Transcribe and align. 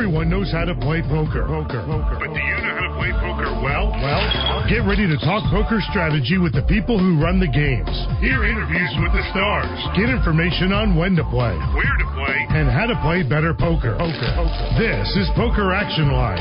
Everyone 0.00 0.32
knows 0.32 0.48
how 0.48 0.64
to 0.64 0.72
play 0.80 1.04
poker. 1.04 1.44
Poker. 1.44 1.84
Poker. 1.84 2.16
But 2.16 2.32
do 2.32 2.40
you 2.40 2.56
know 2.64 2.72
how 2.72 2.88
to 2.88 2.92
play 2.96 3.12
poker 3.20 3.52
well? 3.60 3.92
Well, 3.92 4.64
get 4.64 4.80
ready 4.88 5.04
to 5.04 5.20
talk 5.20 5.44
poker 5.52 5.76
strategy 5.92 6.40
with 6.40 6.56
the 6.56 6.64
people 6.64 6.96
who 6.96 7.20
run 7.20 7.36
the 7.36 7.52
games. 7.52 7.92
Hear 8.16 8.48
interviews 8.48 8.88
with 8.96 9.12
the 9.12 9.20
stars. 9.28 9.68
Get 10.00 10.08
information 10.08 10.72
on 10.72 10.96
when 10.96 11.20
to 11.20 11.24
play, 11.28 11.52
where 11.76 11.96
to 12.00 12.08
play, 12.16 12.32
and 12.48 12.72
how 12.72 12.88
to 12.88 12.96
play 13.04 13.28
better 13.28 13.52
poker. 13.52 13.92
Poker. 14.00 14.32
This 14.80 15.04
is 15.20 15.28
Poker 15.36 15.68
Action 15.76 16.08
Line, 16.08 16.40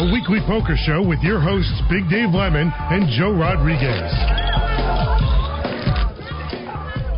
a 0.00 0.08
weekly 0.08 0.40
poker 0.48 0.72
show 0.88 1.04
with 1.04 1.20
your 1.20 1.36
hosts 1.36 1.84
Big 1.92 2.08
Dave 2.08 2.32
Lemon 2.32 2.72
and 2.72 3.12
Joe 3.12 3.36
Rodriguez. 3.36 4.08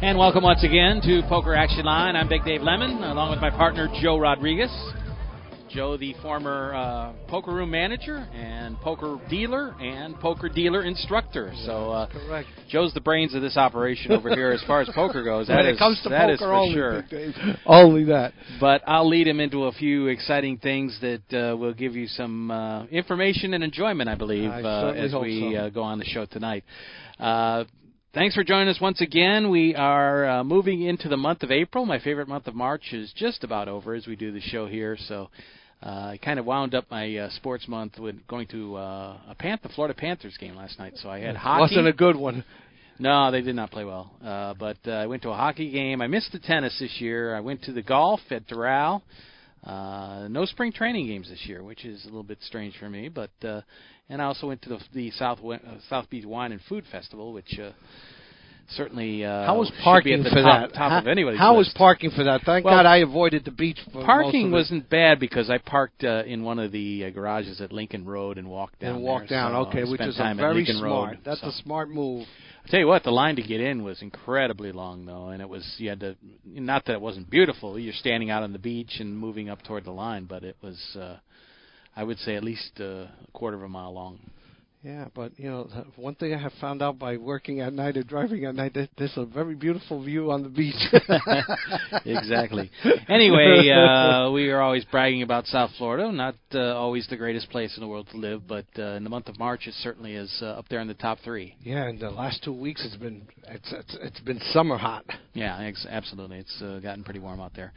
And 0.02 0.18
welcome 0.18 0.42
once 0.42 0.66
again 0.66 0.98
to 1.06 1.22
Poker 1.30 1.54
Action 1.54 1.86
Line. 1.86 2.18
I'm 2.18 2.26
Big 2.26 2.42
Dave 2.42 2.66
Lemon, 2.66 3.06
along 3.06 3.30
with 3.30 3.38
my 3.38 3.54
partner 3.54 3.86
Joe 4.02 4.18
Rodriguez. 4.18 4.74
Joe, 5.72 5.96
the 5.96 6.14
former 6.20 6.74
uh, 6.74 7.12
poker 7.28 7.52
room 7.52 7.70
manager 7.70 8.16
and 8.34 8.78
poker 8.80 9.18
dealer 9.30 9.74
and 9.80 10.18
poker 10.20 10.48
dealer 10.48 10.84
instructor. 10.84 11.52
So, 11.64 11.90
uh, 11.90 12.08
Correct. 12.08 12.48
Joe's 12.68 12.92
the 12.92 13.00
brains 13.00 13.34
of 13.34 13.40
this 13.40 13.56
operation 13.56 14.12
over 14.12 14.28
here 14.34 14.50
as 14.50 14.62
far 14.66 14.82
as 14.82 14.88
poker 14.94 15.22
goes. 15.24 15.46
That 15.46 15.56
when 15.56 15.66
is- 15.66 15.76
it 15.76 15.78
comes 15.78 16.00
to 16.02 16.10
that 16.10 16.26
poker, 16.26 16.36
for 16.38 16.52
only, 16.52 16.74
sure. 16.74 17.02
Only 17.64 18.04
that. 18.12 18.34
But 18.60 18.82
I'll 18.86 19.08
lead 19.08 19.26
him 19.26 19.40
into 19.40 19.64
a 19.64 19.72
few 19.72 20.08
exciting 20.08 20.58
things 20.58 20.98
that 21.00 21.22
uh, 21.32 21.56
will 21.56 21.74
give 21.74 21.96
you 21.96 22.06
some 22.06 22.50
uh, 22.50 22.84
information 22.86 23.54
and 23.54 23.64
enjoyment, 23.64 24.10
I 24.10 24.14
believe, 24.14 24.50
I 24.50 24.60
uh, 24.62 24.92
as 24.92 25.14
we 25.14 25.52
so. 25.54 25.58
uh, 25.58 25.68
go 25.70 25.82
on 25.82 25.98
the 25.98 26.04
show 26.04 26.26
tonight. 26.26 26.64
Uh, 27.18 27.64
thanks 28.12 28.34
for 28.34 28.44
joining 28.44 28.68
us 28.68 28.78
once 28.80 29.00
again. 29.00 29.50
We 29.50 29.74
are 29.74 30.26
uh, 30.28 30.44
moving 30.44 30.82
into 30.82 31.08
the 31.08 31.16
month 31.16 31.42
of 31.42 31.50
April. 31.50 31.86
My 31.86 31.98
favorite 31.98 32.28
month 32.28 32.46
of 32.46 32.54
March 32.54 32.92
is 32.92 33.10
just 33.16 33.42
about 33.42 33.68
over 33.68 33.94
as 33.94 34.06
we 34.06 34.16
do 34.16 34.32
the 34.32 34.40
show 34.40 34.66
here. 34.66 34.98
So 35.08 35.30
uh, 35.82 36.10
I 36.12 36.18
kind 36.22 36.38
of 36.38 36.46
wound 36.46 36.74
up 36.74 36.90
my 36.90 37.16
uh, 37.16 37.30
sports 37.30 37.66
month 37.66 37.98
with 37.98 38.26
going 38.28 38.46
to 38.48 38.76
uh, 38.76 39.16
a 39.28 39.34
Panther, 39.36 39.68
Florida 39.74 39.94
Panthers 39.94 40.36
game 40.38 40.54
last 40.54 40.78
night. 40.78 40.94
So 40.96 41.08
I 41.08 41.18
had 41.18 41.36
hockey. 41.36 41.60
Wasn't 41.60 41.88
a 41.88 41.92
good 41.92 42.16
one. 42.16 42.44
No, 42.98 43.32
they 43.32 43.40
did 43.40 43.56
not 43.56 43.72
play 43.72 43.84
well. 43.84 44.12
Uh, 44.24 44.54
but 44.54 44.76
uh, 44.86 44.92
I 44.92 45.06
went 45.06 45.22
to 45.22 45.30
a 45.30 45.34
hockey 45.34 45.70
game. 45.72 46.00
I 46.00 46.06
missed 46.06 46.30
the 46.30 46.38
tennis 46.38 46.76
this 46.78 47.00
year. 47.00 47.34
I 47.34 47.40
went 47.40 47.62
to 47.64 47.72
the 47.72 47.82
golf 47.82 48.20
at 48.30 48.46
Doral. 48.46 49.02
Uh, 49.64 50.28
no 50.28 50.44
spring 50.44 50.72
training 50.72 51.06
games 51.06 51.28
this 51.28 51.44
year, 51.46 51.62
which 51.62 51.84
is 51.84 52.02
a 52.04 52.06
little 52.06 52.22
bit 52.22 52.38
strange 52.42 52.76
for 52.78 52.88
me. 52.88 53.08
But 53.08 53.30
uh, 53.42 53.62
and 54.08 54.20
I 54.20 54.26
also 54.26 54.48
went 54.48 54.62
to 54.62 54.68
the, 54.68 54.78
the 54.92 55.10
South 55.12 55.38
uh, 55.44 55.58
South 55.88 56.08
Beach 56.10 56.24
Wine 56.24 56.52
and 56.52 56.60
Food 56.68 56.84
Festival, 56.92 57.32
which 57.32 57.58
uh, 57.58 57.70
certainly 58.70 59.24
uh, 59.24 59.46
How 59.46 59.58
was 59.58 59.70
parking 59.82 60.14
at 60.14 60.24
the 60.24 60.30
for 60.30 60.42
top, 60.42 60.70
that? 60.70 60.76
top 60.76 60.90
how, 60.90 60.98
of 60.98 61.06
anybody's 61.06 61.38
How 61.38 61.56
was 61.56 61.72
parking 61.76 62.10
for 62.10 62.24
that? 62.24 62.42
Thank 62.44 62.64
Well, 62.64 62.74
God 62.74 62.86
I 62.86 62.98
avoided 62.98 63.44
the 63.44 63.50
beach. 63.50 63.78
Parking 63.92 64.50
wasn't 64.50 64.88
bad 64.88 65.20
because 65.20 65.50
I 65.50 65.58
parked 65.58 66.04
uh, 66.04 66.22
in 66.26 66.42
one 66.42 66.58
of 66.58 66.72
the 66.72 67.06
uh, 67.06 67.10
garages 67.10 67.60
at 67.60 67.72
Lincoln 67.72 68.04
Road 68.04 68.38
and 68.38 68.48
walked 68.48 68.80
down 68.80 68.96
and 68.96 69.04
walked 69.04 69.28
there. 69.28 69.38
down. 69.38 69.52
So 69.52 69.68
okay, 69.68 69.90
which 69.90 70.00
is 70.00 70.18
a 70.18 70.34
very 70.34 70.64
smart. 70.64 71.10
Road, 71.10 71.18
That's 71.24 71.40
so. 71.40 71.48
a 71.48 71.52
smart 71.52 71.90
move. 71.90 72.26
I 72.64 72.68
tell 72.68 72.80
you 72.80 72.86
what, 72.86 73.02
the 73.02 73.10
line 73.10 73.36
to 73.36 73.42
get 73.42 73.60
in 73.60 73.82
was 73.82 74.02
incredibly 74.02 74.70
long, 74.70 75.04
though, 75.04 75.28
and 75.28 75.42
it 75.42 75.48
was 75.48 75.64
you 75.78 75.88
had 75.88 76.00
to. 76.00 76.16
Not 76.44 76.84
that 76.86 76.92
it 76.94 77.00
wasn't 77.00 77.28
beautiful. 77.28 77.78
You're 77.78 77.92
standing 77.92 78.30
out 78.30 78.42
on 78.42 78.52
the 78.52 78.58
beach 78.58 78.96
and 79.00 79.18
moving 79.18 79.50
up 79.50 79.62
toward 79.64 79.84
the 79.84 79.90
line, 79.90 80.26
but 80.26 80.44
it 80.44 80.56
was, 80.62 80.80
uh, 80.98 81.16
I 81.96 82.04
would 82.04 82.18
say, 82.18 82.36
at 82.36 82.44
least 82.44 82.72
uh, 82.78 82.84
a 82.84 83.10
quarter 83.32 83.56
of 83.56 83.62
a 83.64 83.68
mile 83.68 83.92
long. 83.92 84.20
Yeah, 84.82 85.06
but 85.14 85.38
you 85.38 85.48
know, 85.48 85.68
one 85.94 86.16
thing 86.16 86.34
I 86.34 86.38
have 86.38 86.52
found 86.60 86.82
out 86.82 86.98
by 86.98 87.16
working 87.16 87.60
at 87.60 87.72
night 87.72 87.96
or 87.96 88.02
driving 88.02 88.44
at 88.46 88.56
night, 88.56 88.74
that 88.74 88.88
there's 88.98 89.16
a 89.16 89.24
very 89.24 89.54
beautiful 89.54 90.02
view 90.02 90.32
on 90.32 90.42
the 90.42 90.48
beach. 90.48 90.74
exactly. 92.04 92.68
Anyway, 93.08 93.70
uh, 93.70 94.28
we 94.32 94.50
are 94.50 94.60
always 94.60 94.84
bragging 94.86 95.22
about 95.22 95.46
South 95.46 95.70
Florida. 95.78 96.10
Not 96.10 96.34
uh, 96.52 96.74
always 96.74 97.06
the 97.06 97.16
greatest 97.16 97.48
place 97.50 97.76
in 97.76 97.80
the 97.80 97.86
world 97.86 98.08
to 98.10 98.16
live, 98.16 98.48
but 98.48 98.64
uh, 98.76 98.96
in 98.96 99.04
the 99.04 99.10
month 99.10 99.28
of 99.28 99.38
March, 99.38 99.68
it 99.68 99.74
certainly 99.82 100.14
is 100.14 100.36
uh, 100.42 100.46
up 100.46 100.68
there 100.68 100.80
in 100.80 100.88
the 100.88 100.94
top 100.94 101.18
three. 101.22 101.54
yeah, 101.62 101.84
and 101.84 102.00
the 102.00 102.10
last 102.10 102.42
two 102.42 102.52
weeks 102.52 102.84
it's 102.84 102.96
been 102.96 103.22
it's 103.46 103.72
it's, 103.72 103.96
it's 104.00 104.20
been 104.20 104.40
summer 104.52 104.76
hot. 104.76 105.04
Yeah, 105.34 105.60
ex- 105.60 105.86
absolutely. 105.88 106.38
It's 106.38 106.60
uh, 106.60 106.80
gotten 106.80 107.04
pretty 107.04 107.20
warm 107.20 107.40
out 107.40 107.52
there. 107.54 107.72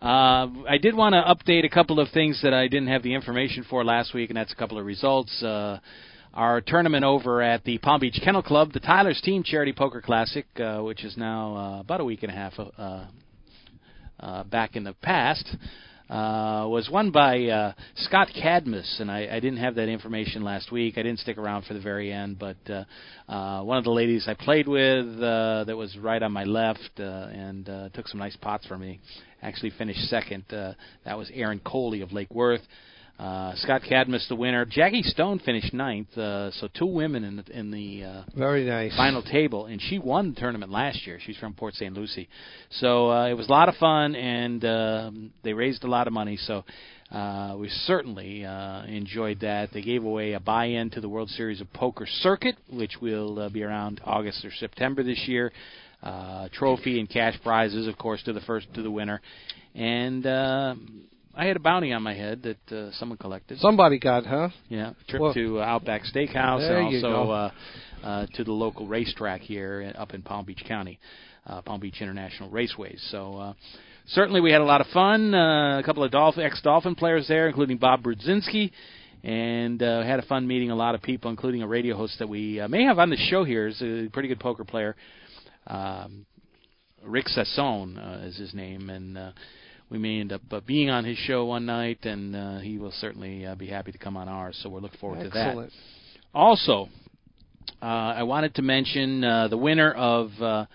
Uh, 0.00 0.46
I 0.68 0.78
did 0.80 0.94
want 0.94 1.14
to 1.14 1.22
update 1.22 1.64
a 1.64 1.68
couple 1.68 1.98
of 1.98 2.10
things 2.10 2.40
that 2.44 2.54
I 2.54 2.68
didn't 2.68 2.88
have 2.88 3.02
the 3.02 3.14
information 3.14 3.64
for 3.68 3.84
last 3.84 4.14
week, 4.14 4.30
and 4.30 4.36
that's 4.36 4.52
a 4.52 4.56
couple 4.56 4.78
of 4.78 4.86
results. 4.86 5.42
Uh, 5.42 5.78
our 6.34 6.60
tournament 6.60 7.04
over 7.04 7.40
at 7.40 7.62
the 7.64 7.78
Palm 7.78 8.00
Beach 8.00 8.18
Kennel 8.22 8.42
Club, 8.42 8.72
the 8.72 8.80
Tyler's 8.80 9.20
Team 9.22 9.42
Charity 9.44 9.72
Poker 9.72 10.02
Classic, 10.02 10.44
uh, 10.58 10.80
which 10.80 11.04
is 11.04 11.16
now 11.16 11.56
uh, 11.56 11.80
about 11.80 12.00
a 12.00 12.04
week 12.04 12.24
and 12.24 12.32
a 12.32 12.34
half 12.34 12.52
uh, 12.58 13.06
uh, 14.18 14.42
back 14.44 14.74
in 14.74 14.82
the 14.82 14.94
past, 14.94 15.48
uh, 16.10 16.66
was 16.68 16.88
won 16.92 17.12
by 17.12 17.44
uh, 17.44 17.72
Scott 17.96 18.28
Cadmus, 18.34 18.96
and 19.00 19.10
I, 19.10 19.28
I 19.30 19.40
didn't 19.40 19.58
have 19.58 19.76
that 19.76 19.88
information 19.88 20.42
last 20.42 20.72
week. 20.72 20.98
I 20.98 21.02
didn't 21.02 21.20
stick 21.20 21.38
around 21.38 21.66
for 21.66 21.74
the 21.74 21.80
very 21.80 22.12
end, 22.12 22.38
but 22.38 22.56
uh, 22.68 22.84
uh, 23.30 23.62
one 23.62 23.78
of 23.78 23.84
the 23.84 23.90
ladies 23.90 24.26
I 24.28 24.34
played 24.34 24.66
with 24.66 25.06
uh, 25.22 25.64
that 25.64 25.76
was 25.76 25.96
right 25.98 26.22
on 26.22 26.32
my 26.32 26.44
left 26.44 26.90
uh, 26.98 27.02
and 27.02 27.68
uh, 27.68 27.88
took 27.90 28.08
some 28.08 28.18
nice 28.18 28.36
pots 28.36 28.66
for 28.66 28.76
me 28.76 29.00
actually 29.44 29.70
finished 29.76 30.00
second. 30.08 30.44
Uh, 30.52 30.72
that 31.04 31.16
was 31.16 31.30
Aaron 31.34 31.60
Coley 31.64 32.00
of 32.00 32.12
Lake 32.12 32.34
Worth. 32.34 32.62
Uh, 33.18 33.54
Scott 33.56 33.82
Cadmus, 33.88 34.26
the 34.28 34.34
winner. 34.34 34.64
Jackie 34.64 35.02
Stone 35.02 35.38
finished 35.38 35.72
ninth. 35.72 36.16
Uh, 36.18 36.50
so 36.50 36.68
two 36.76 36.86
women 36.86 37.22
in 37.22 37.36
the 37.36 37.58
in 37.58 37.70
the 37.70 38.02
uh, 38.02 38.22
Very 38.36 38.64
nice. 38.64 38.96
final 38.96 39.22
table, 39.22 39.66
and 39.66 39.80
she 39.80 40.00
won 40.00 40.34
the 40.34 40.40
tournament 40.40 40.72
last 40.72 41.06
year. 41.06 41.20
She's 41.24 41.36
from 41.36 41.54
Port 41.54 41.74
St. 41.74 41.94
Lucie, 41.94 42.28
so 42.70 43.12
uh, 43.12 43.28
it 43.28 43.34
was 43.34 43.46
a 43.46 43.52
lot 43.52 43.68
of 43.68 43.76
fun, 43.76 44.16
and 44.16 44.64
um, 44.64 45.32
they 45.44 45.52
raised 45.52 45.84
a 45.84 45.86
lot 45.86 46.08
of 46.08 46.12
money. 46.12 46.36
So 46.38 46.64
uh, 47.12 47.54
we 47.56 47.68
certainly 47.86 48.44
uh, 48.44 48.82
enjoyed 48.86 49.40
that. 49.42 49.68
They 49.72 49.82
gave 49.82 50.02
away 50.04 50.32
a 50.32 50.40
buy-in 50.40 50.90
to 50.90 51.00
the 51.00 51.08
World 51.08 51.30
Series 51.30 51.60
of 51.60 51.72
Poker 51.72 52.06
Circuit, 52.20 52.56
which 52.72 52.96
will 53.00 53.38
uh, 53.38 53.48
be 53.48 53.62
around 53.62 54.00
August 54.04 54.44
or 54.44 54.50
September 54.58 55.04
this 55.04 55.22
year. 55.28 55.52
Uh, 56.02 56.48
trophy 56.52 56.98
and 56.98 57.08
cash 57.08 57.38
prizes, 57.44 57.86
of 57.86 57.96
course, 57.96 58.22
to 58.24 58.32
the 58.32 58.40
first 58.40 58.66
to 58.74 58.82
the 58.82 58.90
winner, 58.90 59.20
and. 59.76 60.26
Uh, 60.26 60.74
I 61.36 61.46
had 61.46 61.56
a 61.56 61.60
bounty 61.60 61.92
on 61.92 62.02
my 62.02 62.14
head 62.14 62.42
that 62.42 62.76
uh, 62.76 62.92
someone 62.92 63.18
collected. 63.18 63.58
Somebody 63.58 63.98
got, 63.98 64.24
huh? 64.24 64.50
Yeah, 64.68 64.92
trip 65.08 65.22
Well- 65.22 65.34
to 65.34 65.60
uh, 65.60 65.64
Outback 65.64 66.02
Steakhouse 66.02 66.60
There 66.60 66.80
and 66.80 67.04
also 67.04 67.30
uh, 67.30 67.50
uh, 68.04 68.26
to 68.34 68.44
the 68.44 68.52
local 68.52 68.86
racetrack 68.86 69.40
here 69.40 69.92
up 69.96 70.14
in 70.14 70.22
Palm 70.22 70.44
Beach 70.44 70.62
County, 70.66 70.98
uh, 71.46 71.62
Palm 71.62 71.80
Beach 71.80 72.00
International 72.00 72.50
Raceways. 72.50 73.00
So 73.10 73.36
uh, 73.36 73.52
certainly 74.08 74.40
we 74.40 74.52
had 74.52 74.60
a 74.60 74.64
lot 74.64 74.80
of 74.80 74.86
fun. 74.88 75.34
Uh, 75.34 75.78
a 75.78 75.82
couple 75.84 76.04
of 76.04 76.10
Dolph- 76.10 76.38
ex-Dolphin 76.38 76.94
players 76.94 77.26
there, 77.28 77.48
including 77.48 77.78
Bob 77.78 78.02
Brudzinski. 78.02 78.70
And 79.22 79.82
uh, 79.82 80.02
had 80.02 80.18
a 80.18 80.26
fun 80.26 80.46
meeting 80.46 80.70
a 80.70 80.76
lot 80.76 80.94
of 80.94 81.00
people, 81.00 81.30
including 81.30 81.62
a 81.62 81.66
radio 81.66 81.96
host 81.96 82.18
that 82.18 82.28
we 82.28 82.60
uh, 82.60 82.68
may 82.68 82.84
have 82.84 82.98
on 82.98 83.08
the 83.08 83.16
show 83.16 83.42
here. 83.42 83.68
Is 83.68 83.80
a 83.80 84.10
pretty 84.12 84.28
good 84.28 84.38
poker 84.38 84.64
player. 84.64 84.94
Um, 85.66 86.26
Rick 87.02 87.26
Sassone 87.28 87.96
uh, 87.96 88.26
is 88.26 88.36
his 88.36 88.52
name, 88.52 88.90
and 88.90 89.16
uh, 89.16 89.30
we 89.90 89.98
may 89.98 90.20
end 90.20 90.32
up 90.32 90.42
uh, 90.50 90.60
being 90.66 90.90
on 90.90 91.04
his 91.04 91.18
show 91.18 91.44
one 91.44 91.66
night, 91.66 92.04
and 92.04 92.34
uh, 92.34 92.58
he 92.58 92.78
will 92.78 92.92
certainly 92.92 93.46
uh, 93.46 93.54
be 93.54 93.66
happy 93.66 93.92
to 93.92 93.98
come 93.98 94.16
on 94.16 94.28
ours. 94.28 94.58
So 94.62 94.68
we're 94.68 94.80
looking 94.80 94.98
forward 94.98 95.22
to 95.24 95.30
that. 95.30 95.70
Also, 96.34 96.88
uh, 97.80 97.84
I 97.84 98.22
wanted 98.22 98.54
to 98.56 98.62
mention 98.62 99.22
uh, 99.22 99.48
the 99.48 99.58
winner 99.58 99.92
of 99.92 100.30
uh, 100.40 100.66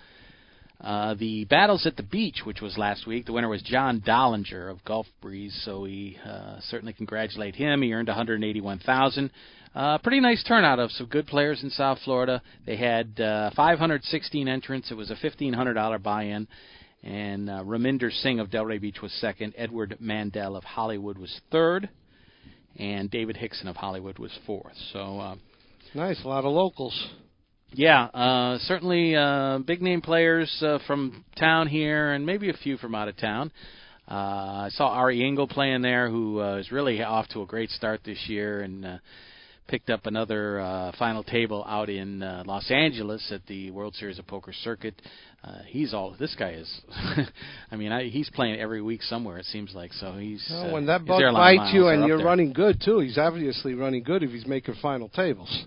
uh, 0.81 1.14
the 1.16 1.46
Battles 1.46 1.86
at 1.86 1.98
the 1.98 2.03
Beach, 2.03 2.42
which 2.46 2.62
was 2.62 2.78
last 2.78 3.06
week. 3.06 3.25
The 3.25 3.34
winner 3.34 3.50
was 3.50 3.62
John 3.62 4.00
Dollinger 4.00 4.72
of 4.72 4.84
Gulf 4.86 5.08
Breeze, 5.22 5.59
so 5.66 5.81
we 5.81 6.18
uh, 6.25 6.59
certainly 6.62 6.94
congratulate 6.94 7.56
him. 7.56 7.81
He 7.81 7.94
earned 7.94 8.08
181,000. 8.08 9.31
Uh, 9.75 9.98
pretty 10.00 10.19
nice 10.19 10.44
turnout 10.48 10.80
of 10.80 10.92
some 10.92 11.08
good 11.08 11.28
players 11.28 11.64
in 11.64 11.69
South 11.69 12.00
Florida. 12.06 12.42
They 12.66 12.78
had 12.78 13.19
uh, 13.19 13.52
516 13.56 14.48
entrants. 14.48 14.90
It 14.90 14.96
was 14.96 15.12
a 15.12 15.16
$1,500 15.16 16.01
buy-in. 16.01 16.48
And 17.04 17.50
uh, 17.50 17.63
Raminder 17.63 18.12
Singh 18.12 18.40
of 18.40 18.50
Delray 18.50 18.80
Beach 18.81 19.01
was 19.01 19.12
second. 19.13 19.54
Edward 19.57 19.98
Mandel 20.00 20.56
of 20.56 20.63
Hollywood 20.63 21.18
was 21.18 21.40
third. 21.51 21.90
And 22.78 23.10
David 23.10 23.38
Hickson 23.38 23.68
of 23.68 23.75
Hollywood 23.75 24.19
was 24.19 24.31
fourth. 24.46 24.75
So 24.94 25.19
uh, 25.19 25.36
Nice, 25.96 26.22
a 26.24 26.28
lot 26.28 26.46
of 26.46 26.51
locals. 26.51 26.94
yeah, 27.74 28.04
uh, 28.06 28.57
certainly 28.60 29.16
uh, 29.16 29.60
big 29.60 29.81
name 29.81 30.01
players 30.01 30.56
uh, 30.62 30.78
from 30.86 31.25
town 31.38 31.68
here, 31.68 32.12
and 32.13 32.25
maybe 32.25 32.50
a 32.50 32.54
few 32.54 32.78
from 32.78 32.94
out 32.94 33.07
of 33.07 33.18
town. 33.18 33.51
Uh, 34.10 34.66
I 34.66 34.69
saw 34.72 34.90
Ari 34.90 35.24
Engel 35.25 35.48
playing 35.48 35.81
there, 35.81 36.10
who 36.10 36.42
uh, 36.42 36.57
is 36.57 36.72
really 36.72 37.01
off 37.01 37.28
to 37.30 37.42
a 37.42 37.46
great 37.46 37.69
start 37.72 38.01
this 38.04 38.24
year, 38.28 38.62
and 38.62 38.86
uh, 38.86 38.98
picked 39.69 39.92
up 39.92 40.07
another 40.07 40.60
uh, 40.60 40.92
final 40.98 41.24
table 41.24 41.63
out 41.68 41.89
in 41.89 42.24
uh, 42.24 42.44
Los 42.45 42.69
Angeles 42.71 43.31
at 43.31 43.45
the 43.45 43.69
World 43.69 43.94
Series 43.95 44.18
of 44.18 44.25
Poker 44.25 44.51
Circuit. 44.51 45.00
Uh, 45.44 45.60
he's 45.68 45.94
all 45.94 46.16
this 46.19 46.36
guy 46.38 46.51
is. 46.51 46.81
I 47.71 47.75
mean, 47.75 47.92
I, 47.92 48.10
he's 48.10 48.30
playing 48.31 48.60
every 48.60 48.81
week 48.81 49.04
somewhere. 49.04 49.38
It 49.38 49.45
seems 49.45 49.74
like 49.75 49.94
so. 49.94 50.13
He's 50.13 50.45
Well, 50.50 50.69
uh, 50.69 50.74
when 50.74 50.86
that 50.88 51.06
bug 51.06 51.21
bites 51.33 51.71
you 51.74 51.88
and 51.88 52.06
you're 52.07 52.18
there. 52.18 52.25
running 52.25 52.51
good 52.51 52.81
too, 52.83 53.00
he's 53.00 53.18
obviously 53.18 53.75
running 53.75 54.04
good 54.04 54.24
if 54.24 54.31
he's 54.31 54.48
making 54.48 54.75
final 54.81 55.07
tables. 55.10 55.66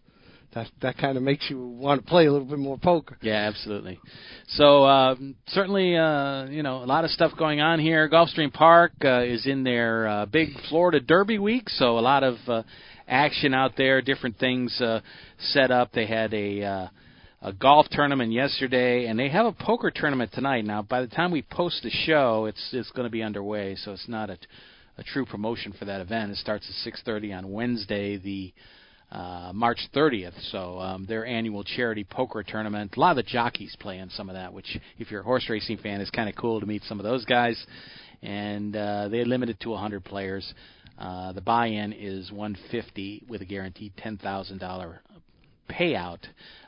that 0.54 0.66
that 0.82 0.98
kind 0.98 1.16
of 1.16 1.22
makes 1.22 1.48
you 1.48 1.64
want 1.64 2.02
to 2.02 2.06
play 2.06 2.26
a 2.26 2.32
little 2.32 2.46
bit 2.46 2.58
more 2.58 2.76
poker. 2.78 3.16
Yeah, 3.22 3.48
absolutely. 3.48 3.98
So 4.48 4.84
uh, 4.84 5.14
certainly, 5.46 5.96
uh, 5.96 6.46
you 6.46 6.62
know, 6.62 6.82
a 6.82 6.86
lot 6.86 7.04
of 7.04 7.10
stuff 7.10 7.32
going 7.38 7.60
on 7.60 7.78
here. 7.78 8.08
Gulfstream 8.10 8.52
Park 8.52 8.92
uh, 9.04 9.22
is 9.22 9.46
in 9.46 9.62
their 9.64 10.06
uh, 10.06 10.26
big 10.26 10.48
Florida 10.68 11.00
Derby 11.00 11.38
week, 11.38 11.68
so 11.70 11.98
a 11.98 12.00
lot 12.00 12.24
of 12.24 12.36
uh, 12.48 12.62
action 13.08 13.54
out 13.54 13.72
there. 13.76 14.02
Different 14.02 14.38
things 14.38 14.80
uh, 14.80 15.00
set 15.38 15.70
up. 15.70 15.92
They 15.92 16.06
had 16.06 16.32
a 16.34 16.62
uh, 16.62 16.88
a 17.42 17.52
golf 17.52 17.86
tournament 17.90 18.32
yesterday, 18.32 19.06
and 19.06 19.18
they 19.18 19.28
have 19.28 19.46
a 19.46 19.52
poker 19.52 19.90
tournament 19.90 20.30
tonight. 20.32 20.64
Now, 20.64 20.82
by 20.82 21.00
the 21.00 21.08
time 21.08 21.32
we 21.32 21.42
post 21.42 21.82
the 21.82 21.90
show, 21.90 22.46
it's 22.46 22.70
it's 22.72 22.90
going 22.92 23.06
to 23.06 23.10
be 23.10 23.22
underway, 23.22 23.74
so 23.76 23.92
it's 23.92 24.08
not 24.08 24.30
a, 24.30 24.38
a 24.98 25.02
true 25.02 25.26
promotion 25.26 25.74
for 25.78 25.84
that 25.86 26.00
event. 26.00 26.30
It 26.30 26.38
starts 26.38 26.68
at 26.68 26.92
6:30 26.92 27.36
on 27.36 27.50
Wednesday, 27.52 28.16
the 28.16 28.52
uh, 29.12 29.52
March 29.52 29.78
30th. 29.94 30.32
So 30.50 30.78
um, 30.78 31.04
their 31.06 31.26
annual 31.26 31.64
charity 31.64 32.04
poker 32.04 32.42
tournament. 32.42 32.94
A 32.96 33.00
lot 33.00 33.10
of 33.10 33.16
the 33.16 33.30
jockeys 33.30 33.76
play 33.78 33.98
in 33.98 34.08
some 34.10 34.28
of 34.28 34.34
that, 34.34 34.52
which, 34.52 34.78
if 34.98 35.10
you're 35.10 35.20
a 35.20 35.24
horse 35.24 35.46
racing 35.50 35.78
fan, 35.78 36.00
is 36.00 36.10
kind 36.10 36.28
of 36.28 36.34
cool 36.34 36.60
to 36.60 36.66
meet 36.66 36.82
some 36.84 36.98
of 36.98 37.04
those 37.04 37.24
guys. 37.24 37.62
And 38.22 38.74
uh, 38.74 39.08
they 39.08 39.24
limited 39.24 39.60
to 39.60 39.70
100 39.70 40.04
players. 40.04 40.54
Uh, 41.02 41.32
the 41.32 41.40
buy-in 41.40 41.92
is 41.92 42.30
150 42.30 43.24
with 43.28 43.42
a 43.42 43.44
guaranteed 43.44 43.92
$10,000 43.96 44.98
payout. 45.68 46.18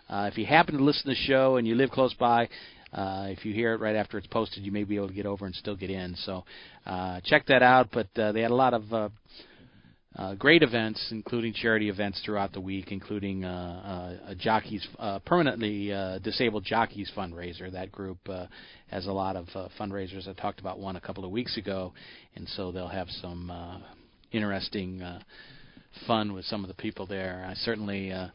Uh, 0.09 0.29
if 0.31 0.37
you 0.37 0.45
happen 0.45 0.77
to 0.77 0.83
listen 0.83 1.05
to 1.05 1.11
the 1.11 1.15
show 1.15 1.57
and 1.57 1.69
you 1.69 1.77
live 1.77 1.91
close 1.91 2.13
by, 2.15 2.49
uh, 2.93 3.27
if 3.29 3.45
you 3.45 3.55
hear 3.55 3.75
it 3.75 3.81
right 3.81 3.95
after 3.95 4.19
it's 4.19 4.27
posted, 4.27 4.65
you 4.65 4.73
may 4.73 4.83
be 4.83 4.97
able 4.97 5.07
to 5.07 5.15
get 5.15 5.25
over 5.25 5.47
and 5.47 5.55
still 5.55 5.77
get 5.77 5.89
in. 5.89 6.17
So 6.17 6.45
uh, 6.85 7.21
check 7.25 7.47
that 7.47 7.63
out. 7.63 7.91
But 7.93 8.09
uh, 8.19 8.33
they 8.33 8.41
had 8.41 8.51
a 8.51 8.57
lot 8.57 8.75
of 8.75 8.93
uh, 8.93 9.09
uh, 10.17 10.35
great 10.35 10.65
events, 10.65 11.09
including 11.13 11.53
charity 11.53 11.89
events 11.89 12.21
throughout 12.25 12.53
the 12.53 12.61
week, 12.61 12.91
including 12.91 13.45
uh, 13.45 14.19
uh, 14.27 14.31
a 14.31 14.35
jockeys 14.35 14.85
uh, 14.99 15.21
permanently 15.21 15.93
uh, 15.93 16.19
disabled 16.19 16.65
jockeys 16.65 17.11
fundraiser. 17.17 17.71
That 17.71 17.93
group 17.93 18.19
uh, 18.29 18.47
has 18.89 19.07
a 19.07 19.13
lot 19.13 19.37
of 19.37 19.47
uh, 19.55 19.69
fundraisers. 19.79 20.29
I 20.29 20.33
talked 20.33 20.59
about 20.59 20.81
one 20.81 20.97
a 20.97 21.01
couple 21.01 21.25
of 21.25 21.31
weeks 21.31 21.57
ago, 21.57 21.93
and 22.35 22.49
so 22.49 22.73
they'll 22.73 22.89
have 22.89 23.09
some 23.23 23.51
uh, 23.51 23.79
interesting 24.35 25.03
uh, 25.03 25.21
fun 26.07 26.33
with 26.33 26.45
some 26.47 26.65
of 26.65 26.69
the 26.69 26.75
people 26.75 27.07
there. 27.07 27.47
I 27.49 27.55
certainly. 27.55 28.13
Uh, 28.13 28.29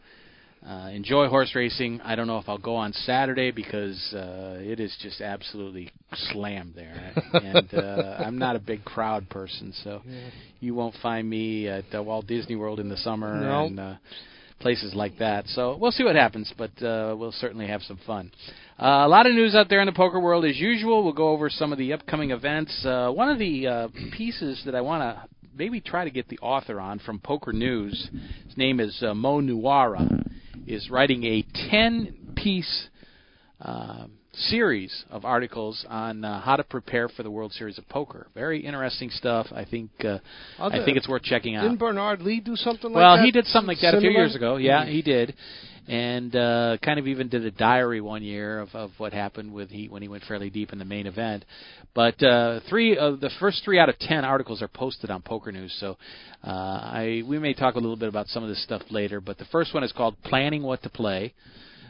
uh, 0.68 0.90
enjoy 0.90 1.28
horse 1.30 1.56
racing. 1.56 2.01
I 2.01 2.16
don't 2.16 2.28
know 2.28 2.38
if 2.38 2.50
I'll 2.50 2.57
go 2.57 2.75
on 2.75 2.92
Saturday 2.92 3.50
because 3.51 3.98
uh, 4.13 4.57
it 4.60 4.81
is 4.81 4.94
just 5.01 5.22
absolutely 5.22 5.90
slammed 6.34 6.74
there, 6.75 7.13
and 7.34 7.74
uh, 7.74 8.18
I'm 8.19 8.38
not 8.38 8.57
a 8.57 8.60
big 8.60 8.84
crowd 8.84 9.30
person, 9.30 9.72
so 9.86 10.01
Yeah. 10.06 10.19
you 10.60 10.75
won't 10.75 10.96
find 11.01 11.30
me 11.30 11.69
at 11.69 11.86
uh, 11.96 12.04
Walt 12.04 12.28
Disney 12.28 12.57
World 12.57 12.81
in 12.81 12.90
the 12.90 12.98
summer 12.98 13.40
No. 13.40 13.66
and 13.68 13.80
uh, 13.80 13.94
places 14.60 14.94
like 14.94 15.18
that. 15.19 15.48
So 15.48 15.78
we'll 15.78 15.94
see 15.94 16.04
what 16.04 16.18
happens, 16.18 16.54
but 16.57 16.72
uh, 16.84 17.16
we'll 17.18 17.31
certainly 17.31 17.68
have 17.68 17.81
some 17.84 17.98
fun. 18.06 18.30
Uh, 18.78 19.06
a 19.06 19.07
lot 19.07 19.28
of 19.28 19.34
news 19.34 19.56
out 19.56 19.69
there 19.69 19.80
in 19.80 19.86
the 19.86 19.94
poker 19.94 20.19
world 20.19 20.44
as 20.44 20.57
usual. 20.57 21.06
We'll 21.06 21.13
go 21.13 21.30
over 21.30 21.50
some 21.50 21.72
of 21.72 21.78
the 21.78 21.94
upcoming 21.94 22.31
events. 22.31 22.86
Uh, 22.86 23.12
one 23.12 23.30
of 23.30 23.40
the 23.40 23.66
uh, 23.68 23.88
pieces 24.18 24.62
that 24.66 24.75
I 24.75 24.81
want 24.81 25.04
to 25.04 25.39
maybe 25.60 25.82
try 25.82 26.06
to 26.06 26.10
get 26.10 26.30
the 26.30 26.40
author 26.40 26.80
on 26.80 27.00
from 27.00 27.20
Poker 27.20 27.52
News, 27.52 28.10
his 28.48 28.58
name 28.58 28.80
is 28.80 29.04
uh, 29.04 29.14
Mo 29.14 29.42
Nuwwarah, 29.42 30.26
is 30.66 30.90
writing 30.90 31.26
a 31.26 31.46
10 31.70 32.34
piece 32.38 32.88
uh, 33.62 34.06
series 34.32 35.04
of 35.10 35.26
articles 35.26 35.86
on 35.90 36.24
uh, 36.24 36.40
how 36.40 36.56
to 36.56 36.64
prepare 36.64 37.10
for 37.10 37.24
the 37.24 37.30
World 37.30 37.52
Series 37.52 37.78
of 37.78 37.88
Poker. 37.90 38.28
Very 38.34 38.66
interesting 38.66 39.10
stuff. 39.10 39.48
I 39.52 39.66
think 39.66 39.92
uh, 40.06 40.20
I 40.58 40.84
think 40.86 40.96
it's 40.96 41.10
worth 41.10 41.24
checking 41.24 41.58
out. 41.58 41.64
Didn't 41.64 41.80
Bernard 41.80 42.22
Lee 42.22 42.40
do 42.40 42.56
something 42.56 42.92
like 42.92 42.96
Well, 42.96 43.16
that? 43.16 43.20
Well, 43.20 43.26
he 43.26 43.32
did 43.32 43.46
something 43.48 43.68
like 43.68 43.82
that 43.82 43.96
a 43.96 44.00
few 44.00 44.12
years 44.12 44.36
ago. 44.36 44.56
Yeah, 44.56 44.86
he 44.86 45.02
did, 45.02 45.36
and 45.90 46.36
uh, 46.36 46.78
kind 46.84 47.00
of 47.00 47.08
even 47.08 47.30
did 47.30 47.44
a 47.44 47.52
diary 47.52 48.00
one 48.00 48.22
year 48.22 48.60
of, 48.60 48.70
of 48.76 48.92
what 49.00 49.12
happened 49.12 49.52
with 49.52 49.72
he 49.72 49.90
when 49.90 50.04
he 50.04 50.08
went 50.08 50.24
fairly 50.24 50.52
deep 50.52 50.72
in 50.72 50.78
the 50.78 50.86
main 50.86 51.08
event. 51.08 51.44
But 51.96 52.22
uh, 52.22 52.60
three 52.70 52.96
of 52.96 53.20
the 53.20 53.32
first 53.40 53.64
three 53.66 53.80
out 53.80 53.90
of 53.90 53.98
ten 53.98 54.24
articles 54.24 54.62
are 54.62 54.68
posted 54.68 55.10
on 55.10 55.24
Poker 55.24 55.52
News, 55.52 55.76
so 55.80 55.98
uh, 56.46 56.50
I 56.52 57.24
we 57.28 57.40
may 57.40 57.56
talk 57.56 57.74
a 57.74 57.80
little 57.80 57.96
bit 57.96 58.08
about 58.08 58.28
some 58.28 58.44
of 58.44 58.50
this 58.50 58.64
stuff 58.64 58.84
later. 58.92 59.20
But 59.20 59.40
the 59.40 59.46
first 59.46 59.74
one 59.74 59.84
is 59.84 59.92
called 59.92 60.16
"Planning 60.24 60.62
What 60.62 60.84
to 60.84 60.90
Play." 60.90 61.34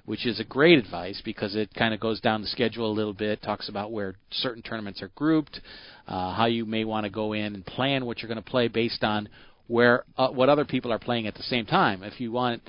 Which 0.06 0.26
is 0.26 0.40
a 0.40 0.44
great 0.44 0.80
advice 0.80 1.22
because 1.24 1.56
it 1.56 1.72
kind 1.76 1.94
of 1.94 2.00
goes 2.00 2.20
down 2.20 2.42
the 2.42 2.48
schedule 2.48 2.90
a 2.90 2.92
little 2.92 3.14
bit, 3.14 3.44
talks 3.44 3.70
about 3.70 3.92
where 3.92 4.16
certain 4.32 4.64
tournaments 4.64 5.04
are 5.04 5.12
grouped, 5.14 5.60
uh, 6.08 6.34
how 6.34 6.48
you 6.48 6.66
may 6.66 6.84
want 6.84 7.04
to 7.04 7.12
go 7.12 7.34
in 7.34 7.54
and 7.54 7.64
plan 7.64 8.06
what 8.06 8.20
you're 8.20 8.28
going 8.28 8.44
to 8.44 8.50
play 8.50 8.70
based 8.70 9.04
on 9.04 9.30
where 9.68 10.06
uh, 10.18 10.30
what 10.30 10.50
other 10.50 10.66
people 10.66 10.92
are 10.92 10.98
playing 10.98 11.28
at 11.28 11.36
the 11.36 11.44
same 11.44 11.68
time. 11.68 12.02
If 12.02 12.20
you 12.20 12.32
want 12.32 12.64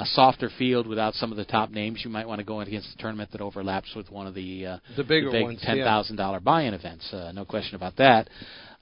a 0.00 0.06
softer 0.06 0.50
field 0.58 0.86
without 0.86 1.14
some 1.14 1.30
of 1.30 1.36
the 1.36 1.44
top 1.44 1.70
names, 1.70 2.00
you 2.04 2.10
might 2.10 2.26
want 2.26 2.38
to 2.38 2.44
go 2.44 2.60
against 2.60 2.88
a 2.94 2.98
tournament 2.98 3.30
that 3.32 3.40
overlaps 3.40 3.94
with 3.94 4.10
one 4.10 4.26
of 4.26 4.34
the 4.34 4.66
uh, 4.66 4.78
The 4.96 5.04
bigger 5.04 5.30
big 5.30 5.44
ones, 5.44 5.60
ten 5.62 5.78
yeah. 5.78 5.84
thousand 5.84 6.16
dollar 6.16 6.40
buy-in 6.40 6.74
events. 6.74 7.12
Uh, 7.12 7.32
no 7.32 7.44
question 7.44 7.74
about 7.76 7.96
that. 7.96 8.28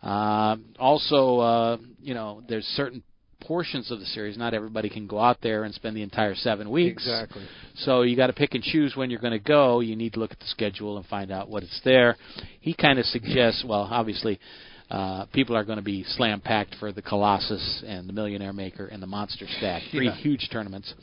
Um 0.03 0.67
also, 0.79 1.41
uh, 1.41 1.77
you 2.01 2.15
know, 2.15 2.43
there's 2.49 2.65
certain 2.77 3.03
portions 3.41 3.91
of 3.91 4.01
the 4.01 4.07
series. 4.07 4.37
Not 4.37 4.55
everybody 4.55 4.89
can 4.89 5.07
go 5.07 5.19
out 5.19 5.39
there 5.43 5.65
and 5.65 5.75
spend 5.75 5.97
the 5.97 6.03
entire 6.03 6.35
seven 6.35 6.71
weeks. 6.71 7.05
Exactly. 7.05 7.45
So 7.77 8.03
you 8.03 8.17
got 8.17 8.29
to 8.29 8.33
pick 8.33 8.55
and 8.55 8.63
choose 8.63 8.97
when 8.97 9.11
you're 9.11 9.21
going 9.21 9.33
to 9.33 9.39
go. 9.39 9.81
You 9.81 9.97
need 9.97 10.13
to 10.15 10.21
look 10.21 10.33
at 10.33 10.41
the 10.41 10.47
schedule 10.47 10.97
and 10.97 11.07
find 11.07 11.31
out 11.31 11.49
what 11.49 11.63
it's 11.63 11.81
there. 11.85 12.17
He 12.61 12.75
kind 12.75 12.99
of 12.99 13.07
suggests, 13.07 13.65
well, 13.67 13.89
obviously, 13.91 14.41
uh, 14.91 15.27
people 15.33 15.57
are 15.57 15.65
going 15.65 15.77
to 15.79 15.83
be 15.85 16.03
slam 16.05 16.41
packed 16.41 16.75
for 16.81 16.93
the 16.93 17.03
Colossus 17.03 17.83
and 17.87 18.09
the 18.09 18.13
Millionaire 18.13 18.53
Maker 18.53 18.87
and 18.87 19.03
the 19.03 19.07
Monster 19.07 19.47
Stack, 19.59 19.83
three 19.91 20.07
Yeah. 20.07 20.15
huge 20.17 20.49
tournaments. 20.51 20.95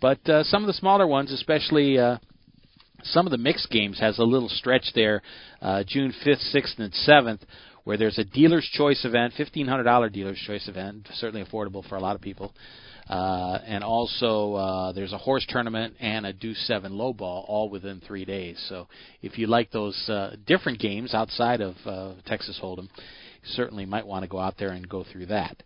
But 0.00 0.28
uh, 0.28 0.44
some 0.44 0.62
of 0.62 0.66
the 0.66 0.74
smaller 0.74 1.06
ones, 1.06 1.32
especially. 1.32 1.98
Uh, 1.98 2.18
some 3.06 3.26
of 3.26 3.32
the 3.32 3.36
mixed 3.38 3.68
games 3.70 4.00
has 4.00 4.18
a 4.18 4.24
little 4.24 4.48
stretch 4.48 4.86
there, 4.94 5.20
uh, 5.60 5.84
June 5.86 6.10
5th, 6.24 6.54
6th, 6.54 6.78
and 6.78 6.90
7th, 7.06 7.40
where 7.84 7.98
there's 7.98 8.16
a 8.18 8.24
dealer's 8.24 8.66
choice 8.72 9.04
event, 9.04 9.34
$1,500 9.38 10.10
dealer's 10.10 10.38
choice 10.46 10.68
event, 10.68 11.06
certainly 11.12 11.44
affordable 11.44 11.86
for 11.86 11.96
a 11.96 12.00
lot 12.00 12.16
of 12.16 12.22
people. 12.22 12.54
Uh, 13.08 13.58
and 13.66 13.84
also, 13.84 14.54
uh, 14.54 14.92
there's 14.92 15.12
a 15.12 15.18
horse 15.18 15.44
tournament 15.50 15.94
and 16.00 16.24
a 16.24 16.32
Deuce 16.32 16.58
7 16.66 16.96
low 16.96 17.12
ball 17.12 17.44
all 17.46 17.68
within 17.68 18.00
three 18.00 18.24
days. 18.24 18.56
So 18.70 18.88
if 19.20 19.36
you 19.36 19.46
like 19.48 19.70
those 19.70 20.08
uh, 20.08 20.36
different 20.46 20.78
games 20.78 21.12
outside 21.12 21.60
of 21.60 21.74
uh, 21.84 22.14
Texas 22.24 22.58
Hold'em, 22.62 22.88
certainly 23.46 23.86
might 23.86 24.06
want 24.06 24.22
to 24.22 24.28
go 24.28 24.38
out 24.38 24.54
there 24.58 24.70
and 24.70 24.88
go 24.88 25.04
through 25.10 25.26
that. 25.26 25.62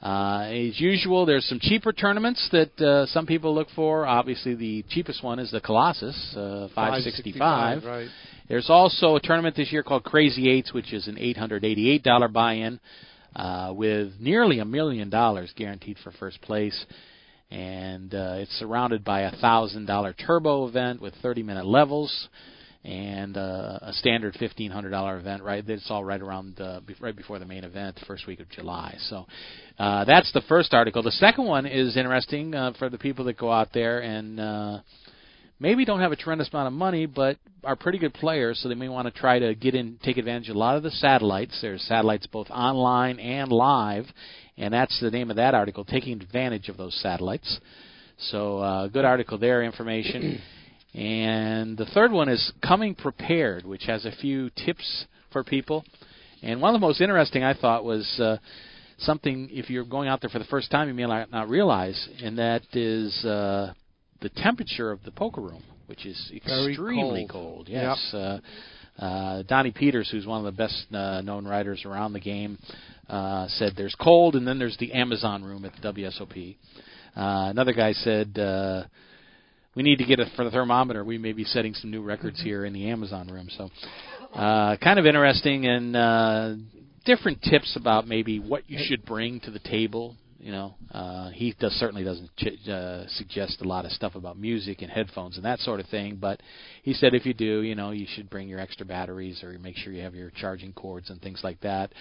Uh, 0.00 0.42
as 0.50 0.80
usual, 0.80 1.26
there's 1.26 1.44
some 1.46 1.58
cheaper 1.60 1.92
tournaments 1.92 2.48
that 2.52 2.80
uh, 2.80 3.06
some 3.06 3.26
people 3.26 3.54
look 3.54 3.66
for. 3.74 4.06
Obviously, 4.06 4.54
the 4.54 4.84
cheapest 4.90 5.24
one 5.24 5.40
is 5.40 5.50
the 5.50 5.60
Colossus, 5.60 6.16
uh, 6.36 6.68
565. 6.74 7.84
Right. 7.84 8.08
There's 8.48 8.70
also 8.70 9.16
a 9.16 9.20
tournament 9.20 9.56
this 9.56 9.72
year 9.72 9.82
called 9.82 10.04
Crazy 10.04 10.48
Eights, 10.48 10.72
which 10.72 10.92
is 10.92 11.08
an 11.08 11.16
$888 11.16 12.32
buy-in 12.32 12.78
uh, 13.34 13.72
with 13.74 14.12
nearly 14.20 14.60
a 14.60 14.64
million 14.64 15.10
dollars 15.10 15.52
guaranteed 15.56 15.96
for 16.02 16.12
first 16.12 16.40
place. 16.42 16.86
And 17.50 18.14
uh, 18.14 18.36
it's 18.38 18.52
surrounded 18.58 19.04
by 19.04 19.22
a 19.22 19.36
thousand 19.38 19.86
dollar 19.86 20.12
turbo 20.12 20.68
event 20.68 21.00
with 21.02 21.14
30 21.22 21.42
minute 21.42 21.66
levels 21.66 22.28
and 22.84 23.36
uh, 23.36 23.78
a 23.82 23.92
standard 23.92 24.34
fifteen 24.38 24.70
hundred 24.70 24.90
dollar 24.90 25.18
event. 25.18 25.42
Right, 25.42 25.68
it's 25.68 25.90
all 25.90 26.04
right 26.04 26.20
around 26.20 26.60
uh, 26.60 26.80
be- 26.86 26.96
right 27.00 27.16
before 27.16 27.38
the 27.38 27.46
main 27.46 27.64
event, 27.64 27.96
the 27.96 28.06
first 28.06 28.26
week 28.26 28.40
of 28.40 28.48
July. 28.50 28.94
So 29.08 29.26
uh, 29.78 30.04
that's 30.04 30.32
the 30.32 30.42
first 30.48 30.72
article. 30.72 31.02
The 31.02 31.10
second 31.12 31.44
one 31.44 31.66
is 31.66 31.96
interesting 31.96 32.54
uh, 32.54 32.72
for 32.78 32.88
the 32.88 32.98
people 32.98 33.24
that 33.26 33.36
go 33.36 33.50
out 33.50 33.68
there 33.72 34.00
and 34.00 34.40
uh, 34.40 34.78
maybe 35.60 35.84
don't 35.84 36.00
have 36.00 36.12
a 36.12 36.16
tremendous 36.16 36.48
amount 36.52 36.68
of 36.68 36.72
money, 36.72 37.06
but 37.06 37.36
are 37.64 37.76
pretty 37.76 37.98
good 37.98 38.14
players, 38.14 38.60
so 38.62 38.68
they 38.68 38.74
may 38.74 38.88
want 38.88 39.12
to 39.12 39.20
try 39.20 39.38
to 39.38 39.54
get 39.54 39.74
in, 39.74 39.98
take 40.02 40.16
advantage 40.16 40.48
of 40.48 40.56
a 40.56 40.58
lot 40.58 40.76
of 40.76 40.82
the 40.82 40.90
satellites. 40.92 41.58
There's 41.60 41.82
satellites 41.82 42.26
both 42.26 42.48
online 42.50 43.18
and 43.18 43.50
live, 43.50 44.04
and 44.56 44.72
that's 44.72 44.98
the 45.00 45.10
name 45.10 45.30
of 45.30 45.36
that 45.36 45.54
article, 45.54 45.84
taking 45.84 46.20
advantage 46.20 46.68
of 46.68 46.76
those 46.76 46.98
satellites. 47.02 47.58
So, 48.30 48.58
uh, 48.58 48.88
good 48.88 49.04
article 49.04 49.38
there, 49.38 49.62
information. 49.62 50.40
And 50.94 51.76
the 51.76 51.86
third 51.86 52.12
one 52.12 52.28
is 52.28 52.52
coming 52.66 52.94
prepared, 52.94 53.64
which 53.64 53.84
has 53.84 54.04
a 54.04 54.12
few 54.12 54.50
tips 54.50 55.06
for 55.32 55.44
people. 55.44 55.84
And 56.42 56.60
one 56.60 56.74
of 56.74 56.80
the 56.80 56.86
most 56.86 57.00
interesting 57.00 57.44
I 57.44 57.54
thought 57.54 57.84
was 57.84 58.08
uh, 58.20 58.36
something 58.98 59.48
if 59.50 59.70
you're 59.70 59.84
going 59.84 60.08
out 60.08 60.20
there 60.20 60.30
for 60.30 60.38
the 60.38 60.44
first 60.46 60.70
time 60.70 60.88
you 60.88 60.94
may 60.94 61.06
not 61.30 61.48
realize, 61.48 62.08
and 62.22 62.38
that 62.38 62.62
is 62.72 63.24
uh, 63.24 63.72
the 64.20 64.28
temperature 64.30 64.90
of 64.90 65.02
the 65.04 65.10
poker 65.10 65.40
room, 65.40 65.62
which 65.86 66.06
is 66.06 66.32
extremely 66.34 67.26
cold. 67.28 67.66
cold. 67.66 67.68
Yes. 67.68 68.14
Uh, 68.14 68.38
uh, 68.98 69.42
Donnie 69.42 69.70
Peters, 69.70 70.08
who's 70.10 70.26
one 70.26 70.44
of 70.44 70.44
the 70.44 70.56
best 70.56 70.86
uh, 70.92 71.20
known 71.20 71.46
writers 71.46 71.84
around 71.84 72.12
the 72.12 72.20
game, 72.20 72.58
uh, 73.08 73.46
said 73.48 73.74
there's 73.76 73.94
cold, 73.94 74.34
and 74.34 74.46
then 74.46 74.58
there's 74.58 74.76
the 74.78 74.92
Amazon 74.92 75.44
room 75.44 75.64
at 75.64 75.72
the 75.80 75.92
WSOP. 75.92 76.56
Uh, 77.16 77.50
another 77.50 77.72
guy 77.72 77.92
said 77.92 78.36
uh, 78.38 78.84
we 79.78 79.84
need 79.84 79.98
to 79.98 80.04
get 80.04 80.18
a 80.18 80.26
for 80.34 80.44
the 80.44 80.50
thermometer. 80.50 81.04
We 81.04 81.18
may 81.18 81.32
be 81.32 81.44
setting 81.44 81.72
some 81.72 81.92
new 81.92 82.02
records 82.02 82.42
here 82.42 82.64
in 82.64 82.72
the 82.72 82.90
Amazon 82.90 83.28
room. 83.28 83.48
So, 83.56 83.70
uh, 84.34 84.76
kind 84.78 84.98
of 84.98 85.06
interesting 85.06 85.66
and 85.68 85.94
uh, 85.94 86.54
different 87.04 87.42
tips 87.42 87.76
about 87.76 88.08
maybe 88.08 88.40
what 88.40 88.68
you 88.68 88.76
should 88.82 89.04
bring 89.04 89.38
to 89.38 89.52
the 89.52 89.60
table 89.60 90.16
you 90.40 90.52
know, 90.52 90.74
uh, 90.92 91.30
he 91.30 91.52
does 91.58 91.72
certainly 91.72 92.04
doesn't 92.04 92.30
ch- 92.36 92.68
uh, 92.68 93.04
suggest 93.08 93.60
a 93.60 93.66
lot 93.66 93.84
of 93.84 93.90
stuff 93.90 94.14
about 94.14 94.38
music 94.38 94.82
and 94.82 94.90
headphones 94.90 95.34
and 95.34 95.44
that 95.44 95.58
sort 95.58 95.80
of 95.80 95.86
thing. 95.86 96.16
But 96.20 96.40
he 96.84 96.92
said 96.92 97.12
if 97.12 97.26
you 97.26 97.34
do, 97.34 97.62
you 97.62 97.74
know, 97.74 97.90
you 97.90 98.06
should 98.14 98.30
bring 98.30 98.48
your 98.48 98.60
extra 98.60 98.86
batteries 98.86 99.42
or 99.42 99.58
make 99.58 99.76
sure 99.76 99.92
you 99.92 100.02
have 100.02 100.14
your 100.14 100.30
charging 100.30 100.72
cords 100.72 101.10
and 101.10 101.20
things 101.20 101.40
like 101.42 101.60
that. 101.62 101.92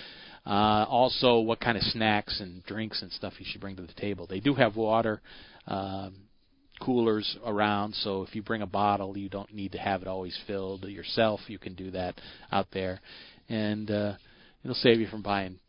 Uh, 0.46 0.86
also, 0.88 1.40
what 1.40 1.60
kind 1.60 1.78
of 1.78 1.84
snacks 1.84 2.40
and 2.40 2.64
drinks 2.66 3.02
and 3.02 3.12
stuff 3.12 3.34
you 3.40 3.46
should 3.50 3.60
bring 3.60 3.76
to 3.76 3.82
the 3.82 3.94
table. 3.94 4.28
They 4.28 4.40
do 4.40 4.54
have 4.54 4.76
water. 4.76 5.20
Um, 5.66 6.27
coolers 6.80 7.38
around 7.46 7.94
so 7.96 8.24
if 8.24 8.36
you 8.36 8.42
bring 8.42 8.62
a 8.62 8.68
bottle 8.68 9.18
you 9.18 9.30
don't 9.30 9.54
need 9.54 9.72
to 9.72 9.78
have 9.78 10.02
it 10.02 10.08
always 10.08 10.38
filled 10.46 10.84
yourself 10.86 11.40
you 11.48 11.58
can 11.58 11.74
do 11.74 11.92
that 11.92 12.20
out 12.52 12.68
there 12.72 13.00
and 13.50 13.90
uh 13.92 14.14
it'll 14.64 14.76
save 14.76 15.00
you 15.00 15.08
from 15.08 15.22
buying 15.22 15.60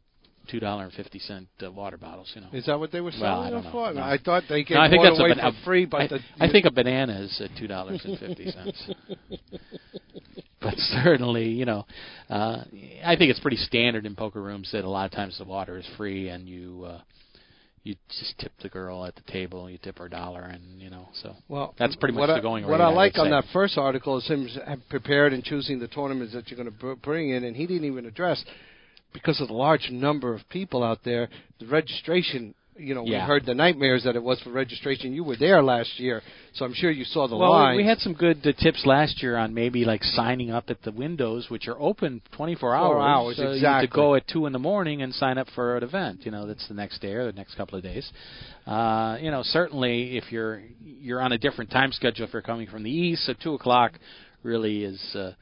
two 0.49 0.61
dollar 0.61 0.85
and 0.85 0.93
fifty 0.93 1.19
cent 1.19 1.47
uh, 1.65 1.71
water 1.71 1.97
bottles. 1.97 2.31
You 2.35 2.41
know, 2.43 2.49
is 2.53 2.67
that 2.67 2.79
what 2.79 2.91
they 2.91 3.01
were 3.01 3.13
selling 3.13 3.25
well, 3.25 3.41
I 3.41 3.51
don't 3.51 3.71
for? 3.71 3.93
know. 3.93 4.01
No. 4.01 4.03
I 4.03 4.19
thought 4.23 4.45
they 4.49 4.65
gave 4.65 4.77
no, 4.77 4.81
I 4.81 4.91
think 4.91 5.03
that's 5.03 5.19
away 5.19 5.35
ban- 5.35 5.53
for 5.53 5.65
free, 5.65 5.85
but 5.85 6.01
I, 6.01 6.07
the, 6.09 6.19
I 6.41 6.51
think 6.51 6.67
a 6.67 6.71
banana 6.71 7.21
is 7.21 7.41
at 7.41 7.51
two 7.59 7.67
dollars 7.67 8.01
and 8.05 8.19
fifty 8.19 8.51
cents. 8.51 8.91
but 10.61 10.75
certainly, 10.77 11.49
you 11.49 11.65
know, 11.65 11.85
uh, 12.31 12.65
I 13.05 13.17
think 13.17 13.31
it's 13.31 13.41
pretty 13.41 13.59
standard 13.59 14.07
in 14.07 14.17
poker 14.17 14.43
rooms 14.43 14.71
that 14.73 14.85
a 14.85 14.91
lot 14.91 15.07
of 15.07 15.13
times 15.13 15.39
the 15.39 15.45
water 15.45 15.79
is 15.79 15.87
free 15.97 16.29
and 16.29 16.49
you. 16.49 16.85
Uh, 16.87 17.01
you 17.89 17.97
just 18.11 18.39
tip 18.39 18.53
the 18.63 18.69
girl 18.69 19.07
at 19.07 19.15
the 19.17 19.23
table. 19.23 19.71
You 19.71 19.79
tip 19.79 19.99
her 19.99 20.07
a 20.07 20.11
dollar, 20.11 20.43
and 20.43 20.81
you 20.81 20.91
know, 20.91 21.09
so 21.23 21.35
well, 21.49 21.75
that's 21.79 21.97
pretty 21.97 22.15
much 22.15 22.29
the 22.29 22.35
I, 22.35 22.41
going 22.41 22.65
rate. 22.65 22.71
What 22.71 22.83
I 22.83 22.89
would 22.89 22.95
like 22.95 23.17
on 23.17 23.27
say. 23.27 23.31
that 23.31 23.45
first 23.51 23.79
article 23.79 24.19
is 24.19 24.27
him 24.27 24.47
prepared 24.91 25.33
and 25.33 25.43
choosing 25.43 25.79
the 25.79 25.89
tournaments 25.89 26.35
that 26.35 26.51
you're 26.51 26.63
going 26.63 26.71
to 26.71 26.97
bring 26.97 27.31
in, 27.31 27.45
and 27.45 27.57
he 27.57 27.67
didn't 27.67 27.87
even 27.87 28.05
address 28.05 28.45
because 29.15 29.41
of 29.41 29.49
the 29.49 29.55
large 29.55 29.89
number 29.91 30.35
of 30.35 30.47
people 30.51 30.85
out 30.85 30.99
there, 31.03 31.31
the 31.61 31.67
registration. 31.67 32.55
You 32.79 32.95
know, 32.95 33.05
Yeah. 33.05 33.23
we 33.25 33.27
heard 33.27 33.45
the 33.47 33.55
nightmares 33.55 34.05
that 34.05 34.15
it 34.17 34.23
was 34.23 34.41
for 34.41 34.51
registration. 34.51 35.13
You 35.13 35.25
were 35.25 35.37
there 35.37 35.63
last 35.63 35.99
year, 35.99 36.23
so 36.55 36.65
I'm 36.65 36.73
sure 36.75 36.91
you 36.91 37.05
saw 37.05 37.27
the 37.27 37.37
well, 37.37 37.51
line. 37.51 37.77
we 37.77 37.85
had 37.85 37.99
some 37.99 38.13
good 38.15 38.47
uh, 38.47 38.53
tips 38.53 38.87
last 38.87 39.21
year 39.23 39.37
on 39.37 39.53
maybe 39.53 39.85
like 39.85 40.03
signing 40.05 40.51
up 40.51 40.71
at 40.71 40.81
the 40.83 40.93
windows, 40.93 41.51
which 41.51 41.67
are 41.67 41.77
open 41.81 42.21
24 42.33 42.75
hours. 42.75 42.87
Four 42.95 43.01
hours, 43.03 43.37
so 43.37 43.43
You 43.43 43.49
exactly. 43.51 43.89
to 43.89 43.93
go 43.95 44.15
at 44.15 44.29
two 44.29 44.47
in 44.47 44.53
the 44.53 44.59
morning 44.59 45.03
and 45.03 45.13
sign 45.15 45.39
up 45.39 45.49
for 45.55 45.77
an 45.77 45.83
event. 45.83 46.21
You 46.25 46.31
know, 46.31 46.47
that's 46.47 46.67
the 46.69 46.75
next 46.75 47.01
day 47.01 47.13
or 47.15 47.27
the 47.27 47.33
next 47.37 47.55
couple 47.57 47.77
of 47.77 47.83
days. 47.83 48.09
Uh, 48.67 49.19
you 49.21 49.31
know, 49.31 49.43
certainly 49.43 50.17
if 50.17 50.31
you're 50.31 50.63
you're 50.85 51.21
on 51.21 51.33
a 51.33 51.39
different 51.39 51.71
time 51.71 51.91
schedule, 51.93 52.27
if 52.27 52.33
you're 52.33 52.43
coming 52.43 52.69
from 52.69 52.83
the 52.85 52.91
east, 52.91 53.25
so 53.27 53.33
two 53.43 53.55
o'clock 53.55 53.93
really 54.43 54.85
is. 54.85 55.01
Uh, 55.15 55.33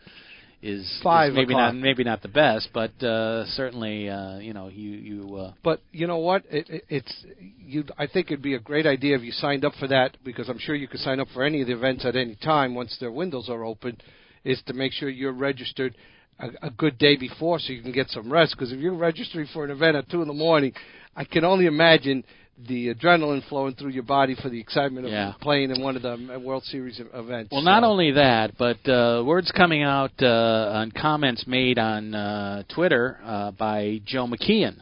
is, 0.63 1.01
Five 1.03 1.31
is 1.33 1.37
maybe 1.37 1.53
o'clock. 1.53 1.75
not 1.75 1.81
maybe 1.81 2.05
not 2.05 2.23
the 2.23 2.29
best, 2.29 2.71
but 2.73 2.91
uh, 3.03 3.45
certainly 3.47 4.09
uh, 4.09 4.39
you 4.39 4.53
know 4.53 4.69
you 4.69 4.91
you 4.91 5.37
uh, 5.37 5.53
But 5.63 5.81
you 5.93 6.07
know 6.07 6.19
what? 6.19 6.45
It, 6.51 6.69
it, 6.69 6.85
it's 6.89 7.25
you. 7.39 7.85
I 7.99 8.07
think 8.07 8.29
it'd 8.31 8.43
be 8.43 8.55
a 8.55 8.59
great 8.61 8.87
idea 8.87 9.17
if 9.17 9.23
you 9.23 9.33
signed 9.33 9.65
up 9.65 9.75
for 9.79 9.87
that 9.89 10.17
because 10.25 10.49
I'm 10.49 10.59
sure 10.59 10.75
you 10.75 10.89
could 10.89 11.01
sign 11.01 11.21
up 11.21 11.29
for 11.35 11.45
any 11.45 11.61
of 11.61 11.67
the 11.69 11.75
events 11.75 12.05
at 12.05 12.17
any 12.17 12.37
time 12.37 12.75
once 12.75 12.97
their 12.99 13.13
windows 13.13 13.49
are 13.49 13.65
open. 13.65 13.99
Is 14.45 14.63
to 14.67 14.73
make 14.75 14.93
sure 14.93 15.09
you're 15.09 15.33
registered 15.33 15.97
a, 16.39 16.49
a 16.63 16.71
good 16.71 16.99
day 16.99 17.17
before 17.17 17.59
so 17.59 17.73
you 17.73 17.83
can 17.83 17.93
get 17.93 18.09
some 18.11 18.33
rest. 18.33 18.55
Because 18.57 18.73
if 18.73 18.79
you're 18.81 18.95
registering 18.95 19.49
for 19.53 19.65
an 19.65 19.71
event 19.71 19.97
at 19.97 20.09
two 20.09 20.23
in 20.23 20.29
the 20.29 20.35
morning, 20.35 20.73
I 21.17 21.25
can 21.25 21.45
only 21.45 21.67
imagine 21.67 22.25
the 22.69 22.95
adrenaline 22.95 23.47
flowing 23.49 23.75
through 23.75 23.91
your 23.91 24.03
body 24.03 24.35
for 24.41 24.49
the 24.49 24.59
excitement 24.59 25.07
of 25.07 25.13
Yeah. 25.13 25.35
playing 25.41 25.71
in 25.71 25.83
one 25.83 25.97
of 25.97 26.03
the 26.03 26.41
World 26.43 26.65
Series 26.65 26.99
events. 27.13 27.53
Well, 27.53 27.63
not 27.63 27.85
only 27.85 28.13
that, 28.13 28.57
but 28.59 28.79
uh, 28.89 29.23
words 29.25 29.51
coming 29.53 29.83
out 29.83 30.13
uh, 30.23 30.71
on 30.75 30.91
comments 30.93 31.47
made 31.47 31.79
on 31.79 32.15
uh, 32.15 32.63
Twitter 32.69 33.19
uh, 33.25 33.51
by 33.53 34.01
Joe 34.07 34.27
McKeehen 34.27 34.77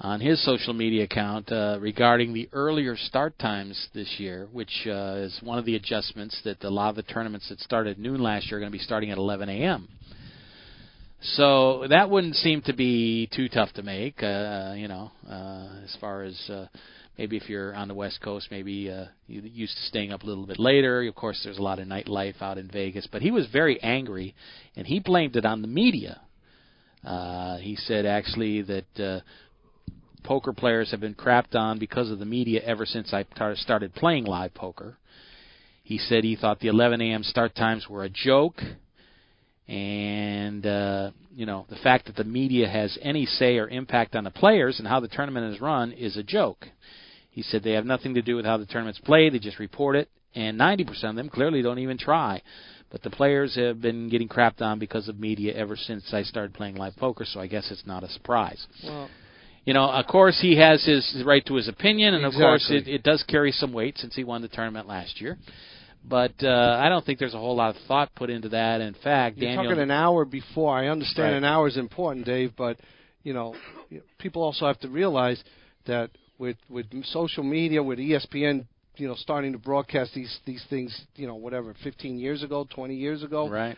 on 0.00 0.20
his 0.20 0.44
social 0.44 0.72
media 0.72 1.04
account 1.04 1.50
uh, 1.50 1.78
regarding 1.80 2.32
the 2.32 2.48
earlier 2.52 2.96
start 2.96 3.36
times 3.38 3.88
this 3.94 4.16
year, 4.18 4.46
which 4.52 4.86
uh, 4.86 5.16
is 5.16 5.40
one 5.42 5.58
of 5.58 5.64
the 5.64 5.74
adjustments 5.74 6.40
that 6.44 6.62
a 6.62 6.70
lot 6.70 6.90
of 6.90 6.96
the 6.96 7.02
tournaments 7.02 7.48
that 7.48 7.58
started 7.60 7.98
noon 7.98 8.22
last 8.22 8.46
year 8.50 8.58
are 8.58 8.60
going 8.60 8.70
to 8.70 8.78
be 8.78 8.82
starting 8.84 9.10
at 9.10 9.18
11 9.18 9.48
a.m. 9.48 9.88
So 11.20 11.84
that 11.88 12.10
wouldn't 12.10 12.36
seem 12.36 12.62
to 12.62 12.72
be 12.72 13.28
too 13.34 13.48
tough 13.48 13.72
to 13.72 13.82
make, 13.82 14.22
uh, 14.22 14.74
you 14.76 14.86
know, 14.86 15.10
uh, 15.28 15.68
as 15.84 15.96
far 16.00 16.22
as 16.22 16.38
uh, 16.48 16.66
maybe 17.16 17.36
if 17.36 17.48
you're 17.48 17.74
on 17.74 17.88
the 17.88 17.94
West 17.94 18.20
Coast, 18.22 18.48
maybe 18.52 18.88
uh, 18.88 19.06
you 19.26 19.42
used 19.42 19.76
to 19.76 19.82
staying 19.84 20.12
up 20.12 20.22
a 20.22 20.26
little 20.26 20.46
bit 20.46 20.60
later. 20.60 21.02
Of 21.02 21.16
course, 21.16 21.40
there's 21.42 21.58
a 21.58 21.62
lot 21.62 21.80
of 21.80 21.88
nightlife 21.88 22.40
out 22.40 22.56
in 22.56 22.70
Vegas, 22.70 23.08
but 23.10 23.20
he 23.20 23.32
was 23.32 23.48
very 23.52 23.82
angry, 23.82 24.34
and 24.76 24.86
he 24.86 25.00
blamed 25.00 25.34
it 25.34 25.44
on 25.44 25.60
the 25.60 25.68
media. 25.68 26.20
Uh, 27.04 27.56
he 27.58 27.74
said 27.74 28.06
actually 28.06 28.62
that 28.62 29.00
uh, 29.00 29.20
poker 30.22 30.52
players 30.52 30.92
have 30.92 31.00
been 31.00 31.14
crapped 31.14 31.56
on 31.56 31.80
because 31.80 32.12
of 32.12 32.20
the 32.20 32.24
media 32.26 32.60
ever 32.64 32.86
since 32.86 33.12
I 33.12 33.24
tar- 33.24 33.56
started 33.56 33.92
playing 33.94 34.24
live 34.24 34.54
poker. 34.54 34.98
He 35.82 35.98
said 35.98 36.22
he 36.22 36.36
thought 36.36 36.60
the 36.60 36.68
11 36.68 37.00
a.m. 37.00 37.24
start 37.24 37.56
times 37.56 37.88
were 37.88 38.04
a 38.04 38.10
joke, 38.10 38.60
and 39.68 40.64
uh, 40.64 41.10
you 41.34 41.46
know 41.46 41.66
the 41.68 41.76
fact 41.76 42.06
that 42.06 42.16
the 42.16 42.24
media 42.24 42.68
has 42.68 42.98
any 43.02 43.26
say 43.26 43.58
or 43.58 43.68
impact 43.68 44.16
on 44.16 44.24
the 44.24 44.30
players 44.30 44.78
and 44.78 44.88
how 44.88 45.00
the 45.00 45.08
tournament 45.08 45.54
is 45.54 45.60
run 45.60 45.92
is 45.92 46.16
a 46.16 46.22
joke. 46.22 46.66
He 47.30 47.42
said 47.42 47.62
they 47.62 47.72
have 47.72 47.84
nothing 47.84 48.14
to 48.14 48.22
do 48.22 48.36
with 48.36 48.44
how 48.44 48.56
the 48.56 48.66
tournament's 48.66 49.00
played; 49.00 49.34
they 49.34 49.38
just 49.38 49.58
report 49.58 49.94
it, 49.94 50.08
and 50.34 50.58
90% 50.58 51.04
of 51.04 51.16
them 51.16 51.28
clearly 51.28 51.62
don't 51.62 51.78
even 51.78 51.98
try. 51.98 52.42
But 52.90 53.02
the 53.02 53.10
players 53.10 53.54
have 53.56 53.82
been 53.82 54.08
getting 54.08 54.28
crapped 54.28 54.62
on 54.62 54.78
because 54.78 55.08
of 55.08 55.20
media 55.20 55.52
ever 55.54 55.76
since 55.76 56.12
I 56.14 56.22
started 56.22 56.54
playing 56.54 56.76
live 56.76 56.96
poker, 56.96 57.26
so 57.26 57.38
I 57.38 57.46
guess 57.46 57.70
it's 57.70 57.86
not 57.86 58.02
a 58.02 58.08
surprise. 58.08 58.66
Well, 58.82 59.10
You 59.66 59.74
know, 59.74 59.90
of 59.90 60.06
course, 60.06 60.38
he 60.40 60.56
has 60.56 60.82
his 60.86 61.22
right 61.26 61.44
to 61.44 61.54
his 61.56 61.68
opinion, 61.68 62.14
and 62.14 62.24
of 62.24 62.32
course, 62.32 62.70
it, 62.70 62.88
it 62.88 63.02
does 63.02 63.22
carry 63.24 63.52
some 63.52 63.74
weight 63.74 63.98
since 63.98 64.16
he 64.16 64.24
won 64.24 64.40
the 64.40 64.48
tournament 64.48 64.88
last 64.88 65.20
year. 65.20 65.36
But 66.08 66.32
uh, 66.42 66.78
I 66.80 66.88
don't 66.88 67.04
think 67.04 67.18
there's 67.18 67.34
a 67.34 67.38
whole 67.38 67.56
lot 67.56 67.74
of 67.76 67.82
thought 67.86 68.14
put 68.14 68.30
into 68.30 68.48
that. 68.50 68.80
In 68.80 68.94
fact, 68.94 69.36
You're 69.36 69.50
Daniel, 69.50 69.64
talking 69.64 69.82
an 69.82 69.90
hour 69.90 70.24
before. 70.24 70.76
I 70.76 70.88
understand 70.88 71.32
Right. 71.32 71.38
an 71.38 71.44
hour 71.44 71.68
is 71.68 71.76
important, 71.76 72.26
Dave, 72.26 72.52
but 72.56 72.78
you 73.22 73.34
know, 73.34 73.54
people 74.18 74.42
also 74.42 74.66
have 74.66 74.78
to 74.80 74.88
realize 74.88 75.42
that 75.86 76.10
with 76.38 76.56
with 76.68 76.86
social 77.06 77.42
media, 77.42 77.82
with 77.82 77.98
ESPN, 77.98 78.66
you 78.96 79.08
know, 79.08 79.14
starting 79.16 79.52
to 79.52 79.58
broadcast 79.58 80.14
these 80.14 80.38
these 80.46 80.64
things, 80.70 80.98
you 81.16 81.26
know, 81.26 81.34
whatever, 81.34 81.74
15 81.82 82.18
years 82.18 82.42
ago, 82.42 82.66
20 82.74 82.94
years 82.94 83.22
ago, 83.22 83.48
right? 83.48 83.76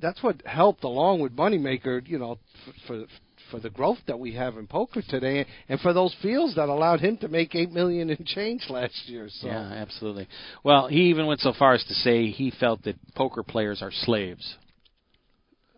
that's 0.00 0.22
what 0.22 0.40
helped 0.46 0.84
along 0.84 1.20
with 1.20 1.36
Moneymaker, 1.36 2.06
you 2.06 2.18
know, 2.18 2.38
f- 2.66 2.74
for 2.86 3.04
for 3.50 3.58
the 3.60 3.70
growth 3.70 3.98
that 4.06 4.18
we 4.18 4.32
have 4.34 4.56
in 4.56 4.66
poker 4.66 5.02
today, 5.08 5.46
and 5.68 5.80
for 5.80 5.92
those 5.92 6.14
fields 6.22 6.54
that 6.56 6.68
allowed 6.68 7.00
him 7.00 7.16
to 7.18 7.28
make 7.28 7.54
eight 7.54 7.70
million 7.72 8.10
and 8.10 8.26
change 8.26 8.64
last 8.68 8.94
year. 9.06 9.28
So 9.30 9.46
Yeah, 9.48 9.60
absolutely. 9.72 10.28
Well, 10.64 10.88
he 10.88 11.02
even 11.10 11.26
went 11.26 11.40
so 11.40 11.52
far 11.58 11.74
as 11.74 11.84
to 11.84 11.94
say 11.94 12.26
he 12.30 12.50
felt 12.50 12.82
that 12.84 12.96
poker 13.14 13.42
players 13.42 13.82
are 13.82 13.92
slaves. 13.92 14.56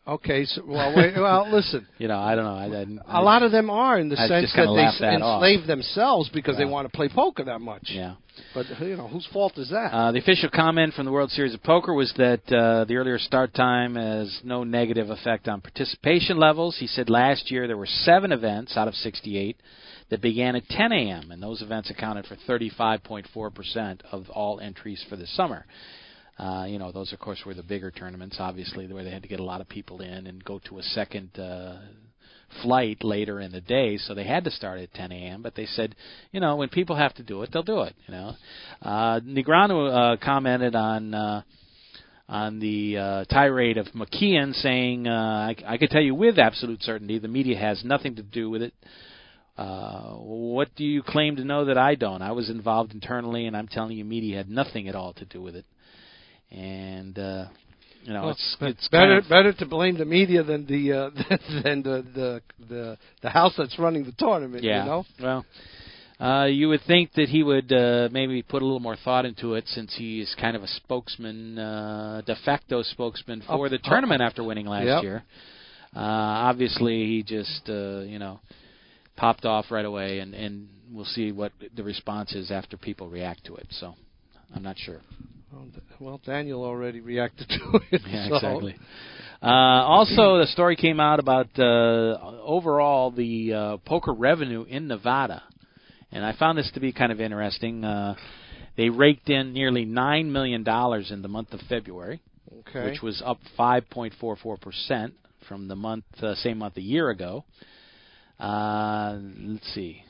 okay, 0.07 0.45
so 0.45 0.63
well, 0.67 0.95
wait, 0.97 1.15
well, 1.17 1.51
listen. 1.53 1.87
You 1.99 2.09
know, 2.09 2.19
I 2.19 2.35
don't 2.35 2.45
know. 2.45 2.55
I, 2.55 3.13
I, 3.17 3.21
A 3.21 3.23
lot 3.23 3.43
of 3.43 3.53
them 3.53 3.71
are 3.71 3.99
in 3.99 4.09
the 4.09 4.17
I 4.19 4.27
sense 4.27 4.53
that 4.57 4.73
they 4.75 5.07
s- 5.07 5.23
off. 5.23 5.43
enslave 5.43 5.67
themselves 5.67 6.29
because 6.33 6.57
they 6.57 6.65
want 6.65 6.91
to 6.91 6.97
play 6.97 7.09
poker 7.09 7.45
that 7.45 7.61
much. 7.61 7.85
yeah. 7.91 8.15
But 8.55 8.67
you 8.81 8.97
know, 8.97 9.09
whose 9.09 9.27
fault 9.33 9.59
is 9.59 9.71
that? 9.71 9.93
Uh, 9.93 10.13
the 10.13 10.19
official 10.19 10.51
comment 10.53 10.95
from 10.95 11.05
the 11.05 11.13
World 11.13 11.31
Series 11.31 11.55
of 11.55 11.63
Poker 11.63 11.95
was 11.95 12.13
that 12.17 12.41
uh, 12.53 12.85
the 12.85 12.97
earlier 12.97 13.19
start 13.19 13.55
time 13.55 13.95
has 13.95 14.41
no 14.45 14.65
negative 14.65 15.11
effect 15.11 15.49
on 15.49 15.61
participation 15.61 16.39
levels. 16.39 16.77
He 16.79 16.87
said 16.87 17.09
last 17.09 17.51
year 17.51 17.67
there 17.67 17.77
were 17.77 17.87
seven 17.87 18.33
events 18.33 18.77
out 18.77 18.89
of 18.89 18.95
68 18.95 19.57
that 20.11 20.21
began 20.21 20.57
at 20.57 20.69
10 20.69 20.93
a.m., 20.93 21.31
and 21.31 21.43
those 21.43 21.63
events 21.63 21.91
accounted 21.91 22.27
for 22.27 22.37
35.4% 22.49 24.01
of 24.11 24.29
all 24.31 24.61
entries 24.61 25.05
for 25.09 25.17
the 25.17 25.27
summer. 25.27 25.65
Uh, 26.39 26.65
you 26.67 26.79
know, 26.79 26.91
those 26.91 27.13
of 27.13 27.19
course 27.19 27.43
were 27.45 27.55
the 27.55 27.63
bigger 27.63 27.91
tournaments, 27.91 28.37
obviously, 28.39 28.87
where 28.87 29.05
they 29.05 29.11
had 29.11 29.23
to 29.23 29.29
get 29.29 29.41
a 29.41 29.45
lot 29.45 29.61
of 29.61 29.69
people 29.69 30.01
in 30.01 30.27
and 30.27 30.43
go 30.43 30.59
to 30.69 30.79
a 30.79 30.83
second 30.83 31.39
uh, 31.39 31.77
flight 32.63 33.03
later 33.03 33.41
in 33.41 33.53
the 33.53 33.61
day, 33.61 33.97
so 33.97 34.15
they 34.15 34.25
had 34.25 34.45
to 34.45 34.51
start 34.51 34.81
at 34.81 34.93
10 34.95 35.13
a.m. 35.13 35.43
But 35.43 35.55
they 35.55 35.67
said, 35.67 35.95
you 36.33 36.41
know, 36.41 36.57
when 36.57 36.69
people 36.69 36.97
have 36.97 37.15
to 37.15 37.23
do 37.23 37.43
it, 37.43 37.51
they'll 37.53 37.63
do 37.63 37.83
it. 37.83 37.95
You 38.07 38.15
know, 38.15 38.33
uh, 38.83 39.21
Negreanu 39.21 40.15
uh, 40.15 40.17
commented 40.25 40.75
on. 40.75 41.15
Uh, 41.15 41.43
on 42.29 42.61
the 42.61 42.97
uh, 42.97 43.25
tirade 43.25 43.77
of 43.77 43.87
McKeehen 43.87 44.55
saying, 44.55 45.09
uh, 45.09 45.11
I, 45.51 45.57
I 45.67 45.79
could 45.79 45.91
tell 45.91 46.01
you 46.01 46.15
with 46.15 46.39
absolute 46.39 46.81
certainty 46.81 47.19
the 47.19 47.27
media 47.27 47.59
has 47.59 47.83
nothing 47.85 48.15
to 48.15 48.23
do 48.23 48.49
with 48.49 48.63
it. 48.63 48.73
Uh, 49.59 50.13
what 50.13 50.69
do 50.77 50.85
you 50.85 51.03
claim 51.03 51.37
to 51.37 51.45
know 51.45 51.65
that 51.65 51.77
I 51.77 51.97
don't? 51.97 52.23
I 52.23 52.31
was 52.31 52.49
involved 52.49 52.95
internally, 52.95 53.47
and 53.47 53.57
I'm 53.57 53.67
telling 53.67 53.97
you, 53.99 54.05
media 54.05 54.37
had 54.37 54.49
nothing 54.49 54.89
at 54.89 54.95
all 54.95 55.13
to 55.15 55.25
do 55.25 55.43
with 55.43 55.57
it. 55.57 55.67
And 56.53 57.19
uh, 57.19 57.47
you 58.03 58.13
know, 58.13 58.23
Well, 58.23 58.31
it's 58.31 58.57
it's 58.61 58.89
better 58.89 59.19
of, 59.19 59.29
better 59.29 59.53
to 59.53 59.67
blame 59.67 59.99
the 59.99 60.05
media 60.05 60.43
than 60.43 60.67
the 60.67 60.93
uh, 60.93 61.11
than 61.63 61.83
the, 61.83 62.05
the 62.15 62.43
the 62.69 62.99
the 63.23 63.31
house 63.31 63.55
that's 63.57 63.79
running 63.79 64.05
the 64.05 64.13
tournament. 64.19 64.63
yeah. 64.65 64.85
You 64.85 64.91
know. 64.91 65.05
Well, 65.21 65.45
uh, 66.21 66.45
you 66.47 66.69
would 66.69 66.81
think 66.87 67.13
that 67.15 67.29
he 67.31 67.43
would 67.43 67.73
uh, 67.73 68.09
maybe 68.13 68.43
put 68.43 68.61
a 68.61 68.65
little 68.65 68.81
more 68.81 68.97
thought 69.05 69.25
into 69.25 69.55
it, 69.55 69.65
since 69.69 69.95
he 69.97 70.21
is 70.21 70.35
kind 70.39 70.55
of 70.55 70.63
a 70.63 70.67
spokesman, 70.69 71.59
uh, 71.59 72.21
de 72.27 72.37
facto 72.45 72.83
spokesman 72.83 73.43
for 73.47 73.67
Up- 73.67 73.71
the 73.71 73.79
tournament 73.79 74.21
after 74.21 74.45
winning 74.45 74.67
last 74.67 74.85
Yep. 74.87 75.03
year. 75.03 75.23
Uh, 75.97 76.01
obviously, 76.01 77.07
he 77.07 77.23
just 77.23 77.69
uh, 77.69 78.01
you 78.01 78.19
know 78.19 78.39
popped 79.17 79.45
off 79.47 79.71
right 79.71 79.85
away, 79.85 80.19
and 80.21 80.35
and 80.35 80.69
we'll 80.93 81.05
see 81.07 81.33
what 81.33 81.53
the 81.75 81.83
response 81.83 82.35
is 82.35 82.51
after 82.51 82.77
people 82.77 83.09
react 83.09 83.45
to 83.47 83.55
it. 83.57 83.67
So 83.71 83.95
I'm 84.55 84.63
not 84.63 84.77
sure. 84.79 85.01
Well, 85.99 86.21
Daniel 86.25 86.65
already 86.65 87.01
reacted 87.01 87.49
to 87.49 87.81
it. 87.93 88.03
Yeah, 88.07 88.29
so. 88.29 88.37
exactly. 88.37 88.77
Uh, 89.43 89.47
also, 89.47 90.39
the 90.39 90.47
story 90.47 90.77
came 90.77 91.01
out 91.01 91.19
about 91.19 91.49
uh, 91.59 91.63
overall 92.43 93.11
the 93.11 93.53
uh, 93.53 93.77
poker 93.79 94.13
revenue 94.13 94.65
in 94.65 94.87
Nevada, 94.87 95.43
and 96.13 96.25
I 96.25 96.35
found 96.37 96.59
this 96.59 96.71
to 96.75 96.81
be 96.81 96.93
kind 96.93 97.11
of 97.11 97.21
interesting. 97.21 97.85
Uh, 97.85 98.17
they 98.77 98.91
raked 98.91 99.29
in 99.31 99.53
nearly 99.53 99.85
nine 99.85 100.31
million 100.31 100.63
dollars 100.63 101.11
in 101.11 101.23
the 101.23 101.29
month 101.29 101.53
of 101.53 101.61
February, 101.69 102.21
Okay. 102.61 102.91
which 102.91 103.03
was 103.03 103.23
up 103.25 103.39
5.44 103.59 104.61
percent 104.61 105.15
from 105.49 105.69
the 105.69 105.77
month 105.77 106.05
uh, 106.23 106.35
same 106.37 106.59
month 106.59 106.77
a 106.77 106.83
year 106.83 107.09
ago. 107.11 107.45
Uh, 108.39 109.19
let's 109.39 109.75
see. 109.75 110.05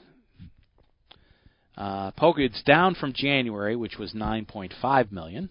Uh, 1.76 2.10
poker 2.12 2.40
it's 2.40 2.62
down 2.64 2.94
from 2.94 3.12
January, 3.12 3.76
which 3.76 3.96
was 3.98 4.12
9.5 4.12 5.12
million. 5.12 5.48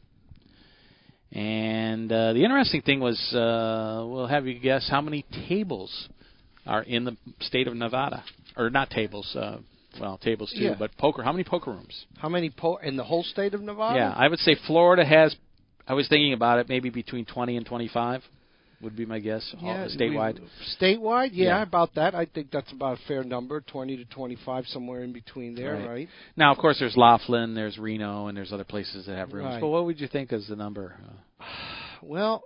And 1.31 2.11
uh, 2.11 2.33
the 2.33 2.43
interesting 2.43 2.81
thing 2.81 2.99
was, 2.99 3.17
uh, 3.33 4.03
we'll 4.07 4.27
have 4.27 4.47
you 4.47 4.59
guess 4.59 4.87
how 4.89 5.01
many 5.01 5.25
tables 5.47 6.09
are 6.65 6.81
in 6.83 7.03
the 7.05 7.15
state 7.41 7.67
of 7.67 7.75
Nevada, 7.75 8.23
or 8.57 8.69
not 8.69 8.89
tables, 8.89 9.35
uh, 9.35 9.57
well, 9.99 10.17
tables 10.17 10.51
too, 10.55 10.63
Yeah. 10.65 10.75
but 10.77 10.95
poker. 10.97 11.23
How 11.23 11.31
many 11.31 11.43
poker 11.43 11.71
rooms? 11.71 12.05
How 12.17 12.29
many 12.29 12.49
po- 12.49 12.77
in 12.77 12.95
the 12.95 13.03
whole 13.03 13.23
state 13.23 13.53
of 13.53 13.61
Nevada? 13.61 13.97
Yeah, 13.99 14.13
I 14.15 14.27
would 14.27 14.39
say 14.39 14.55
Florida 14.67 15.05
has. 15.05 15.35
I 15.87 15.93
was 15.93 16.07
thinking 16.07 16.33
about 16.33 16.59
it, 16.59 16.69
maybe 16.69 16.89
between 16.89 17.25
20 17.25 17.57
and 17.57 17.65
25 17.65 18.23
would 18.81 18.95
be 18.95 19.05
my 19.05 19.19
guess, 19.19 19.53
all, 19.61 19.67
Yeah, 19.67 19.87
statewide. 19.87 20.39
we- 20.39 20.47
statewide, 20.79 21.29
yeah, 21.33 21.45
Yeah. 21.57 21.61
about 21.63 21.93
that. 21.95 22.15
I 22.15 22.25
think 22.25 22.49
that's 22.51 22.71
about 22.71 22.93
a 22.99 23.01
fair 23.03 23.23
number, 23.23 23.59
twenty 23.61 23.97
to 23.97 24.05
twenty-five, 24.05 24.67
somewhere 24.67 25.03
in 25.03 25.11
between 25.11 25.53
there, 25.55 25.73
Right. 25.75 25.87
right? 25.89 26.09
Now, 26.37 26.51
of 26.51 26.57
course, 26.57 26.79
there's 26.79 26.95
Laughlin, 26.95 27.53
there's 27.55 27.77
Reno, 27.77 28.27
and 28.27 28.37
there's 28.37 28.53
other 28.53 28.63
places 28.63 29.05
that 29.07 29.15
have 29.17 29.33
rooms. 29.33 29.45
Right. 29.53 29.61
But 29.61 29.67
what 29.67 29.85
would 29.85 29.99
you 29.99 30.07
think 30.07 30.31
is 30.33 30.47
the 30.47 30.55
number? 30.55 30.95
Well, 32.01 32.43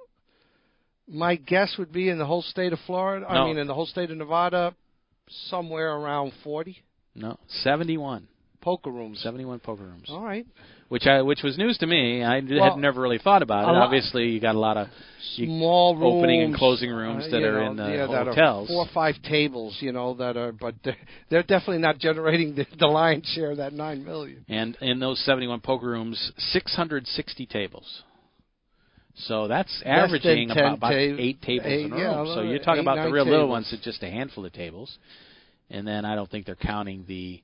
my 1.08 1.36
guess 1.36 1.78
would 1.78 1.92
be 1.92 2.10
in 2.10 2.18
the 2.18 2.26
whole 2.26 2.42
state 2.42 2.74
of 2.74 2.80
Florida. 2.88 3.28
I 3.30 3.36
No. 3.36 3.46
mean, 3.46 3.58
in 3.60 3.68
the 3.68 3.74
whole 3.76 3.86
state 3.86 4.10
of 4.10 4.18
Nevada, 4.18 4.74
somewhere 5.30 5.94
around 5.94 6.34
forty 6.44 6.82
no, 7.16 7.38
71. 7.48 8.28
Poker 8.64 8.90
rooms. 8.90 9.20
71 9.22 9.60
poker 9.60 9.84
rooms. 9.84 10.08
All 10.10 10.24
right. 10.24 10.46
which 10.90 11.06
I 11.06 11.22
which 11.22 11.42
was 11.44 11.58
news 11.58 11.78
to 11.80 11.88
me. 11.88 12.24
I 12.24 12.40
Well, 12.40 12.72
had 12.72 12.80
never 12.80 13.02
really 13.02 13.18
thought 13.20 13.42
about 13.44 13.68
it. 13.70 13.76
Obviously, 13.76 14.30
you 14.30 14.40
got 14.40 14.56
a 14.56 14.60
lot 14.60 14.78
of 14.78 14.88
Small 15.36 15.96
rooms, 15.96 16.14
opening 16.16 16.42
and 16.44 16.56
closing 16.56 16.92
rooms 16.92 17.26
uh, 17.26 17.30
that 17.32 17.44
are 17.44 17.64
know, 17.66 17.72
in 17.72 17.78
the 17.78 17.90
yeah, 17.90 18.08
hotels. 18.08 18.68
four 18.68 18.86
or 18.86 18.90
five 18.94 19.16
tables, 19.24 19.76
you 19.80 19.92
know, 19.92 20.14
that 20.16 20.38
are, 20.38 20.52
but 20.52 20.76
they're, 20.84 20.98
they're 21.30 21.44
definitely 21.44 21.80
not 21.80 21.98
generating 21.98 22.56
the, 22.56 22.66
the 22.78 22.88
lion's 22.88 23.26
share 23.34 23.52
of 23.52 23.58
that 23.58 23.74
nine 23.74 24.04
million. 24.06 24.46
and 24.48 24.78
in 24.82 25.00
those 25.00 25.20
71 25.26 25.62
poker 25.62 25.88
rooms, 25.88 26.32
660 26.52 27.46
tables. 27.48 28.04
So 29.16 29.48
that's 29.48 29.82
averaging 29.86 30.50
about, 30.52 30.78
about 30.78 30.90
ta- 30.90 30.96
eight 30.98 31.42
tables 31.42 31.68
eight- 31.68 31.86
in 31.86 31.94
a 31.94 31.98
yeah, 31.98 32.16
room. 32.18 32.28
So 32.36 32.42
you're 32.42 32.60
talking 32.60 32.80
eight, 32.80 32.92
about 32.92 33.06
the 33.06 33.12
real 33.12 33.26
little 33.26 33.48
ones, 33.48 33.70
it's 33.72 33.84
just 33.84 34.02
a 34.04 34.10
handful 34.10 34.46
of 34.46 34.54
tables. 34.54 34.98
And 35.70 35.88
then 35.88 36.06
I 36.06 36.16
don't 36.16 36.30
think 36.30 36.46
they're 36.46 36.56
counting 36.56 37.06
the, 37.08 37.42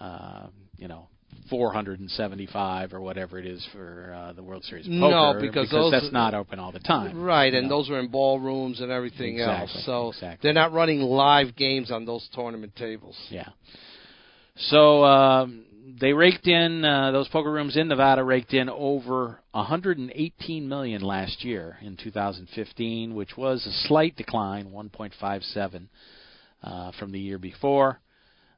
uh, 0.00 0.46
you 0.76 0.88
know, 0.88 1.08
475 1.50 2.92
or 2.92 3.00
whatever 3.00 3.38
it 3.38 3.46
is 3.46 3.66
for 3.72 4.14
uh, 4.14 4.32
the 4.32 4.42
World 4.42 4.64
Series 4.64 4.86
No, 4.88 5.10
Poker 5.10 5.40
because 5.40 5.70
those- 5.70 5.90
that's 5.90 6.12
not 6.12 6.34
open 6.34 6.58
all 6.58 6.72
the 6.72 6.78
time. 6.80 7.20
Right, 7.22 7.52
and 7.52 7.68
know. 7.68 7.76
those 7.76 7.90
are 7.90 7.98
in 7.98 8.08
ballrooms 8.08 8.80
and 8.80 8.90
everything 8.90 9.34
Exactly, 9.38 9.74
else. 9.74 9.84
So 9.86 10.08
exactly. 10.08 10.38
they're 10.42 10.52
not 10.52 10.72
running 10.72 11.00
live 11.00 11.56
games 11.56 11.90
on 11.90 12.04
those 12.04 12.28
tournament 12.34 12.74
tables. 12.76 13.16
Yeah. 13.30 13.48
So 14.56 15.04
um, 15.04 15.64
they 16.00 16.12
raked 16.12 16.46
in 16.46 16.84
uh, 16.84 17.12
those 17.12 17.28
poker 17.28 17.50
rooms 17.50 17.76
in 17.76 17.88
Nevada 17.88 18.22
raked 18.24 18.52
in 18.54 18.68
over 18.68 19.40
118 19.52 20.68
million 20.68 21.02
last 21.02 21.44
year 21.44 21.76
in 21.82 21.96
2015, 21.96 23.14
which 23.14 23.36
was 23.36 23.66
a 23.66 23.88
slight 23.88 24.16
decline, 24.16 24.66
1.57 24.70 25.88
uh, 26.62 26.92
from 26.98 27.12
the 27.12 27.20
year 27.20 27.38
before. 27.38 28.00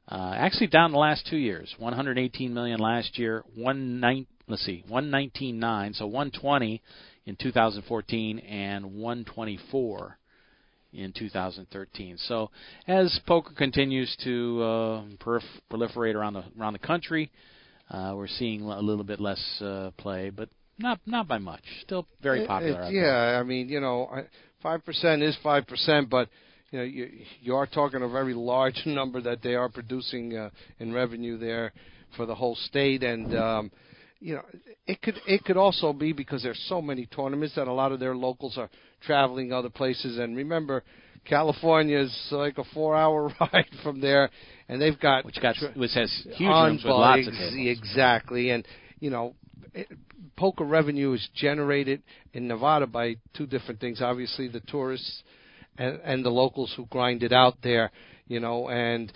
Uh, 0.07 0.33
actually, 0.35 0.67
down 0.67 0.91
the 0.91 0.97
last 0.97 1.25
two 1.29 1.37
years, 1.37 1.73
118 1.77 2.53
million 2.53 2.79
last 2.79 3.17
year, 3.17 3.43
one 3.55 3.99
nine, 3.99 4.27
let's 4.47 4.65
see, 4.65 4.83
119.9, 4.89 5.95
so 5.95 6.05
120 6.05 6.81
in 7.25 7.35
2014 7.35 8.39
and 8.39 8.85
124 8.95 10.17
in 10.93 11.13
2013. 11.13 12.17
So 12.27 12.49
as 12.87 13.17
poker 13.25 13.53
continues 13.55 14.13
to 14.23 14.61
uh, 14.61 15.01
prolif- 15.23 15.41
proliferate 15.71 16.15
around 16.15 16.33
the 16.33 16.43
around 16.59 16.73
the 16.73 16.79
country, 16.79 17.31
uh, 17.89 18.13
we're 18.15 18.27
seeing 18.27 18.61
a 18.61 18.79
little 18.79 19.03
bit 19.03 19.19
less 19.19 19.41
uh, 19.61 19.91
play, 19.97 20.29
but 20.29 20.49
not 20.77 20.99
not 21.05 21.27
by 21.27 21.37
much. 21.37 21.63
Still 21.83 22.07
very 22.21 22.45
popular. 22.45 22.81
it- 22.81 22.91
there. 22.91 23.31
yeah, 23.33 23.39
I 23.39 23.43
mean, 23.43 23.69
you 23.69 23.79
know, 23.79 24.09
five 24.61 24.83
percent 24.83 25.21
is 25.21 25.37
five 25.43 25.67
percent, 25.67 26.09
but 26.09 26.27
you 26.71 26.79
know, 26.79 26.85
you 26.85 27.09
you 27.41 27.55
are 27.55 27.67
talking 27.67 28.01
a 28.01 28.07
very 28.07 28.33
large 28.33 28.81
number 28.85 29.21
that 29.21 29.41
they 29.43 29.55
are 29.55 29.69
producing 29.69 30.35
uh, 30.35 30.49
in 30.79 30.93
revenue 30.93 31.37
there 31.37 31.73
for 32.15 32.25
the 32.25 32.35
whole 32.35 32.55
state, 32.55 33.03
and 33.03 33.37
um, 33.37 33.71
you 34.19 34.35
know, 34.35 34.43
it 34.87 35.01
could 35.01 35.15
it 35.27 35.43
could 35.43 35.57
also 35.57 35.93
be 35.93 36.13
because 36.13 36.43
there's 36.43 36.63
so 36.67 36.81
many 36.81 37.05
tournaments 37.05 37.55
that 37.55 37.67
a 37.67 37.73
lot 37.73 37.91
of 37.91 37.99
their 37.99 38.15
locals 38.15 38.57
are 38.57 38.69
traveling 39.05 39.51
other 39.51 39.69
places. 39.69 40.17
And 40.17 40.35
remember, 40.35 40.83
California 41.25 41.99
is 41.99 42.27
like 42.31 42.57
a 42.57 42.63
four-hour 42.73 43.33
ride 43.39 43.69
from 43.83 43.99
there, 43.99 44.29
and 44.69 44.81
they've 44.81 44.99
got 44.99 45.25
which 45.25 45.41
got 45.41 45.55
which 45.75 45.91
has 45.93 46.11
huge 46.35 46.49
rooms 46.49 46.83
with 46.83 46.91
lots 46.91 47.27
of 47.27 47.33
tables. 47.33 47.53
Exactly, 47.79 48.51
and 48.51 48.65
you 48.99 49.09
know, 49.09 49.35
it, 49.73 49.87
poker 50.37 50.63
revenue 50.63 51.11
is 51.13 51.29
generated 51.35 52.01
in 52.33 52.47
Nevada 52.47 52.87
by 52.87 53.15
two 53.35 53.45
different 53.45 53.81
things. 53.81 54.01
Obviously, 54.01 54.47
the 54.47 54.61
tourists 54.61 55.23
and, 55.81 55.99
and 56.03 56.25
the 56.25 56.29
locals 56.29 56.73
who 56.75 56.85
grind 56.85 57.23
it 57.23 57.33
out 57.33 57.57
there. 57.63 57.91
You 58.27 58.39
know, 58.39 58.69
and 58.69 59.11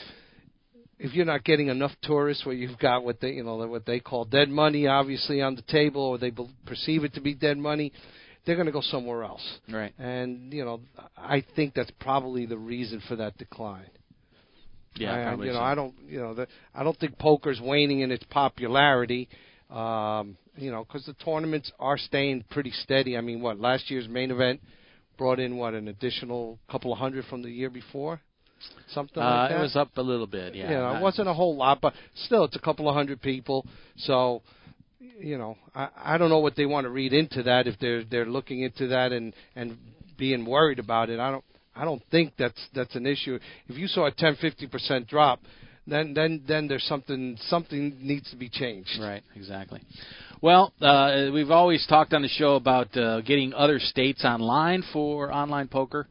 if 0.99 1.13
you're 1.13 1.25
not 1.25 1.43
getting 1.43 1.67
enough 1.67 1.91
tourists, 2.01 2.45
where 2.45 2.55
you've 2.55 2.79
got 2.79 3.03
what 3.03 3.21
they 3.21 3.31
you 3.31 3.43
know 3.43 3.55
what 3.67 3.85
they 3.85 3.99
call 3.99 4.25
dead 4.25 4.49
money, 4.49 4.87
obviously 4.87 5.41
on 5.41 5.55
the 5.55 5.61
table, 5.63 6.01
or 6.01 6.17
they 6.17 6.31
bel 6.31 6.49
perceive 6.65 7.03
it 7.03 7.13
to 7.13 7.21
be 7.21 7.33
dead 7.33 7.57
money, 7.57 7.93
they're 8.45 8.55
going 8.55 8.65
to 8.65 8.71
go 8.71 8.81
somewhere 8.81 9.23
else. 9.23 9.43
Right. 9.69 9.93
And 9.97 10.51
you 10.51 10.65
know, 10.65 10.81
I 11.17 11.43
think 11.55 11.73
that's 11.75 11.91
probably 11.99 12.45
the 12.45 12.57
reason 12.57 13.01
for 13.07 13.15
that 13.17 13.37
decline. 13.37 13.89
Yeah. 14.97 15.23
probably 15.23 15.47
you 15.47 15.53
know, 15.53 15.59
so. 15.59 15.63
I 15.63 15.75
don't, 15.75 15.93
you 16.07 16.19
know, 16.19 16.33
the, 16.33 16.47
I 16.73 16.83
don't 16.83 16.97
think 16.97 17.19
poker's 17.19 17.59
waning 17.61 17.99
in 17.99 18.11
its 18.11 18.23
popularity. 18.29 19.27
Um, 19.69 20.37
you 20.55 20.71
know, 20.71 20.85
because 20.85 21.05
the 21.05 21.13
tournaments 21.13 21.69
are 21.79 21.97
staying 21.97 22.45
pretty 22.49 22.71
steady. 22.71 23.17
I 23.17 23.21
mean, 23.21 23.41
what 23.41 23.59
last 23.59 23.91
year's 23.91 24.07
main 24.07 24.31
event 24.31 24.61
brought 25.17 25.39
in 25.39 25.57
what 25.57 25.73
an 25.73 25.87
additional 25.87 26.59
couple 26.69 26.91
of 26.91 26.99
hundred 26.99 27.25
from 27.25 27.41
the 27.41 27.49
year 27.49 27.69
before, 27.69 28.19
something 28.89 29.21
uh, 29.21 29.25
like 29.25 29.49
that. 29.49 29.59
it 29.59 29.61
was 29.61 29.75
up 29.75 29.89
a 29.97 30.01
little 30.01 30.27
bit. 30.27 30.55
Yeah. 30.55 30.69
you 30.69 30.75
know, 30.75 30.95
it 30.95 31.01
wasn't 31.01 31.27
a 31.27 31.33
whole 31.33 31.55
lot, 31.55 31.81
but 31.81 31.93
still, 32.25 32.45
it's 32.45 32.55
a 32.55 32.61
couple 32.61 32.89
of 32.89 32.95
hundred 32.95 33.21
people. 33.21 33.65
So, 33.97 34.41
you 35.19 35.37
know, 35.37 35.57
I, 35.73 35.89
I 35.97 36.17
don't 36.17 36.29
know 36.29 36.39
what 36.39 36.55
they 36.55 36.65
want 36.65 36.85
to 36.85 36.89
read 36.89 37.13
into 37.13 37.43
that 37.43 37.67
if 37.67 37.79
they're 37.79 38.03
they're 38.03 38.25
looking 38.25 38.61
into 38.61 38.87
that 38.87 39.11
and 39.11 39.33
and 39.55 39.77
being 40.17 40.45
worried 40.45 40.79
about 40.79 41.09
it. 41.09 41.19
I 41.19 41.31
don't 41.31 41.45
I 41.75 41.85
don't 41.85 42.01
think 42.11 42.33
that's 42.37 42.59
that's 42.73 42.95
an 42.95 43.05
issue. 43.05 43.39
If 43.67 43.77
you 43.77 43.87
saw 43.87 44.07
a 44.07 44.11
10 44.11 44.37
50 44.41 44.67
percent 44.67 45.07
drop, 45.07 45.39
then 45.87 46.13
then 46.13 46.43
then 46.47 46.67
there's 46.67 46.85
something 46.85 47.37
something 47.47 47.97
needs 48.01 48.29
to 48.31 48.37
be 48.37 48.49
changed. 48.49 48.97
Right, 48.99 49.23
exactly. 49.35 49.81
Well, 50.45 50.73
uh, 50.79 51.31
we've 51.33 51.49
always 51.49 51.83
talked 51.87 52.13
on 52.13 52.21
the 52.21 52.27
show 52.27 52.53
about 52.53 52.95
uh, 52.95 53.21
getting 53.21 53.51
other 53.55 53.79
states 53.79 54.23
online 54.23 54.83
for 54.93 55.33
online 55.33 55.67
poker. 55.67 56.07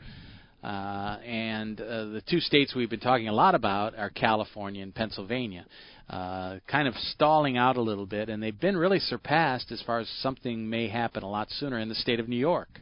Uh, 0.60 1.18
and 1.24 1.80
uh, 1.80 2.06
the 2.06 2.22
two 2.28 2.40
states 2.40 2.74
we've 2.74 2.90
been 2.90 2.98
talking 2.98 3.28
a 3.28 3.32
lot 3.32 3.54
about 3.54 3.96
are 3.96 4.10
California 4.10 4.82
and 4.82 4.92
Pennsylvania. 4.92 5.64
Uh, 6.10 6.56
kind 6.66 6.88
of 6.88 6.94
stalling 7.12 7.56
out 7.56 7.76
a 7.76 7.80
little 7.80 8.06
bit, 8.06 8.28
and 8.28 8.42
they've 8.42 8.58
been 8.58 8.76
really 8.76 8.98
surpassed 8.98 9.70
as 9.70 9.80
far 9.82 10.00
as 10.00 10.08
something 10.20 10.68
may 10.68 10.88
happen 10.88 11.22
a 11.22 11.30
lot 11.30 11.48
sooner 11.50 11.78
in 11.78 11.88
the 11.88 11.94
state 11.94 12.18
of 12.18 12.28
New 12.28 12.34
York, 12.34 12.80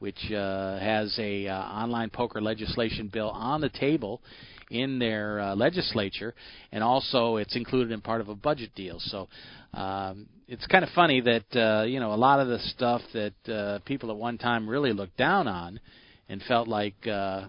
which 0.00 0.32
uh, 0.32 0.80
has 0.80 1.16
a 1.20 1.46
uh, 1.46 1.54
online 1.54 2.10
poker 2.10 2.40
legislation 2.40 3.06
bill 3.06 3.30
on 3.30 3.60
the 3.60 3.68
table 3.68 4.20
in 4.70 4.98
their 4.98 5.40
uh, 5.40 5.54
legislature, 5.54 6.34
and 6.72 6.82
also 6.82 7.36
it's 7.36 7.56
included 7.56 7.92
in 7.92 8.00
part 8.00 8.20
of 8.20 8.28
a 8.28 8.34
budget 8.34 8.74
deal. 8.74 8.98
So 9.00 9.28
um, 9.74 10.26
it's 10.46 10.66
kind 10.66 10.84
of 10.84 10.90
funny 10.94 11.20
that 11.20 11.56
uh, 11.58 11.84
you 11.84 12.00
know 12.00 12.12
a 12.12 12.16
lot 12.16 12.40
of 12.40 12.48
the 12.48 12.58
stuff 12.58 13.02
that 13.12 13.52
uh, 13.52 13.78
people 13.84 14.10
at 14.10 14.16
one 14.16 14.38
time 14.38 14.68
really 14.68 14.92
looked 14.92 15.16
down 15.16 15.48
on 15.48 15.80
and 16.28 16.42
felt 16.42 16.68
like 16.68 17.06
uh, 17.06 17.46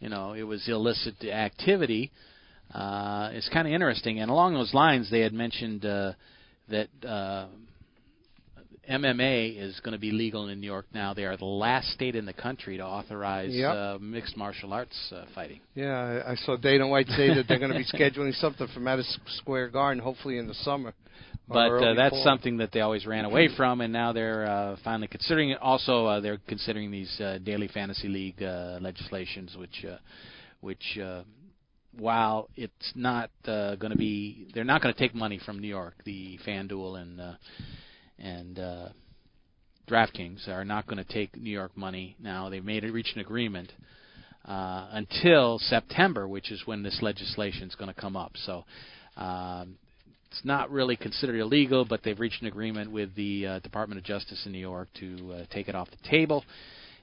you 0.00 0.08
know 0.08 0.32
it 0.32 0.42
was 0.44 0.66
illicit 0.68 1.22
activity. 1.24 2.10
Uh, 2.72 3.30
it's 3.32 3.48
kind 3.50 3.68
of 3.68 3.74
interesting, 3.74 4.20
and 4.20 4.30
along 4.30 4.54
those 4.54 4.74
lines, 4.74 5.10
they 5.10 5.20
had 5.20 5.32
mentioned 5.32 5.84
uh, 5.84 6.12
that 6.68 6.88
uh, 7.06 7.46
MMA 8.90 9.58
is 9.60 9.78
going 9.80 9.92
to 9.92 9.98
be 9.98 10.10
legal 10.10 10.48
in 10.48 10.60
New 10.60 10.66
York 10.66 10.86
now. 10.92 11.14
They 11.14 11.24
are 11.24 11.36
the 11.36 11.44
last 11.44 11.88
state 11.92 12.14
in 12.16 12.26
the 12.26 12.32
country 12.32 12.76
to 12.76 12.84
authorize 12.84 13.52
Yep. 13.52 13.74
uh, 13.74 13.98
mixed 14.00 14.36
martial 14.36 14.72
arts 14.72 14.96
uh, 15.14 15.24
fighting. 15.34 15.60
Yeah, 15.74 16.22
I 16.26 16.34
saw 16.36 16.56
Dana 16.56 16.86
White 16.88 17.08
say 17.08 17.28
that 17.34 17.46
they're 17.48 17.58
going 17.58 17.72
to 17.72 17.78
be 17.78 17.84
scheduling 17.98 18.34
something 18.40 18.66
for 18.74 18.80
Madison 18.80 19.20
Square 19.38 19.68
Garden, 19.70 20.02
hopefully 20.02 20.38
in 20.38 20.46
the 20.46 20.54
summer. 20.54 20.92
But 21.46 21.72
uh, 21.72 21.94
that's 21.94 22.14
fall. 22.14 22.24
something 22.24 22.56
that 22.58 22.72
they 22.72 22.80
always 22.80 23.04
ran 23.04 23.26
away 23.26 23.48
from, 23.54 23.82
and 23.82 23.92
now 23.92 24.12
they're 24.14 24.46
uh, 24.46 24.76
finally 24.82 25.08
considering 25.08 25.50
it. 25.50 25.58
Also, 25.60 26.06
uh, 26.06 26.20
they're 26.20 26.40
considering 26.48 26.90
these 26.90 27.20
uh, 27.20 27.38
daily 27.44 27.68
fantasy 27.68 28.08
league 28.08 28.42
uh, 28.42 28.78
legislations, 28.80 29.54
which, 29.58 29.84
uh, 29.86 29.96
which, 30.62 30.98
uh, 31.02 31.22
while 31.98 32.48
it's 32.56 32.92
not 32.94 33.30
uh, 33.46 33.74
going 33.76 33.92
to 33.92 33.98
be, 33.98 34.48
they're 34.54 34.64
not 34.64 34.80
going 34.80 34.94
to 34.94 34.98
take 34.98 35.14
money 35.14 35.38
from 35.44 35.58
New 35.58 35.68
York. 35.68 35.94
The 36.06 36.38
FanDuel 36.46 37.02
and 37.02 37.20
uh, 37.20 37.32
and 38.24 38.58
uh, 38.58 38.88
DraftKings 39.88 40.48
are 40.48 40.64
not 40.64 40.86
going 40.86 41.04
to 41.04 41.12
take 41.12 41.36
New 41.36 41.50
York 41.50 41.76
money 41.76 42.16
now. 42.18 42.48
They've 42.48 42.64
made 42.64 42.82
reached 42.84 43.14
an 43.14 43.20
agreement 43.20 43.70
uh, 44.46 44.88
until 44.92 45.58
September, 45.58 46.26
which 46.26 46.50
is 46.50 46.62
when 46.64 46.82
this 46.82 46.98
legislation 47.02 47.68
is 47.68 47.74
going 47.74 47.92
to 47.92 48.00
come 48.00 48.16
up. 48.16 48.32
So. 48.44 48.64
Um, 49.16 49.76
it's 50.30 50.44
not 50.44 50.68
really 50.72 50.96
considered 50.96 51.38
illegal, 51.38 51.84
but 51.84 52.00
they've 52.02 52.18
reached 52.18 52.42
an 52.42 52.48
agreement 52.48 52.90
with 52.90 53.14
the 53.14 53.46
uh, 53.46 53.58
Department 53.60 54.00
of 54.00 54.04
Justice 54.04 54.42
in 54.44 54.50
New 54.50 54.58
York 54.58 54.88
to 54.98 55.32
uh, 55.32 55.44
take 55.52 55.68
it 55.68 55.76
off 55.76 55.88
the 55.92 56.10
table, 56.10 56.44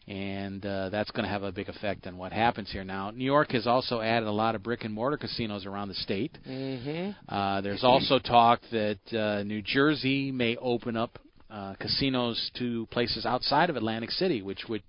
and 0.07 0.65
uh, 0.65 0.89
that's 0.89 1.11
going 1.11 1.23
to 1.23 1.29
have 1.29 1.43
a 1.43 1.51
big 1.51 1.69
effect 1.69 2.07
on 2.07 2.17
what 2.17 2.33
happens 2.33 2.71
here. 2.71 2.83
Now, 2.83 3.11
New 3.11 3.23
York 3.25 3.51
has 3.51 3.67
also 3.67 4.01
added 4.01 4.27
a 4.27 4.31
lot 4.31 4.55
of 4.55 4.63
brick 4.63 4.83
and 4.83 4.93
mortar 4.93 5.17
casinos 5.17 5.65
around 5.65 5.89
the 5.89 5.93
state. 5.95 6.37
Mm-hmm. 6.47 7.33
Uh, 7.33 7.61
there's 7.61 7.83
also 7.83 8.19
talk 8.19 8.61
that 8.71 8.99
uh, 9.13 9.43
New 9.43 9.61
Jersey 9.61 10.31
may 10.31 10.55
open 10.57 10.97
up 10.97 11.19
uh, 11.49 11.75
casinos 11.79 12.51
to 12.57 12.87
places 12.87 13.25
outside 13.25 13.69
of 13.69 13.75
Atlantic 13.75 14.11
City, 14.11 14.41
which 14.41 14.65
would 14.69 14.83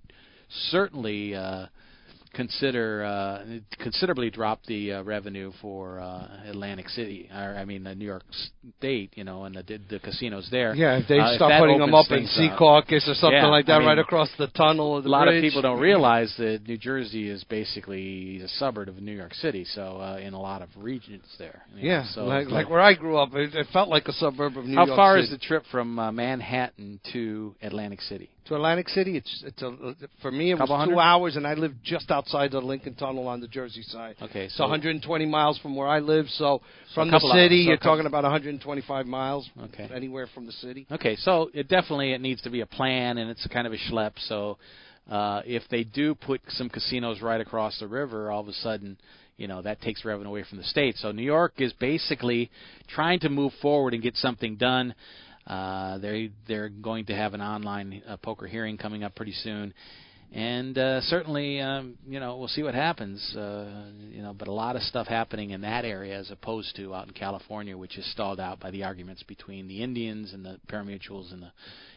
certainly 0.70 1.34
uh, 1.34 1.66
consider 2.34 3.04
uh, 3.04 3.44
considerably 3.82 4.30
drop 4.30 4.60
the 4.66 4.92
uh, 4.92 5.02
revenue 5.02 5.52
for 5.60 6.00
uh, 6.00 6.26
Atlantic 6.46 6.88
City, 6.88 7.28
or 7.34 7.56
I 7.56 7.64
mean 7.64 7.84
the 7.84 7.94
New 7.94 8.04
York 8.06 8.22
State, 8.78 9.12
you 9.14 9.24
know, 9.24 9.44
and 9.44 9.54
the 9.54 9.78
the 9.88 9.98
casinos 9.98 10.48
there. 10.50 10.74
Yeah, 10.74 10.98
if 10.98 11.08
they 11.08 11.18
Uh, 11.18 11.34
start 11.36 11.60
putting 11.60 11.78
them 11.78 11.94
up 11.94 12.06
in 12.10 12.26
things 12.26 12.36
Secaucus 12.38 13.08
or 13.08 13.14
something 13.14 13.32
Yeah, 13.38 13.46
like 13.46 13.66
that, 13.66 13.74
I 13.74 13.78
mean, 13.80 13.88
right 13.88 13.98
across 13.98 14.30
the 14.38 14.48
tunnel 14.48 15.00
the 15.02 15.08
a 15.08 15.10
lot 15.10 15.24
bridge. 15.26 15.44
of 15.44 15.48
people 15.48 15.62
don't 15.62 15.80
realize 15.80 16.34
that 16.38 16.66
New 16.66 16.76
Jersey 16.78 17.28
is 17.28 17.44
basically 17.44 18.40
a 18.42 18.48
suburb 18.48 18.88
of 18.88 19.00
New 19.02 19.12
York 19.22 19.34
City, 19.34 19.64
so 19.64 19.82
uh, 20.00 20.18
in 20.20 20.32
a 20.34 20.40
lot 20.40 20.62
of 20.62 20.68
regions 20.76 21.24
there. 21.38 21.62
you 21.76 21.82
know, 21.82 21.88
Yeah, 21.94 22.04
so 22.14 22.24
like, 22.26 22.48
like 22.48 22.68
where 22.70 22.80
I 22.80 22.94
grew 22.94 23.16
up, 23.18 23.34
it, 23.34 23.54
it 23.54 23.66
felt 23.72 23.88
like 23.88 24.08
a 24.08 24.12
suburb 24.12 24.56
of 24.56 24.64
New 24.64 24.74
how 24.74 24.86
York 24.86 24.90
How 24.90 24.96
far 24.96 25.16
City. 25.16 25.24
is 25.24 25.30
the 25.30 25.38
trip 25.38 25.64
from 25.70 25.98
uh, 25.98 26.10
Manhattan 26.12 27.00
to 27.12 27.54
Atlantic 27.62 28.00
City? 28.02 28.30
To 28.46 28.54
Atlantic 28.54 28.88
City? 28.88 29.16
It's 29.16 29.42
it's 29.46 29.62
a 29.62 29.94
for 30.20 30.30
me 30.30 30.50
it 30.50 30.54
was 30.54 30.60
Couple 30.60 30.76
two 30.76 30.80
hundred? 30.80 30.98
hours, 30.98 31.36
and 31.36 31.46
I 31.46 31.54
lived 31.54 31.76
just 31.84 32.10
outside 32.10 32.50
the 32.52 32.60
Lincoln 32.60 32.94
Tunnel 32.94 33.28
on 33.28 33.40
the 33.40 33.48
Jersey 33.48 33.82
side. 33.82 34.16
Okay, 34.20 34.46
It's 34.46 34.56
so 34.56 34.64
120 34.64 35.26
miles 35.26 35.58
from 35.58 35.76
where 35.76 35.88
I 35.88 36.00
live. 36.00 36.26
So 36.30 36.60
from 36.94 37.10
the 37.10 37.20
city, 37.20 37.64
so 37.64 37.68
you're 37.68 37.76
talking 37.76 38.06
about 38.06 38.24
125 38.24 39.06
miles. 39.06 39.48
Okay. 39.64 39.88
Anywhere 39.94 40.26
from 40.34 40.46
the 40.46 40.52
city. 40.52 40.86
Okay, 40.90 41.16
so 41.16 41.50
it 41.54 41.68
definitely 41.68 42.12
it 42.12 42.20
needs 42.20 42.42
to 42.42 42.50
be 42.50 42.60
a 42.60 42.66
plan, 42.66 43.18
and 43.18 43.30
it's 43.30 43.44
a 43.46 43.48
kind 43.48 43.66
of 43.66 43.72
a 43.72 43.78
schlep. 43.90 44.12
So 44.28 44.58
uh, 45.10 45.42
if 45.44 45.62
they 45.70 45.84
do 45.84 46.14
put 46.14 46.40
some 46.48 46.68
casinos 46.68 47.20
right 47.20 47.40
across 47.40 47.78
the 47.80 47.86
river, 47.88 48.30
all 48.30 48.40
of 48.40 48.48
a 48.48 48.52
sudden, 48.52 48.96
you 49.36 49.48
know, 49.48 49.62
that 49.62 49.80
takes 49.80 50.04
revenue 50.04 50.28
away 50.28 50.44
from 50.48 50.58
the 50.58 50.64
state. 50.64 50.96
So 50.98 51.10
New 51.12 51.22
York 51.22 51.54
is 51.58 51.72
basically 51.74 52.50
trying 52.88 53.18
to 53.20 53.28
move 53.28 53.52
forward 53.60 53.94
and 53.94 54.02
get 54.02 54.16
something 54.16 54.56
done. 54.56 54.94
Uh, 55.46 55.98
they 55.98 56.30
they're 56.46 56.68
going 56.68 57.06
to 57.06 57.14
have 57.14 57.34
an 57.34 57.40
online 57.40 58.02
uh, 58.06 58.16
poker 58.16 58.46
hearing 58.46 58.78
coming 58.78 59.02
up 59.02 59.14
pretty 59.14 59.32
soon. 59.32 59.74
And 60.34 60.78
uh, 60.78 61.02
certainly, 61.02 61.60
um, 61.60 61.98
you 62.08 62.18
know, 62.18 62.38
we'll 62.38 62.48
see 62.48 62.62
what 62.62 62.74
happens. 62.74 63.20
Uh, 63.36 63.84
you 64.10 64.22
know, 64.22 64.32
but 64.32 64.48
a 64.48 64.52
lot 64.52 64.76
of 64.76 64.82
stuff 64.82 65.06
happening 65.06 65.50
in 65.50 65.60
that 65.60 65.84
area 65.84 66.18
as 66.18 66.30
opposed 66.30 66.74
to 66.76 66.94
out 66.94 67.06
in 67.06 67.12
California, 67.12 67.76
which 67.76 67.98
is 67.98 68.10
stalled 68.12 68.40
out 68.40 68.58
by 68.58 68.70
the 68.70 68.82
arguments 68.82 69.22
between 69.24 69.68
the 69.68 69.82
Indians 69.82 70.32
and 70.32 70.42
the 70.44 70.58
parimutuels 70.68 71.32
and 71.32 71.42
the 71.42 71.52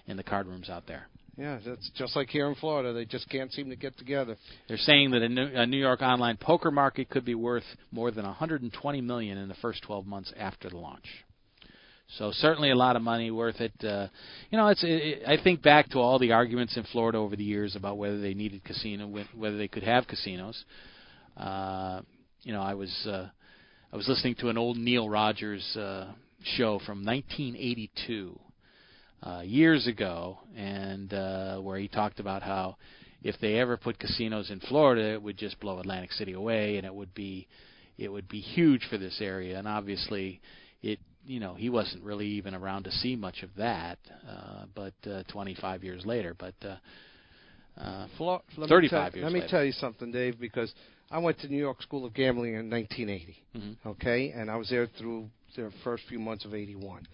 and 0.07 0.19
the 0.19 0.23
card 0.23 0.47
rooms 0.47 0.69
out 0.69 0.85
there. 0.85 1.07
Yeah, 1.37 1.59
that's 1.65 1.89
just 1.95 2.15
like 2.15 2.29
here 2.29 2.47
in 2.47 2.55
Florida. 2.55 2.93
They 2.93 3.05
just 3.05 3.29
can't 3.29 3.51
seem 3.51 3.69
to 3.69 3.75
get 3.75 3.97
together. 3.97 4.37
They're 4.67 4.77
saying 4.77 5.11
that 5.11 5.21
a 5.21 5.29
New, 5.29 5.47
a 5.53 5.65
New 5.65 5.77
York 5.77 6.01
online 6.01 6.37
poker 6.37 6.71
market 6.71 7.09
could 7.09 7.25
be 7.25 7.35
worth 7.35 7.65
more 7.91 8.11
than 8.11 8.25
120 8.25 9.01
million 9.01 9.37
in 9.37 9.49
the 9.49 9.55
first 9.55 9.83
12 9.83 10.05
months 10.05 10.31
after 10.37 10.69
the 10.69 10.77
launch. 10.77 11.24
So 12.17 12.31
certainly 12.33 12.69
a 12.71 12.75
lot 12.75 12.95
of 12.95 13.01
money 13.01 13.31
worth 13.31 13.59
it. 13.59 13.73
Uh, 13.83 14.07
you 14.51 14.57
know, 14.57 14.67
it's. 14.67 14.83
It, 14.83 15.23
I 15.27 15.41
think 15.41 15.61
back 15.61 15.89
to 15.89 15.99
all 15.99 16.19
the 16.19 16.31
arguments 16.31 16.77
in 16.77 16.83
Florida 16.91 17.17
over 17.17 17.35
the 17.35 17.43
years 17.43 17.75
about 17.75 17.97
whether 17.97 18.21
they 18.21 18.33
needed 18.33 18.63
casino, 18.63 19.11
whether 19.35 19.57
they 19.57 19.67
could 19.67 19.83
have 19.83 20.07
casinos. 20.07 20.63
Uh, 21.35 22.01
you 22.43 22.53
know, 22.53 22.61
I 22.61 22.75
was 22.75 22.91
uh, 23.07 23.27
I 23.91 23.95
was 23.97 24.07
listening 24.07 24.35
to 24.35 24.49
an 24.49 24.57
old 24.57 24.77
Neil 24.77 25.09
Rogers 25.09 25.65
uh, 25.75 26.11
show 26.43 26.79
from 26.85 27.03
1982 27.03 28.39
uh, 29.23 29.41
years 29.43 29.87
ago, 29.87 30.39
and 30.55 31.11
uh, 31.13 31.57
where 31.57 31.79
he 31.79 31.87
talked 31.87 32.19
about 32.19 32.43
how 32.43 32.77
if 33.23 33.35
they 33.41 33.59
ever 33.59 33.75
put 33.77 33.97
casinos 33.97 34.51
in 34.51 34.59
Florida, 34.59 35.13
it 35.13 35.21
would 35.21 35.37
just 35.37 35.59
blow 35.59 35.79
Atlantic 35.79 36.11
City 36.11 36.33
away, 36.33 36.77
and 36.77 36.85
it 36.85 36.93
would 36.93 37.13
be 37.15 37.47
it 37.97 38.09
would 38.09 38.27
be 38.27 38.39
huge 38.39 38.85
for 38.89 38.97
this 38.97 39.17
area. 39.19 39.57
And 39.57 39.67
obviously, 39.67 40.41
it 40.83 40.99
you 41.25 41.39
know 41.39 41.53
he 41.55 41.69
wasn't 41.69 42.03
really 42.03 42.27
even 42.27 42.53
around 42.55 42.83
to 42.83 42.91
see 42.91 43.15
much 43.15 43.43
of 43.43 43.49
that, 43.57 43.97
uh, 44.29 44.65
but 44.75 44.93
uh, 45.09 45.23
25 45.31 45.83
years 45.83 46.05
later, 46.05 46.35
but. 46.37 46.55
Uh, 46.63 46.75
uh, 47.77 48.07
Flo- 48.17 48.41
let 48.57 48.61
me 48.61 48.67
35 48.69 48.89
tell- 48.89 49.01
years 49.19 49.23
Let 49.25 49.33
me 49.33 49.39
later. 49.41 49.49
tell 49.49 49.63
you 49.65 49.73
something, 49.73 50.09
Dave, 50.09 50.39
because 50.39 50.73
I 51.11 51.17
went 51.19 51.39
to 51.39 51.49
New 51.49 51.57
York 51.57 51.81
School 51.81 52.05
of 52.05 52.13
Gambling 52.13 52.53
in 52.53 52.69
1980. 52.69 53.35
Mhm. 53.53 53.75
Okay, 53.85 54.31
and 54.31 54.49
I 54.49 54.55
was 54.55 54.69
there 54.69 54.87
through 54.87 55.29
the 55.57 55.71
first 55.83 56.03
few 56.05 56.17
months 56.19 56.45
of 56.45 56.53
'81 56.53 57.05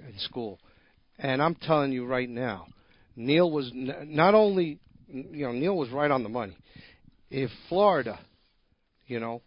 in 0.00 0.18
school. 0.18 0.58
And 1.18 1.40
I'm 1.40 1.54
telling 1.54 1.92
you 1.92 2.04
right 2.04 2.28
now, 2.28 2.66
Neil 3.14 3.48
was 3.50 3.70
n- 3.70 4.08
not 4.08 4.34
only, 4.34 4.78
you 5.08 5.46
know, 5.46 5.52
Neil 5.52 5.76
was 5.76 5.90
right 5.90 6.10
on 6.10 6.24
the 6.24 6.28
money. 6.28 6.56
If 7.30 7.50
Florida, 7.68 8.18
you 9.06 9.20
know, 9.20 9.40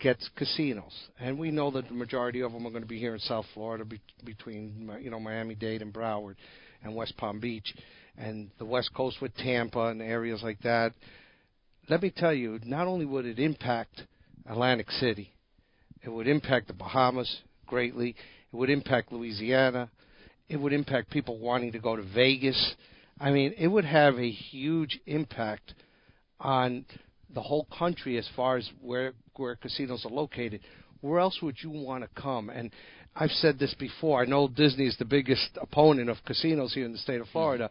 gets 0.00 0.28
casinos, 0.36 0.92
and 1.20 1.38
we 1.38 1.50
know 1.50 1.70
that 1.70 1.86
the 1.88 1.94
majority 1.94 2.40
of 2.40 2.52
them 2.52 2.66
are 2.66 2.70
going 2.70 2.82
to 2.82 2.88
be 2.88 2.98
here 2.98 3.14
in 3.14 3.20
South 3.20 3.44
Florida, 3.54 3.84
be- 3.84 4.00
between 4.24 4.90
you 5.00 5.10
know 5.10 5.20
Miami-Dade 5.20 5.82
and 5.82 5.92
Broward, 5.92 6.36
and 6.82 6.94
West 6.94 7.16
Palm 7.16 7.38
Beach, 7.38 7.74
and 8.16 8.50
the 8.58 8.64
West 8.64 8.90
Coast 8.94 9.20
with 9.20 9.34
Tampa 9.36 9.86
and 9.86 10.02
areas 10.02 10.42
like 10.42 10.60
that. 10.62 10.92
Let 11.88 12.02
me 12.02 12.12
tell 12.14 12.34
you, 12.34 12.58
not 12.64 12.86
only 12.86 13.04
would 13.04 13.26
it 13.26 13.38
impact 13.38 14.02
Atlantic 14.46 14.90
City, 14.92 15.32
it 16.02 16.08
would 16.08 16.26
impact 16.26 16.68
the 16.68 16.74
Bahamas 16.74 17.42
greatly. 17.66 18.16
It 18.52 18.56
would 18.56 18.70
impact 18.70 19.12
Louisiana. 19.12 19.90
It 20.48 20.56
would 20.56 20.72
impact 20.72 21.10
people 21.10 21.38
wanting 21.38 21.72
to 21.72 21.78
go 21.78 21.96
to 21.96 22.02
Vegas. 22.02 22.74
I 23.20 23.30
mean, 23.30 23.54
it 23.58 23.68
would 23.68 23.84
have 23.84 24.18
a 24.18 24.30
huge 24.30 24.98
impact 25.06 25.74
on 26.40 26.86
the 27.34 27.42
whole 27.42 27.66
country 27.76 28.18
as 28.18 28.28
far 28.34 28.56
as 28.56 28.68
where 28.80 29.12
where 29.36 29.56
casinos 29.56 30.04
are 30.04 30.10
located. 30.12 30.60
Where 31.00 31.20
else 31.20 31.38
would 31.42 31.56
you 31.62 31.70
want 31.70 32.04
to 32.04 32.20
come? 32.20 32.50
And 32.50 32.70
I've 33.16 33.30
said 33.30 33.58
this 33.58 33.74
before. 33.78 34.22
I 34.22 34.26
know 34.26 34.48
Disney 34.48 34.86
is 34.86 34.96
the 34.98 35.04
biggest 35.04 35.58
opponent 35.60 36.10
of 36.10 36.18
casinos 36.26 36.74
here 36.74 36.84
in 36.84 36.92
the 36.92 36.98
state 36.98 37.20
of 37.20 37.26
mm-hmm. 37.26 37.32
Florida, 37.32 37.70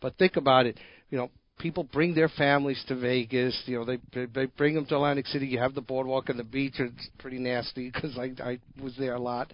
but 0.00 0.16
think 0.16 0.36
about 0.36 0.66
it. 0.66 0.78
You 1.10 1.18
know, 1.18 1.30
people 1.58 1.84
bring 1.84 2.14
their 2.14 2.28
families 2.28 2.82
to 2.88 2.96
Vegas. 2.96 3.60
You 3.66 3.78
know, 3.78 3.84
they 3.84 4.26
they- 4.32 4.46
bring 4.46 4.74
them 4.74 4.86
to 4.86 4.94
Atlantic 4.94 5.26
City. 5.26 5.46
You 5.46 5.58
have 5.58 5.74
the 5.74 5.82
boardwalk 5.82 6.28
and 6.28 6.38
the 6.38 6.44
beach. 6.44 6.74
It's 6.78 7.08
pretty 7.18 7.38
nasty 7.38 7.90
because 7.94 8.16
I 8.18 8.32
I 8.42 8.58
was 8.82 8.94
there 8.98 9.14
a 9.14 9.20
lot, 9.20 9.52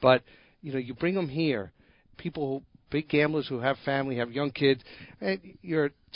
but 0.00 0.22
you 0.62 0.72
know, 0.72 0.78
you 0.78 0.94
bring 0.94 1.14
them 1.14 1.28
here. 1.28 1.72
People 2.18 2.48
who 2.48 2.62
big 2.90 3.08
gamblers 3.08 3.48
who 3.48 3.60
have 3.60 3.76
family, 3.84 4.16
have 4.16 4.30
young 4.30 4.50
kids. 4.50 4.82
And 5.20 5.40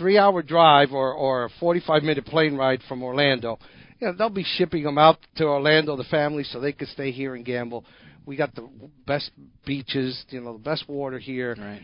your 0.01 0.09
three-hour 0.09 0.43
drive 0.43 0.93
or 0.93 1.13
or 1.13 1.45
a 1.45 1.51
45-minute 1.61 2.27
plane 2.27 2.57
ride 2.57 2.81
from 2.89 3.03
Orlando. 3.03 3.59
You 3.99 4.09
know, 4.09 4.15
they'll 4.15 4.31
be 4.31 4.45
shipping 4.57 4.83
them 4.83 4.99
out 4.99 5.19
to 5.37 5.45
Orlando, 5.45 5.97
the 5.97 6.05
family, 6.05 6.45
so 6.45 6.59
they 6.59 6.73
can 6.73 6.87
stay 6.89 7.11
here 7.11 7.35
and 7.35 7.45
gamble. 7.45 7.85
We 8.27 8.37
got 8.37 8.55
the 8.55 8.69
best 9.07 9.31
beaches, 9.67 10.25
you 10.31 10.41
know, 10.41 10.55
the 10.55 10.59
best 10.59 10.89
water 10.89 11.19
here. 11.19 11.57
Right. 11.59 11.83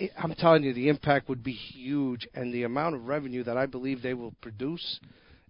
I- 0.00 0.10
I'm 0.18 0.34
telling 0.34 0.64
you, 0.64 0.72
the 0.74 0.88
impact 0.88 1.28
would 1.28 1.42
be 1.42 1.52
huge, 1.52 2.26
and 2.34 2.52
the 2.52 2.64
amount 2.64 2.94
of 2.94 3.06
revenue 3.06 3.44
that 3.44 3.56
I 3.56 3.66
believe 3.66 4.02
they 4.02 4.14
will 4.14 4.34
produce 4.42 5.00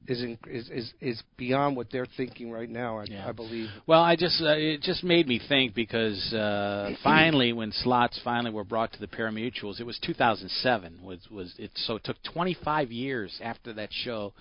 is 0.08 0.22
in, 0.22 0.38
is, 0.46 0.68
is 0.70 0.92
is 1.00 1.22
beyond 1.36 1.76
what 1.76 1.88
they're 1.90 2.06
thinking 2.16 2.50
right 2.50 2.68
now. 2.68 2.98
I, 2.98 3.04
Yeah. 3.08 3.28
I 3.28 3.32
believe. 3.32 3.68
Well, 3.86 4.02
I 4.02 4.16
just 4.16 4.40
uh, 4.40 4.54
it 4.56 4.82
just 4.82 5.04
made 5.04 5.26
me 5.26 5.40
think 5.48 5.74
because 5.74 6.32
uh, 6.32 6.90
finally, 7.04 7.52
when 7.52 7.72
slots 7.72 8.20
finally 8.22 8.52
were 8.52 8.64
brought 8.64 8.92
to 8.92 9.00
the 9.00 9.06
parimutuels, 9.06 9.80
it 9.80 9.86
was 9.86 9.98
2007. 10.04 11.00
Was 11.02 11.18
was 11.30 11.54
it? 11.58 11.70
So 11.74 11.96
it 11.96 12.04
took 12.04 12.16
25 12.32 12.92
years 12.92 13.38
after 13.42 13.72
that 13.74 13.90
show, 13.92 14.32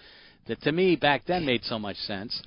that 0.47 0.61
to 0.61 0.71
me 0.71 0.95
back 0.95 1.23
then 1.25 1.45
made 1.45 1.63
so 1.63 1.79
much 1.79 1.97
sense. 1.97 2.41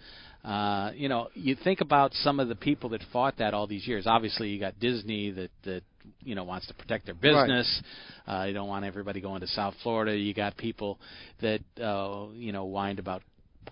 Uh, 0.45 0.93
you 0.95 1.09
know, 1.09 1.29
you 1.35 1.57
think 1.63 1.81
about 1.81 2.15
some 2.15 2.39
of 2.41 2.49
the 2.49 2.55
people 2.55 2.91
that 2.91 3.03
fought 3.13 3.37
that 3.39 3.55
all 3.55 3.67
these 3.67 3.87
years. 3.87 4.07
Obviously, 4.07 4.49
you 4.49 4.61
got 4.61 4.79
Disney 4.79 5.31
that 5.31 5.51
that 5.65 5.83
you 6.21 6.35
know 6.35 6.45
wants 6.45 6.67
to 6.69 6.75
protect 6.75 7.07
their 7.07 7.15
business. 7.15 7.83
Right. 8.27 8.43
Uh, 8.43 8.47
you 8.47 8.55
don't 8.55 8.69
want 8.69 8.85
everybody 8.85 9.21
going 9.21 9.41
to 9.41 9.47
South 9.49 9.75
Florida. 9.83 10.17
You 10.17 10.35
got 10.35 10.57
people 10.57 10.99
that 11.41 11.61
uh, 11.83 12.27
you 12.35 12.53
know 12.53 12.65
whined 12.65 12.99
about 12.99 13.23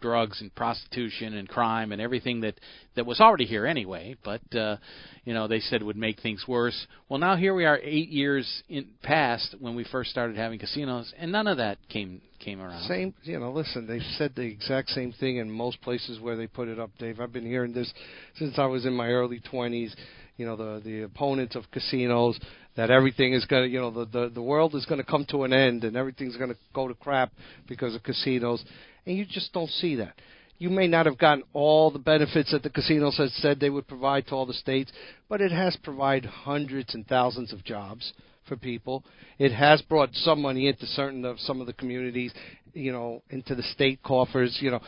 drugs 0.01 0.41
and 0.41 0.55
prostitution 0.55 1.35
and 1.35 1.49
crime 1.49 1.93
and 1.93 2.01
everything 2.01 2.41
that 2.41 2.55
that 2.95 3.07
was 3.07 3.21
already 3.21 3.45
here 3.45 3.67
anyway 3.67 4.17
but 4.25 4.43
uh 4.55 4.77
you 5.25 5.35
know 5.35 5.49
they 5.49 5.61
said 5.61 5.83
would 5.83 5.97
make 5.97 6.21
things 6.21 6.45
worse 6.47 6.87
well 7.09 7.19
now 7.19 7.37
here 7.37 7.55
we 7.55 7.65
are 7.65 7.79
8 7.83 8.09
years 8.09 8.63
in 8.69 8.89
past 9.03 9.55
when 9.59 9.75
we 9.75 9.85
first 9.85 10.11
started 10.11 10.37
having 10.37 10.59
casinos 10.59 11.13
and 11.19 11.33
none 11.33 11.47
of 11.47 11.59
that 11.59 11.79
came 11.89 12.21
came 12.39 12.61
around 12.61 12.87
same 12.87 13.15
you 13.23 13.39
know 13.39 13.53
listen 13.53 13.87
they 13.87 14.01
said 14.19 14.33
the 14.35 14.43
exact 14.43 14.91
same 14.91 15.13
thing 15.13 15.39
in 15.39 15.51
most 15.51 15.81
places 15.83 16.21
where 16.21 16.37
they 16.37 16.47
put 16.47 16.69
it 16.69 16.79
up 16.79 16.91
Dave 16.99 17.21
I've 17.21 17.33
been 17.33 17.47
hearing 17.47 17.73
this 17.73 17.93
since 18.37 18.59
I 18.59 18.67
was 18.67 18.87
in 18.87 18.95
my 18.95 19.09
early 19.09 19.41
20s 19.53 19.95
you 20.37 20.47
know 20.47 20.57
the 20.57 20.81
the 20.85 21.03
opponents 21.03 21.57
of 21.57 21.71
casinos 21.71 22.39
that 22.77 22.91
everything 22.91 23.33
is 23.33 23.45
going 23.47 23.65
to 23.65 23.69
you 23.69 23.81
know 23.81 23.91
the 23.91 24.05
the, 24.07 24.29
the 24.31 24.43
world 24.43 24.75
is 24.75 24.85
going 24.87 25.01
to 25.01 25.07
come 25.07 25.25
to 25.31 25.45
an 25.45 25.53
end 25.53 25.85
and 25.85 25.97
everything's 25.97 26.37
going 26.37 26.51
to 26.51 26.57
go 26.75 26.89
to 26.89 26.95
crap 26.95 27.33
because 27.69 27.95
of 27.95 28.03
casinos 28.03 28.65
and 29.07 29.17
you 29.17 29.25
just 29.25 29.53
don't 29.53 29.71
see 29.71 29.95
that. 29.97 30.15
You 30.59 30.71
may 30.71 30.89
not 30.89 31.07
have 31.07 31.19
gotten 31.19 31.45
all 31.53 31.91
the 31.91 31.99
benefits 31.99 32.51
that 32.53 32.63
the 32.63 32.71
casinos 32.71 33.19
had 33.19 33.31
said 33.31 33.61
they 33.61 33.71
would 33.71 33.87
provide 33.87 34.27
to 34.27 34.35
all 34.35 34.47
the 34.47 34.55
states, 34.55 34.91
but 35.29 35.41
it 35.41 35.53
has 35.53 35.77
provided 35.83 36.29
hundreds 36.29 36.95
and 36.95 37.07
thousands 37.07 37.53
of 37.53 37.63
jobs 37.63 38.13
for 38.49 38.57
people. 38.57 39.05
It 39.39 39.53
has 39.53 39.83
brought 39.83 40.15
some 40.15 40.41
money 40.41 40.69
into 40.69 40.87
certain 40.87 41.25
of 41.25 41.39
some 41.41 41.61
of 41.61 41.67
the 41.67 41.75
communities, 41.75 42.33
you 42.73 42.91
know, 42.91 43.23
into 43.29 43.55
the 43.55 43.63
state 43.63 44.03
coffers. 44.03 44.57
You 44.61 44.73
know, 44.73 44.81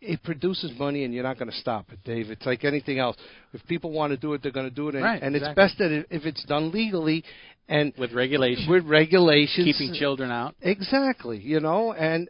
it, 0.00 0.12
it 0.12 0.22
produces 0.22 0.72
money, 0.78 1.04
and 1.04 1.12
you're 1.12 1.22
not 1.22 1.38
going 1.38 1.50
to 1.50 1.56
stop 1.56 1.86
it, 1.92 2.02
Dave. 2.04 2.30
It's 2.30 2.46
like 2.46 2.64
anything 2.64 2.98
else. 2.98 3.16
If 3.52 3.66
people 3.66 3.90
want 3.90 4.12
to 4.12 4.16
do 4.16 4.34
it, 4.34 4.42
they're 4.42 4.52
going 4.52 4.68
to 4.68 4.74
do 4.74 4.88
it, 4.88 4.94
and, 4.94 5.04
right, 5.04 5.22
and 5.22 5.34
exactly. 5.34 5.64
it's 5.64 5.70
best 5.72 5.78
that 5.78 5.90
it, 5.90 6.06
if 6.10 6.24
it's 6.24 6.44
done 6.44 6.70
legally 6.72 7.24
and 7.68 7.92
with 7.98 8.12
regulations, 8.12 8.68
with 8.68 8.84
regulations, 8.86 9.76
keeping 9.76 9.94
children 9.94 10.30
out. 10.30 10.54
Exactly, 10.62 11.38
you 11.38 11.60
know, 11.60 11.92
and 11.92 12.28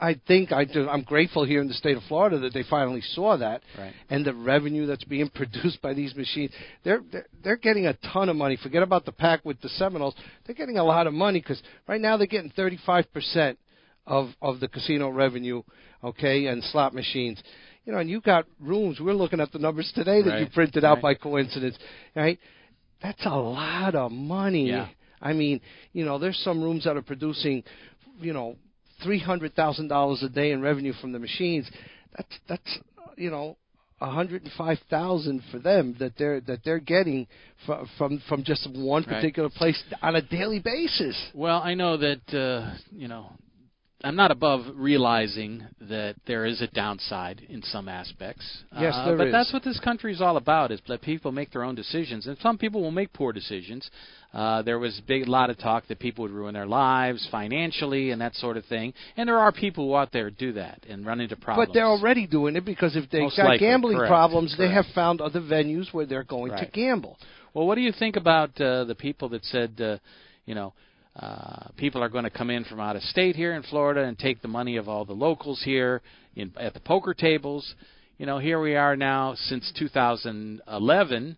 I 0.00 0.18
think 0.26 0.50
I 0.50 0.64
do, 0.64 0.88
I'm 0.88 1.02
grateful 1.02 1.44
here 1.44 1.60
in 1.60 1.68
the 1.68 1.74
state 1.74 1.96
of 1.96 2.02
Florida 2.04 2.38
that 2.40 2.54
they 2.54 2.64
finally 2.68 3.02
saw 3.02 3.36
that, 3.36 3.62
right. 3.78 3.92
and 4.08 4.24
the 4.24 4.34
revenue 4.34 4.86
that's 4.86 5.04
being 5.04 5.28
produced 5.34 5.82
by 5.82 5.94
these 5.94 6.14
machines. 6.14 6.52
They're, 6.84 7.02
they're 7.12 7.26
they're 7.44 7.56
getting 7.56 7.86
a 7.86 7.94
ton 8.12 8.28
of 8.28 8.36
money. 8.36 8.58
Forget 8.62 8.82
about 8.82 9.04
the 9.04 9.12
pack 9.12 9.44
with 9.44 9.60
the 9.60 9.68
Seminoles. 9.70 10.14
They're 10.46 10.54
getting 10.54 10.78
a 10.78 10.84
lot 10.84 11.06
of 11.06 11.12
money 11.12 11.40
because 11.40 11.62
right 11.86 12.00
now 12.00 12.16
they're 12.16 12.26
getting 12.26 12.50
35 12.50 13.12
percent 13.12 13.58
of 14.06 14.30
of 14.40 14.60
the 14.60 14.68
casino 14.68 15.10
revenue, 15.10 15.62
okay, 16.02 16.46
and 16.46 16.62
slot 16.64 16.94
machines. 16.94 17.42
You 17.84 17.92
know, 17.92 17.98
and 17.98 18.10
you 18.10 18.20
got 18.20 18.46
rooms. 18.60 18.98
We're 19.00 19.14
looking 19.14 19.40
at 19.40 19.52
the 19.52 19.58
numbers 19.58 19.90
today 19.94 20.22
that 20.22 20.30
right. 20.30 20.40
you 20.40 20.46
printed 20.52 20.84
out 20.84 20.96
right. 20.96 21.02
by 21.02 21.14
coincidence, 21.14 21.76
right? 22.14 22.38
That's 23.02 23.24
a 23.24 23.36
lot 23.36 23.94
of 23.94 24.12
money. 24.12 24.68
Yeah. 24.68 24.88
I 25.22 25.32
mean, 25.32 25.60
you 25.92 26.04
know, 26.04 26.18
there's 26.18 26.38
some 26.44 26.62
rooms 26.62 26.84
that 26.84 26.96
are 26.96 27.02
producing, 27.02 27.62
you 28.20 28.32
know, 28.32 28.56
three 29.02 29.18
hundred 29.18 29.54
thousand 29.54 29.88
dollars 29.88 30.22
a 30.22 30.28
day 30.28 30.52
in 30.52 30.60
revenue 30.60 30.92
from 31.00 31.12
the 31.12 31.18
machines. 31.18 31.70
That's 32.16 32.38
that's 32.48 32.78
you 33.16 33.30
know 33.30 33.56
a 34.00 34.10
hundred 34.10 34.42
and 34.42 34.52
five 34.56 34.78
thousand 34.88 35.42
for 35.50 35.58
them 35.58 35.96
that 35.98 36.12
they're 36.16 36.40
that 36.42 36.60
they're 36.64 36.80
getting 36.80 37.26
from 37.66 37.88
from 37.98 38.22
from 38.28 38.44
just 38.44 38.68
one 38.74 39.04
particular 39.04 39.48
right. 39.48 39.56
place 39.56 39.82
on 40.02 40.16
a 40.16 40.22
daily 40.22 40.58
basis. 40.58 41.16
Well, 41.34 41.60
I 41.60 41.74
know 41.74 41.96
that 41.96 42.34
uh, 42.34 42.76
you 42.90 43.08
know 43.08 43.32
I'm 44.02 44.16
not 44.16 44.30
above 44.30 44.62
realizing 44.76 45.62
that 45.82 46.16
there 46.26 46.46
is 46.46 46.62
a 46.62 46.66
downside 46.68 47.42
in 47.48 47.62
some 47.62 47.86
aspects. 47.88 48.44
Yes, 48.78 48.94
uh, 48.96 49.04
there 49.08 49.16
but 49.18 49.26
is. 49.28 49.32
that's 49.32 49.52
what 49.52 49.62
this 49.62 49.78
country 49.80 50.12
is 50.12 50.22
all 50.22 50.36
about: 50.38 50.70
is 50.72 50.80
let 50.88 51.02
people 51.02 51.32
make 51.32 51.50
their 51.52 51.64
own 51.64 51.74
decisions, 51.74 52.26
and 52.26 52.38
some 52.38 52.56
people 52.56 52.80
will 52.80 52.90
make 52.90 53.12
poor 53.12 53.32
decisions. 53.32 53.90
Uh, 54.32 54.62
there 54.62 54.78
was 54.78 54.98
a 54.98 55.02
big 55.06 55.28
lot 55.28 55.50
of 55.50 55.58
talk 55.58 55.86
that 55.88 55.98
people 55.98 56.22
would 56.22 56.30
ruin 56.30 56.54
their 56.54 56.66
lives 56.66 57.26
financially 57.30 58.10
and 58.10 58.20
that 58.20 58.34
sort 58.36 58.56
of 58.56 58.64
thing, 58.66 58.94
and 59.16 59.28
there 59.28 59.38
are 59.38 59.52
people 59.52 59.88
who 59.88 59.94
out 59.96 60.12
there 60.12 60.30
do 60.30 60.52
that 60.52 60.80
and 60.88 61.04
run 61.04 61.20
into 61.20 61.36
problems. 61.36 61.68
But 61.68 61.74
they're 61.74 61.86
already 61.86 62.26
doing 62.26 62.56
it 62.56 62.64
because 62.64 62.96
if 62.96 63.10
they've 63.10 63.22
Most 63.22 63.36
got 63.36 63.46
likely. 63.46 63.66
gambling 63.66 63.96
Correct. 63.98 64.10
problems, 64.10 64.54
they 64.56 64.70
have 64.70 64.86
found 64.94 65.20
other 65.20 65.40
venues 65.40 65.92
where 65.92 66.06
they're 66.06 66.24
going 66.24 66.52
Right. 66.52 66.64
to 66.64 66.70
gamble. 66.70 67.18
Well, 67.52 67.66
what 67.66 67.74
do 67.74 67.80
you 67.82 67.92
think 67.92 68.16
about 68.16 68.58
uh, 68.60 68.84
the 68.84 68.94
people 68.94 69.28
that 69.30 69.44
said, 69.44 69.78
uh, 69.80 69.98
you 70.46 70.54
know, 70.54 70.72
uh, 71.20 71.68
people 71.76 72.02
are 72.02 72.08
going 72.08 72.24
to 72.24 72.30
come 72.30 72.48
in 72.48 72.64
from 72.64 72.80
out 72.80 72.96
of 72.96 73.02
state 73.02 73.36
here 73.36 73.54
in 73.54 73.62
Florida 73.62 74.04
and 74.04 74.18
take 74.18 74.40
the 74.40 74.48
money 74.48 74.76
of 74.76 74.88
all 74.88 75.04
the 75.04 75.12
locals 75.12 75.62
here 75.62 76.00
in, 76.34 76.52
at 76.58 76.72
the 76.72 76.80
poker 76.80 77.12
tables? 77.12 77.74
You 78.16 78.26
know, 78.26 78.38
here 78.38 78.60
we 78.60 78.74
are 78.74 78.96
now 78.96 79.34
since 79.34 79.70
2011 79.78 81.36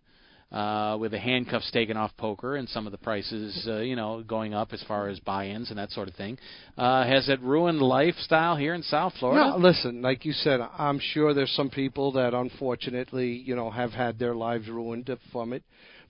uh, 0.52 0.96
with 1.00 1.12
the 1.12 1.18
handcuffs 1.18 1.70
taken 1.70 1.96
off 1.96 2.10
poker 2.16 2.56
and 2.56 2.68
some 2.68 2.86
of 2.86 2.92
the 2.92 2.98
prices, 2.98 3.64
uh, 3.66 3.78
you 3.78 3.96
know, 3.96 4.22
going 4.22 4.54
up 4.54 4.72
as 4.72 4.84
far 4.86 5.08
as 5.08 5.18
buy-ins 5.20 5.70
and 5.70 5.78
that 5.78 5.90
sort 5.90 6.08
of 6.08 6.14
thing. 6.14 6.38
Uh, 6.76 7.04
has 7.04 7.28
it 7.28 7.40
ruined 7.40 7.80
lifestyle 7.80 8.56
here 8.56 8.74
in 8.74 8.82
South 8.82 9.14
Florida? 9.18 9.50
No, 9.50 9.56
listen, 9.56 10.02
like 10.02 10.24
you 10.24 10.32
said, 10.32 10.60
I'm 10.60 11.00
sure 11.00 11.34
there's 11.34 11.54
some 11.56 11.70
people 11.70 12.12
that 12.12 12.34
unfortunately, 12.34 13.30
you 13.32 13.56
know, 13.56 13.70
have 13.70 13.92
had 13.92 14.18
their 14.18 14.34
lives 14.34 14.68
ruined 14.68 15.10
from 15.32 15.52
it. 15.52 15.62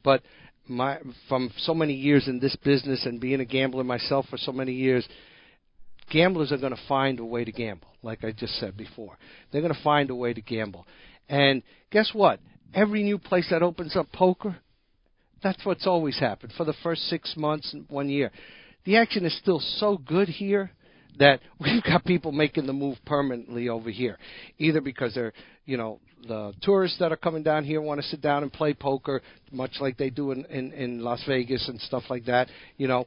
But 0.03 0.23
my 0.69 0.99
from 1.29 1.51
so 1.59 1.75
many 1.75 1.95
years 1.95 2.29
in 2.29 2.39
this 2.39 2.57
business 2.57 3.05
and 3.07 3.21
being 3.21 3.41
a 3.41 3.45
gambler 3.45 3.85
myself 3.85 4.27
for 4.31 4.37
so 4.37 4.53
many 4.53 4.73
years, 4.73 5.07
gamblers 6.11 6.53
are 6.53 6.59
going 6.59 6.75
to 6.75 6.83
find 6.89 7.21
a 7.21 7.25
way 7.25 7.45
to 7.45 7.53
gamble. 7.53 7.89
Like 8.03 8.25
I 8.25 8.33
just 8.33 8.55
said 8.59 8.77
before, 8.77 9.17
they're 9.51 9.61
going 9.61 9.75
to 9.75 9.83
find 9.83 10.11
a 10.11 10.15
way 10.15 10.35
to 10.35 10.41
gamble. 10.41 10.87
And 11.29 11.63
guess 11.91 12.11
what? 12.13 12.41
Every 12.75 13.03
new 13.03 13.19
place 13.19 13.49
that 13.51 13.63
opens 13.63 13.97
up 13.97 14.11
poker, 14.13 14.57
that's 15.43 15.65
what's 15.65 15.87
always 15.87 16.19
happened 16.19 16.53
for 16.57 16.65
the 16.65 16.75
first 16.83 17.03
six 17.03 17.35
months 17.37 17.73
and 17.73 17.87
one 17.89 18.09
year. 18.09 18.31
The 18.85 18.97
action 18.97 19.25
is 19.25 19.37
still 19.39 19.61
so 19.61 19.99
good 19.99 20.29
here 20.29 20.71
that 21.19 21.41
we've 21.61 21.83
got 21.83 22.05
people 22.05 22.33
making 22.33 22.67
the 22.67 22.73
move 22.73 22.97
permanently 23.05 23.69
over 23.69 23.91
here, 23.91 24.19
either 24.59 24.81
because 24.81 25.15
they're, 25.15 25.33
you 25.65 25.77
know, 25.77 26.01
the 26.27 26.53
tourists 26.63 26.99
that 26.99 27.13
are 27.13 27.17
coming 27.17 27.43
down 27.43 27.65
here 27.65 27.81
want 27.81 28.01
to 28.01 28.07
sit 28.07 28.21
down 28.21 28.43
and 28.43 28.53
play 28.53 28.75
poker, 28.75 29.23
much 29.51 29.73
like 29.81 29.97
they 29.97 30.11
do 30.11 30.33
in, 30.33 30.45
in, 30.47 30.73
in 30.73 31.01
Las 31.01 31.23
Vegas 31.27 31.69
and 31.69 31.81
stuff 31.81 32.05
like 32.09 32.25
that. 32.27 32.49
You 32.77 32.89
know, 32.89 33.07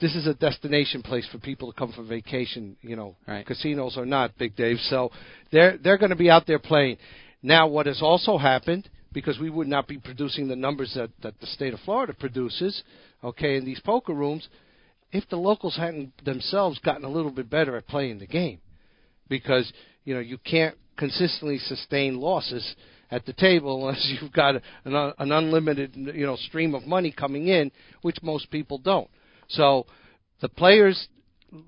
this 0.00 0.14
is 0.14 0.26
a 0.26 0.34
destination 0.34 1.02
place 1.02 1.26
for 1.30 1.38
people 1.38 1.72
to 1.72 1.78
come 1.78 1.92
for 1.92 2.02
vacation. 2.02 2.76
You 2.82 2.96
know, 2.96 3.16
Right. 3.26 3.46
casinos 3.46 3.96
are 3.96 4.06
not, 4.06 4.36
Big 4.38 4.56
Dave. 4.56 4.78
So 4.88 5.10
they're 5.50 5.78
they're 5.78 5.98
going 5.98 6.10
to 6.10 6.16
be 6.16 6.30
out 6.30 6.46
there 6.46 6.58
playing. 6.58 6.98
Now, 7.42 7.66
what 7.66 7.86
has 7.86 8.00
also 8.02 8.38
happened 8.38 8.88
because 9.12 9.38
we 9.38 9.48
would 9.48 9.68
not 9.68 9.86
be 9.86 9.98
producing 9.98 10.48
the 10.48 10.56
numbers 10.56 10.92
that 10.94 11.10
that 11.22 11.38
the 11.40 11.46
state 11.46 11.72
of 11.74 11.80
Florida 11.80 12.12
produces, 12.12 12.82
okay, 13.22 13.56
in 13.56 13.64
these 13.64 13.80
poker 13.80 14.12
rooms, 14.12 14.48
if 15.12 15.28
the 15.28 15.36
locals 15.36 15.76
hadn't 15.76 16.12
themselves 16.24 16.78
gotten 16.80 17.04
a 17.04 17.08
little 17.08 17.30
bit 17.30 17.48
better 17.48 17.76
at 17.76 17.86
playing 17.86 18.18
the 18.18 18.26
game, 18.26 18.58
because 19.28 19.70
you 20.04 20.14
know 20.14 20.20
you 20.20 20.38
can't 20.38 20.76
consistently 20.96 21.58
sustain 21.58 22.20
losses 22.20 22.74
at 23.10 23.26
the 23.26 23.32
table 23.32 23.80
unless 23.88 24.14
you've 24.20 24.32
got 24.32 24.54
an, 24.54 24.62
an 24.84 25.32
unlimited 25.32 25.94
you 25.94 26.26
know 26.26 26.36
stream 26.36 26.74
of 26.74 26.86
money 26.86 27.12
coming 27.12 27.48
in, 27.48 27.70
which 28.02 28.16
most 28.22 28.50
people 28.50 28.78
don't. 28.78 29.08
So 29.48 29.86
the 30.40 30.48
players, 30.48 31.08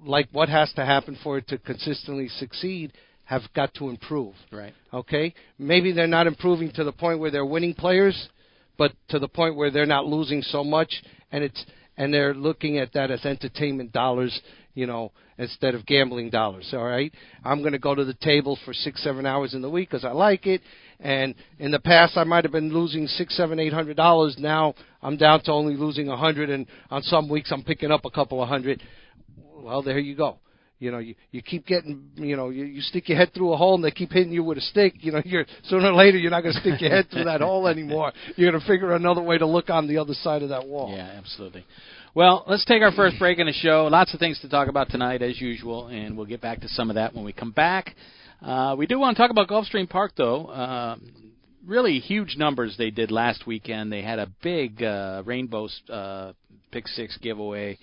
like 0.04 0.28
what 0.32 0.48
has 0.48 0.72
to 0.74 0.84
happen 0.84 1.18
for 1.22 1.38
it 1.38 1.48
to 1.48 1.58
consistently 1.58 2.28
succeed, 2.28 2.92
have 3.24 3.42
got 3.54 3.74
to 3.74 3.88
improve. 3.88 4.34
Right. 4.50 4.72
Okay, 4.92 5.34
maybe 5.58 5.92
they're 5.92 6.06
not 6.06 6.26
improving 6.26 6.72
to 6.72 6.84
the 6.84 6.92
point 6.92 7.18
where 7.18 7.30
they're 7.30 7.46
winning 7.46 7.74
players, 7.74 8.28
but 8.78 8.92
to 9.08 9.18
the 9.18 9.28
point 9.28 9.56
where 9.56 9.70
they're 9.70 9.86
not 9.86 10.06
losing 10.06 10.42
so 10.42 10.64
much, 10.64 10.92
and 11.32 11.44
it's 11.44 11.64
and 11.96 12.12
they're 12.12 12.34
looking 12.34 12.78
at 12.78 12.92
that 12.92 13.10
as 13.10 13.24
entertainment 13.24 13.92
dollars, 13.92 14.38
you 14.76 14.86
know, 14.86 15.10
instead 15.38 15.74
of 15.74 15.86
gambling 15.86 16.28
dollars. 16.28 16.68
All 16.72 16.84
right, 16.84 17.12
I'm 17.44 17.60
going 17.60 17.72
to 17.72 17.78
go 17.78 17.94
to 17.94 18.04
the 18.04 18.14
table 18.14 18.58
for 18.64 18.72
six, 18.72 19.02
seven 19.02 19.24
hours 19.24 19.54
in 19.54 19.62
the 19.62 19.70
week 19.70 19.88
because 19.90 20.04
I 20.04 20.12
like 20.12 20.46
it. 20.46 20.60
And 21.00 21.34
in 21.58 21.70
the 21.70 21.80
past, 21.80 22.16
I 22.16 22.24
might 22.24 22.44
have 22.44 22.52
been 22.52 22.72
losing 22.72 23.06
six, 23.06 23.36
seven, 23.36 23.58
eight 23.58 23.72
hundred 23.72 23.96
dollars. 23.96 24.36
Now 24.38 24.74
I'm 25.02 25.16
down 25.16 25.42
to 25.44 25.52
only 25.52 25.76
losing 25.76 26.08
a 26.08 26.16
hundred, 26.16 26.50
and 26.50 26.66
on 26.90 27.02
some 27.02 27.28
weeks 27.28 27.50
I'm 27.50 27.64
picking 27.64 27.90
up 27.90 28.04
a 28.04 28.10
couple 28.10 28.42
of 28.42 28.48
hundred. 28.48 28.82
Well, 29.56 29.82
there 29.82 29.98
you 29.98 30.14
go. 30.14 30.38
You 30.78 30.90
know, 30.90 30.98
you 30.98 31.14
you 31.30 31.40
keep 31.40 31.66
getting, 31.66 32.10
you 32.16 32.36
know, 32.36 32.50
you, 32.50 32.66
you 32.66 32.82
stick 32.82 33.08
your 33.08 33.16
head 33.16 33.32
through 33.32 33.54
a 33.54 33.56
hole 33.56 33.76
and 33.76 33.84
they 33.84 33.90
keep 33.90 34.12
hitting 34.12 34.32
you 34.32 34.44
with 34.44 34.58
a 34.58 34.60
stick. 34.60 34.96
You 34.98 35.12
know, 35.12 35.22
you're 35.24 35.46
sooner 35.64 35.90
or 35.90 35.94
later 35.94 36.18
you're 36.18 36.30
not 36.30 36.42
going 36.42 36.54
to 36.54 36.60
stick 36.60 36.82
your 36.82 36.90
head 36.90 37.06
through 37.10 37.24
that 37.24 37.40
hole 37.40 37.66
anymore. 37.66 38.12
You're 38.36 38.50
going 38.50 38.60
to 38.60 38.66
figure 38.68 38.94
another 38.94 39.22
way 39.22 39.38
to 39.38 39.46
look 39.46 39.70
on 39.70 39.88
the 39.88 39.96
other 39.96 40.12
side 40.12 40.42
of 40.42 40.50
that 40.50 40.68
wall. 40.68 40.94
Yeah, 40.94 41.14
absolutely. 41.16 41.64
Well, 42.16 42.44
let's 42.46 42.64
take 42.64 42.80
our 42.80 42.92
first 42.92 43.18
break 43.18 43.38
in 43.40 43.46
the 43.46 43.52
show. 43.52 43.88
Lots 43.92 44.14
of 44.14 44.20
things 44.20 44.40
to 44.40 44.48
talk 44.48 44.68
about 44.68 44.88
tonight, 44.88 45.20
as 45.20 45.38
usual, 45.38 45.88
and 45.88 46.16
we'll 46.16 46.24
get 46.24 46.40
back 46.40 46.62
to 46.62 46.68
some 46.68 46.88
of 46.88 46.94
that 46.94 47.14
when 47.14 47.26
we 47.26 47.32
come 47.34 47.50
back. 47.50 47.94
Uh, 48.40 48.74
we 48.78 48.86
do 48.86 48.98
want 48.98 49.14
to 49.14 49.22
talk 49.22 49.30
about 49.30 49.48
Gulfstream 49.48 49.86
Park, 49.86 50.12
though. 50.16 50.46
Uh, 50.46 50.96
really 51.66 51.98
huge 51.98 52.36
numbers 52.38 52.74
they 52.78 52.90
did 52.90 53.10
last 53.10 53.46
weekend. 53.46 53.92
They 53.92 54.00
had 54.00 54.18
a 54.18 54.30
big 54.42 54.82
uh, 54.82 55.24
Rainbow 55.26 55.68
uh, 55.90 56.32
Pick 56.70 56.88
Six 56.88 57.18
giveaway. 57.18 57.76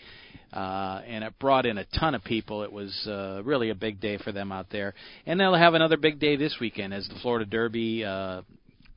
Uh, 0.52 1.04
and 1.06 1.24
it 1.24 1.38
brought 1.38 1.68
in 1.68 1.78
a 1.78 1.86
ton 2.00 2.16
of 2.16 2.24
people. 2.24 2.64
It 2.64 2.72
was 2.72 3.06
uh, 3.06 3.44
really 3.44 3.70
a 3.70 3.76
big 3.76 4.02
day 4.02 4.18
for 4.18 4.32
them 4.32 4.52
out 4.52 4.66
there. 4.72 4.96
And 5.28 5.40
they'll 5.40 5.54
have 5.54 5.76
another 5.76 5.98
big 5.98 6.20
day 6.20 6.38
this 6.38 6.58
weekend 6.60 6.92
as 6.92 7.08
the 7.08 7.20
Florida 7.22 7.46
Derby 7.46 8.04
uh, 8.04 8.42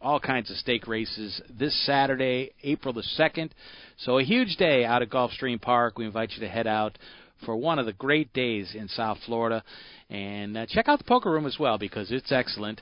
all 0.01 0.21
kinds 0.21 0.51
of 0.51 0.57
stake 0.57 0.87
races 0.87 1.41
this 1.59 1.75
Saturday, 1.87 2.53
April 2.63 2.95
the 2.95 3.05
2nd. 3.19 3.51
So 3.99 4.19
a 4.19 4.25
huge 4.25 4.57
day 4.57 4.85
out 4.85 5.03
at 5.03 5.11
Gulfstream 5.11 5.61
Park. 5.61 5.99
We 5.99 6.07
invite 6.07 6.33
you 6.33 6.41
to 6.41 6.49
head 6.49 6.67
out 6.67 6.99
for 7.45 7.57
one 7.57 7.79
of 7.79 7.87
the 7.87 7.93
great 7.93 8.33
days 8.33 8.75
in 8.75 8.89
South 8.89 9.19
Florida. 9.27 9.63
And 10.09 10.57
uh, 10.57 10.67
check 10.69 10.89
out 10.89 10.99
the 10.99 11.05
poker 11.05 11.31
room 11.31 11.47
as 11.47 11.57
well 11.59 11.79
because 11.79 12.11
it's 12.11 12.33
excellent. 12.33 12.81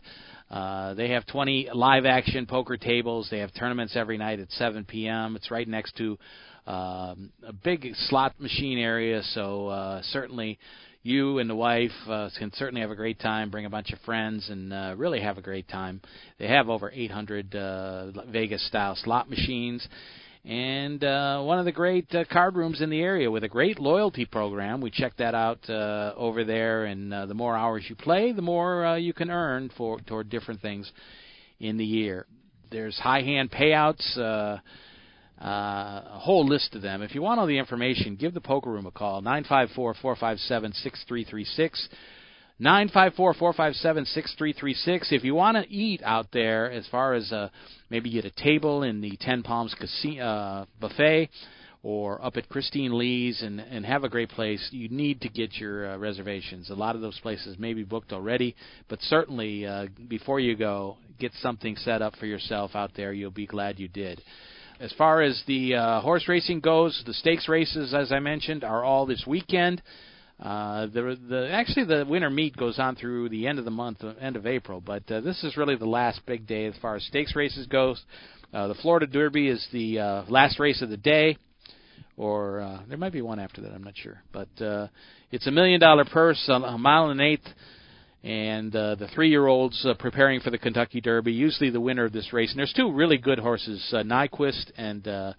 Uh, 0.51 0.95
they 0.95 1.11
have 1.11 1.27
20 1.27 1.71
live 1.75 2.05
action 2.05 2.47
poker 2.47 2.77
tables. 2.77 3.29
They 3.31 3.39
have 3.39 3.53
tournaments 3.55 3.97
every 3.97 4.19
night 4.19 4.41
at 4.41 4.51
7 4.53 4.85
p.m. 4.85 5.37
It's 5.37 5.51
right 5.51 5.67
next 5.67 5.97
to 5.97 6.19
um, 6.67 7.31
a 7.47 7.53
big 7.53 7.89
slot 8.09 8.41
machine 8.41 8.79
area, 8.79 9.23
so 9.23 9.69
uh, 9.69 10.03
certainly 10.03 10.59
you 11.05 11.39
and 11.39 11.49
the 11.49 11.55
wife 11.55 11.93
uh, 12.09 12.29
can 12.37 12.51
certainly 12.55 12.81
have 12.81 12.91
a 12.91 12.97
great 12.97 13.21
time. 13.21 13.51
Bring 13.51 13.67
a 13.67 13.71
bunch 13.71 13.93
of 13.93 14.01
friends 14.01 14.49
and 14.49 14.73
uh, 14.73 14.95
really 14.97 15.21
have 15.21 15.39
a 15.39 15.43
great 15.43 15.69
time. 15.69 16.01
They 16.39 16.49
have 16.49 16.69
over 16.69 16.91
800 16.91 17.55
uh, 17.55 18.11
Vegas 18.33 18.67
style 18.67 18.97
slot 18.97 19.31
machines 19.31 19.87
and 20.45 21.03
uh, 21.03 21.41
one 21.43 21.59
of 21.59 21.65
the 21.65 21.73
great 21.73 22.15
uh, 22.15 22.25
card 22.31 22.55
rooms 22.55 22.83
in 22.83 22.91
the 22.91 23.01
area 23.01 23.31
with 23.31 23.45
a 23.45 23.49
great 23.49 23.79
loyalty 23.79 24.27
program. 24.27 24.83
We 24.83 24.91
checked 24.91 25.19
that 25.19 25.35
out 25.35 25.59
uh, 25.71 26.13
over 26.17 26.45
there, 26.45 26.85
and 26.85 27.15
uh, 27.15 27.27
the 27.27 27.35
more 27.35 27.57
hours 27.57 27.85
you 27.89 27.97
play, 27.97 28.33
the 28.33 28.43
more 28.43 28.85
uh, 28.85 28.97
you 28.97 29.15
can 29.15 29.31
earn 29.31 29.71
for 29.77 30.01
toward 30.01 30.29
different 30.29 30.61
things 30.61 30.91
in 31.61 31.79
the 31.79 31.85
year. 31.85 32.27
There's 32.71 32.99
high 32.99 33.23
hand 33.23 33.53
payouts. 33.53 34.19
Uh, 34.19 34.59
uh, 35.41 35.47
a 35.47 36.19
whole 36.21 36.47
list 36.47 36.75
of 36.75 36.83
them. 36.83 37.03
If 37.03 37.15
you 37.15 37.23
want 37.23 37.41
all 37.41 37.47
the 37.47 37.59
information, 37.59 38.17
give 38.17 38.35
the 38.35 38.41
poker 38.41 38.71
room 38.71 38.87
a 38.87 38.91
call 38.91 39.21
nine 39.21 39.45
five 39.45 39.71
four 39.75 39.95
four 39.95 40.17
five 40.17 40.39
seven 40.39 40.73
six 40.73 41.05
three 41.07 41.25
three 41.25 41.45
six. 41.45 41.89
954-457-6336. 42.61 45.11
If 45.11 45.25
you 45.25 45.35
want 45.35 45.57
to 45.57 45.69
eat 45.69 46.01
out 46.05 46.29
there, 46.33 46.71
as 46.71 46.87
far 46.87 47.15
as 47.15 47.33
uh, 47.33 47.49
maybe 47.91 48.13
get 48.13 48.25
a 48.25 48.31
table 48.31 48.85
in 48.85 49.01
the 49.01 49.17
Ten 49.21 49.43
Palms 49.43 49.75
Casino 49.77 50.25
uh, 50.25 50.67
buffet, 50.81 51.31
or 51.83 52.25
up 52.25 52.37
at 52.37 52.49
Christine 52.49 52.97
Lee's 52.97 53.43
and 53.43 53.59
and 53.61 53.85
have 53.85 54.05
a 54.05 54.09
great 54.09 54.31
place, 54.31 54.69
you 54.73 54.89
need 54.89 55.21
to 55.21 55.29
get 55.29 55.55
your 55.55 55.91
uh, 55.91 55.99
reservations. 55.99 56.71
A 56.71 56.75
lot 56.75 56.97
of 56.97 57.03
those 57.03 57.21
places 57.21 57.59
may 57.59 57.75
be 57.75 57.85
booked 57.85 58.13
already, 58.13 58.57
but 58.89 59.03
certainly 59.03 59.67
uh, 59.67 59.87
before 60.09 60.41
you 60.41 60.57
go, 60.57 60.97
get 61.19 61.33
something 61.43 61.77
set 61.77 62.03
up 62.03 62.15
for 62.17 62.27
yourself 62.27 62.73
out 62.75 62.93
there. 62.97 63.13
You'll 63.13 63.31
be 63.31 63.47
glad 63.47 63.79
you 63.79 63.89
did. 63.89 64.23
As 64.81 64.93
far 64.99 65.23
as 65.23 65.41
the 65.47 65.77
uh, 65.77 66.01
horse 66.01 66.27
racing 66.27 66.59
goes, 66.59 67.01
the 67.07 67.15
stakes 67.15 67.49
races, 67.49 67.95
as 67.95 68.11
I 68.11 68.19
mentioned, 68.19 68.65
are 68.65 68.83
all 68.83 69.07
this 69.07 69.25
weekend. 69.25 69.81
Uh, 70.41 70.87
the, 70.87 71.17
the 71.29 71.49
actually 71.53 71.85
the 71.85 72.05
winter 72.05 72.29
meet 72.29 72.57
goes 72.57 72.81
on 72.81 72.97
through 72.97 73.29
the 73.29 73.47
end 73.47 73.61
of 73.61 73.65
the 73.65 73.71
month, 73.71 74.03
uh, 74.03 74.15
end 74.21 74.35
of 74.35 74.47
April, 74.47 74.81
but 74.81 75.09
uh, 75.13 75.21
this 75.21 75.45
is 75.45 75.57
really 75.57 75.77
the 75.77 75.87
last 75.87 76.21
big 76.27 76.45
day 76.49 76.67
as 76.67 76.75
far 76.83 76.97
as 76.97 77.05
stakes 77.05 77.37
races 77.37 77.69
goes. 77.69 78.03
Uh, 78.53 78.67
the 78.67 78.75
Florida 78.75 79.07
Derby 79.07 79.49
is 79.49 79.65
the 79.73 80.01
uh, 80.01 80.25
last 80.29 80.59
race 80.59 80.83
of 80.83 80.91
the 80.91 80.97
day, 80.97 81.37
or 82.17 82.61
uh, 82.61 82.81
there 82.89 82.99
might 82.99 83.13
be 83.13 83.23
one 83.23 83.39
after 83.39 83.61
that. 83.61 83.71
I'm 83.71 83.85
not 83.85 83.97
sure, 83.97 84.21
but 84.33 84.49
uh, 84.61 84.89
it's 85.31 85.47
a 85.47 85.53
million 85.53 85.79
dollar 85.79 86.05
purse, 86.05 86.43
a 86.49 86.77
mile 86.79 87.11
and 87.11 87.21
an 87.21 87.27
eighth, 87.27 87.47
and 88.25 88.75
uh, 88.75 88.95
the 88.95 89.07
three-year-olds 89.09 89.85
uh, 89.85 89.95
preparing 89.95 90.41
for 90.41 90.51
the 90.51 90.59
Kentucky 90.59 91.01
Derby. 91.01 91.33
Usually 91.33 91.71
the 91.71 91.81
winner 91.81 92.07
of 92.07 92.13
this 92.13 92.33
race, 92.33 92.51
and 92.51 92.59
there's 92.59 92.73
two 92.73 92.91
really 92.91 93.19
good 93.19 93.39
horses, 93.39 93.87
uh, 93.93 93.99
Nyquist 93.99 94.73
and 94.77 95.07
uh, 95.07 95.33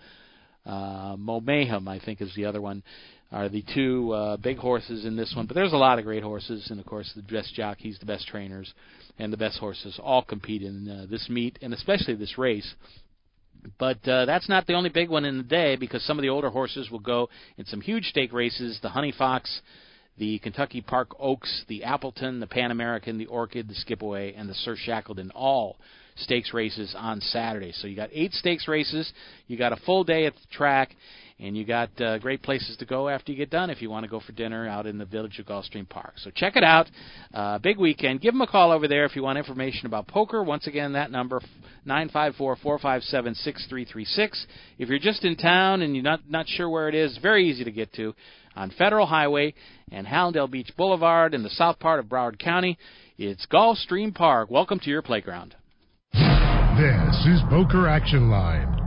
uh, 0.65 1.15
Mohaymen, 1.15 1.87
I 1.87 1.99
think 1.99 2.21
is 2.21 2.33
the 2.35 2.45
other 2.45 2.61
one 2.61 2.83
are 3.31 3.49
the 3.49 3.63
two 3.73 4.11
uh, 4.11 4.37
big 4.37 4.57
horses 4.57 5.03
in 5.03 5.15
this 5.15 5.33
one. 5.35 5.45
But 5.45 5.55
there's 5.55 5.73
a 5.73 5.77
lot 5.77 5.99
of 5.99 6.05
great 6.05 6.23
horses, 6.23 6.67
and 6.69 6.79
of 6.79 6.85
course 6.85 7.11
the 7.15 7.21
best 7.21 7.53
jockeys, 7.53 7.97
the 7.99 8.05
best 8.05 8.27
trainers, 8.27 8.73
and 9.17 9.33
the 9.33 9.37
best 9.37 9.57
horses 9.59 9.99
all 10.01 10.23
compete 10.23 10.61
in 10.61 10.89
uh, 10.89 11.05
this 11.09 11.27
meet, 11.29 11.57
and 11.61 11.73
especially 11.73 12.15
this 12.15 12.37
race. 12.37 12.75
But 13.79 14.07
uh, 14.07 14.25
that's 14.25 14.47
not 14.47 14.67
the 14.67 14.73
only 14.73 14.89
big 14.89 15.09
one 15.09 15.25
in 15.25 15.37
the 15.37 15.43
day 15.43 15.75
because 15.75 16.03
some 16.03 16.19
of 16.19 16.21
the 16.21 16.29
older 16.29 16.49
horses 16.49 16.91
will 16.91 16.99
go 16.99 17.29
in 17.57 17.65
some 17.65 17.81
huge 17.81 18.05
stake 18.05 18.31
races. 18.31 18.79
The 18.81 18.89
Honey 18.89 19.13
Fox, 19.17 19.61
the 20.17 20.39
Kentucky 20.39 20.81
Park 20.81 21.09
Oaks, 21.19 21.65
the 21.67 21.83
Appleton, 21.83 22.39
the 22.39 22.47
Pan 22.47 22.71
American, 22.71 23.17
the 23.17 23.25
Orchid, 23.25 23.67
the 23.67 23.73
Skipaway, 23.73 24.33
and 24.37 24.49
the 24.49 24.53
Sir 24.53 24.75
Shackleton 24.77 25.31
all 25.35 25.77
stakes 26.17 26.53
races 26.53 26.95
on 26.97 27.19
Saturday. 27.19 27.73
So 27.73 27.87
you 27.87 27.95
got 27.95 28.09
eight 28.13 28.31
stakes 28.33 28.67
races. 28.67 29.11
You 29.47 29.57
got 29.57 29.73
a 29.73 29.77
full 29.85 30.03
day 30.03 30.25
at 30.25 30.33
the 30.33 30.55
track, 30.55 30.95
and 31.39 31.57
you 31.57 31.65
got 31.65 31.89
uh, 31.99 32.17
great 32.19 32.41
places 32.41 32.77
to 32.77 32.85
go 32.85 33.09
after 33.09 33.33
you 33.33 33.37
get 33.37 33.49
done 33.49 33.69
if 33.69 33.81
you 33.81 33.89
want 33.89 34.05
to 34.05 34.09
go 34.09 34.21
for 34.21 34.31
dinner 34.31 34.67
out 34.67 34.85
in 34.85 34.97
the 34.97 35.05
village 35.05 35.37
of 35.39 35.45
Gulfstream 35.45 35.87
Park. 35.89 36.13
So 36.17 36.31
check 36.33 36.55
it 36.55 36.63
out. 36.63 36.87
Uh, 37.33 37.57
big 37.57 37.77
weekend. 37.77 38.21
Give 38.21 38.33
them 38.33 38.41
a 38.41 38.47
call 38.47 38.71
over 38.71 38.87
there 38.87 39.03
if 39.03 39.15
you 39.15 39.23
want 39.23 39.37
information 39.37 39.85
about 39.87 40.07
poker. 40.07 40.41
Once 40.43 40.67
again, 40.67 40.93
that 40.93 41.11
number 41.11 41.41
nine 41.83 42.07
five 42.07 42.35
four 42.35 42.55
four 42.55 42.79
five 42.79 43.03
seven 43.03 43.35
six 43.35 43.65
three 43.67 43.83
three 43.83 44.05
six. 44.05 44.45
If 44.79 44.87
you're 44.87 44.99
just 44.99 45.25
in 45.25 45.35
town 45.35 45.81
and 45.81 45.93
you're 45.93 46.03
not 46.03 46.21
not 46.29 46.47
sure 46.47 46.69
where 46.69 46.87
it 46.87 46.95
is, 46.95 47.17
very 47.21 47.49
easy 47.49 47.65
to 47.65 47.71
get 47.71 47.91
to 47.93 48.15
on 48.55 48.71
Federal 48.71 49.05
Highway 49.05 49.53
and 49.91 50.07
Hallandale 50.07 50.49
Beach 50.49 50.71
Boulevard 50.77 51.33
in 51.33 51.43
the 51.43 51.49
south 51.49 51.79
part 51.79 51.99
of 51.99 52.05
Broward 52.05 52.39
County. 52.39 52.77
It's 53.17 53.45
Gulfstream 53.51 54.13
Park. 54.13 54.49
Welcome 54.49 54.79
to 54.79 54.89
your 54.89 55.01
playground. 55.01 55.55
This 56.13 57.25
is 57.25 57.41
Poker 57.49 57.87
Action 57.87 58.29
Line. 58.29 58.81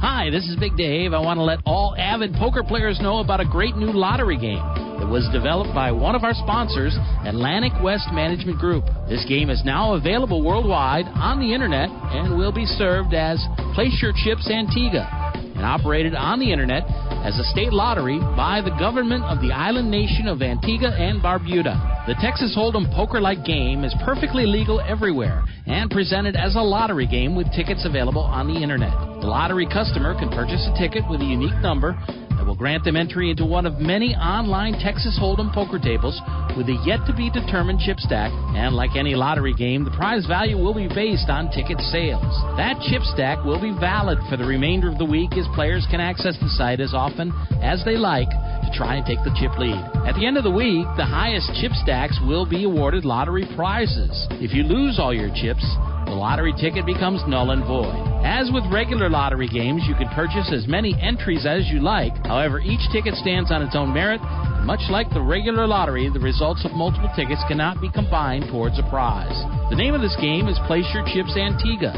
Hi, 0.00 0.28
this 0.28 0.44
is 0.44 0.56
Big 0.56 0.76
Dave. 0.76 1.14
I 1.14 1.20
want 1.20 1.38
to 1.38 1.42
let 1.42 1.60
all 1.64 1.94
avid 1.96 2.34
poker 2.34 2.62
players 2.62 2.98
know 3.00 3.20
about 3.20 3.40
a 3.40 3.44
great 3.44 3.76
new 3.76 3.92
lottery 3.92 4.36
game 4.36 4.62
that 4.98 5.08
was 5.08 5.28
developed 5.32 5.72
by 5.74 5.92
one 5.92 6.14
of 6.14 6.24
our 6.24 6.34
sponsors, 6.34 6.94
Atlantic 7.24 7.72
West 7.82 8.08
Management 8.12 8.58
Group. 8.58 8.84
This 9.08 9.24
game 9.28 9.50
is 9.50 9.62
now 9.64 9.94
available 9.94 10.44
worldwide 10.44 11.06
on 11.06 11.40
the 11.40 11.54
internet 11.54 11.88
and 11.88 12.36
will 12.36 12.52
be 12.52 12.66
served 12.66 13.14
as 13.14 13.42
Place 13.74 13.98
Your 14.02 14.12
Chips 14.12 14.50
Antigua 14.50 15.43
and 15.54 15.64
operated 15.64 16.14
on 16.14 16.38
the 16.38 16.52
internet 16.52 16.84
as 17.24 17.38
a 17.38 17.44
state 17.44 17.72
lottery 17.72 18.18
by 18.36 18.60
the 18.60 18.74
government 18.78 19.24
of 19.24 19.40
the 19.40 19.52
island 19.52 19.90
nation 19.90 20.28
of 20.28 20.42
Antigua 20.42 20.90
and 20.90 21.22
Barbuda. 21.22 22.06
The 22.06 22.14
Texas 22.20 22.54
Hold'em 22.56 22.92
poker-like 22.94 23.44
game 23.44 23.84
is 23.84 23.94
perfectly 24.04 24.46
legal 24.46 24.80
everywhere 24.80 25.44
and 25.66 25.90
presented 25.90 26.36
as 26.36 26.54
a 26.54 26.60
lottery 26.60 27.06
game 27.06 27.34
with 27.34 27.50
tickets 27.52 27.86
available 27.86 28.22
on 28.22 28.46
the 28.46 28.60
internet. 28.60 28.92
The 29.20 29.30
lottery 29.30 29.66
customer 29.66 30.12
can 30.18 30.28
purchase 30.28 30.68
a 30.68 30.78
ticket 30.78 31.08
with 31.08 31.20
a 31.22 31.24
unique 31.24 31.56
number 31.62 31.96
that 32.44 32.50
will 32.50 32.56
grant 32.56 32.84
them 32.84 32.96
entry 32.96 33.30
into 33.30 33.46
one 33.46 33.64
of 33.64 33.80
many 33.80 34.14
online 34.14 34.74
Texas 34.74 35.18
Hold'em 35.18 35.52
poker 35.54 35.78
tables 35.78 36.20
with 36.56 36.68
a 36.68 36.76
yet 36.84 37.00
to 37.06 37.16
be 37.16 37.30
determined 37.30 37.80
chip 37.80 37.98
stack. 37.98 38.30
And 38.52 38.76
like 38.76 38.96
any 38.96 39.14
lottery 39.14 39.54
game, 39.54 39.84
the 39.84 39.90
prize 39.96 40.26
value 40.26 40.58
will 40.58 40.74
be 40.74 40.88
based 40.88 41.30
on 41.30 41.48
ticket 41.50 41.80
sales. 41.88 42.28
That 42.60 42.76
chip 42.84 43.00
stack 43.16 43.42
will 43.44 43.60
be 43.60 43.72
valid 43.72 44.18
for 44.28 44.36
the 44.36 44.44
remainder 44.44 44.92
of 44.92 44.98
the 44.98 45.08
week 45.08 45.32
as 45.38 45.48
players 45.54 45.86
can 45.90 46.00
access 46.00 46.36
the 46.40 46.50
site 46.50 46.80
as 46.80 46.92
often 46.92 47.32
as 47.62 47.82
they 47.84 47.96
like 47.96 48.28
to 48.28 48.68
try 48.76 48.96
and 48.96 49.06
take 49.06 49.24
the 49.24 49.34
chip 49.40 49.56
lead. 49.56 49.80
At 50.04 50.14
the 50.14 50.26
end 50.26 50.36
of 50.36 50.44
the 50.44 50.52
week, 50.52 50.84
the 51.00 51.08
highest 51.08 51.48
chip 51.56 51.72
stacks 51.80 52.20
will 52.28 52.44
be 52.44 52.64
awarded 52.64 53.06
lottery 53.06 53.48
prizes. 53.56 54.12
If 54.36 54.52
you 54.52 54.64
lose 54.64 54.98
all 55.00 55.14
your 55.14 55.32
chips, 55.32 55.64
the 56.14 56.20
lottery 56.20 56.54
ticket 56.54 56.86
becomes 56.86 57.18
null 57.26 57.50
and 57.50 57.66
void. 57.66 57.90
As 58.22 58.48
with 58.54 58.62
regular 58.70 59.10
lottery 59.10 59.48
games, 59.48 59.82
you 59.88 59.96
can 59.98 60.06
purchase 60.14 60.46
as 60.54 60.68
many 60.68 60.94
entries 61.02 61.44
as 61.44 61.66
you 61.66 61.80
like. 61.80 62.14
However, 62.24 62.60
each 62.60 62.88
ticket 62.92 63.14
stands 63.18 63.50
on 63.50 63.62
its 63.62 63.74
own 63.74 63.92
merit. 63.92 64.20
Much 64.62 64.78
like 64.90 65.10
the 65.10 65.20
regular 65.20 65.66
lottery, 65.66 66.08
the 66.14 66.22
results 66.22 66.64
of 66.64 66.70
multiple 66.70 67.10
tickets 67.16 67.42
cannot 67.48 67.80
be 67.80 67.90
combined 67.90 68.44
towards 68.46 68.78
a 68.78 68.84
prize. 68.94 69.34
The 69.70 69.76
name 69.76 69.92
of 69.92 70.02
this 70.02 70.14
game 70.22 70.46
is 70.46 70.56
Place 70.70 70.86
Your 70.94 71.02
Chips 71.02 71.36
Antigua, 71.36 71.90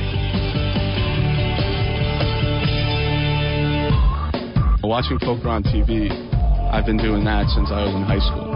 Watching 4.83 5.19
poker 5.19 5.49
on 5.49 5.63
TV, 5.63 6.07
I've 6.71 6.85
been 6.85 6.97
doing 6.97 7.25
that 7.25 7.51
since 7.51 7.67
I 7.67 7.83
was 7.83 7.91
in 7.91 8.03
high 8.07 8.23
school. 8.23 8.47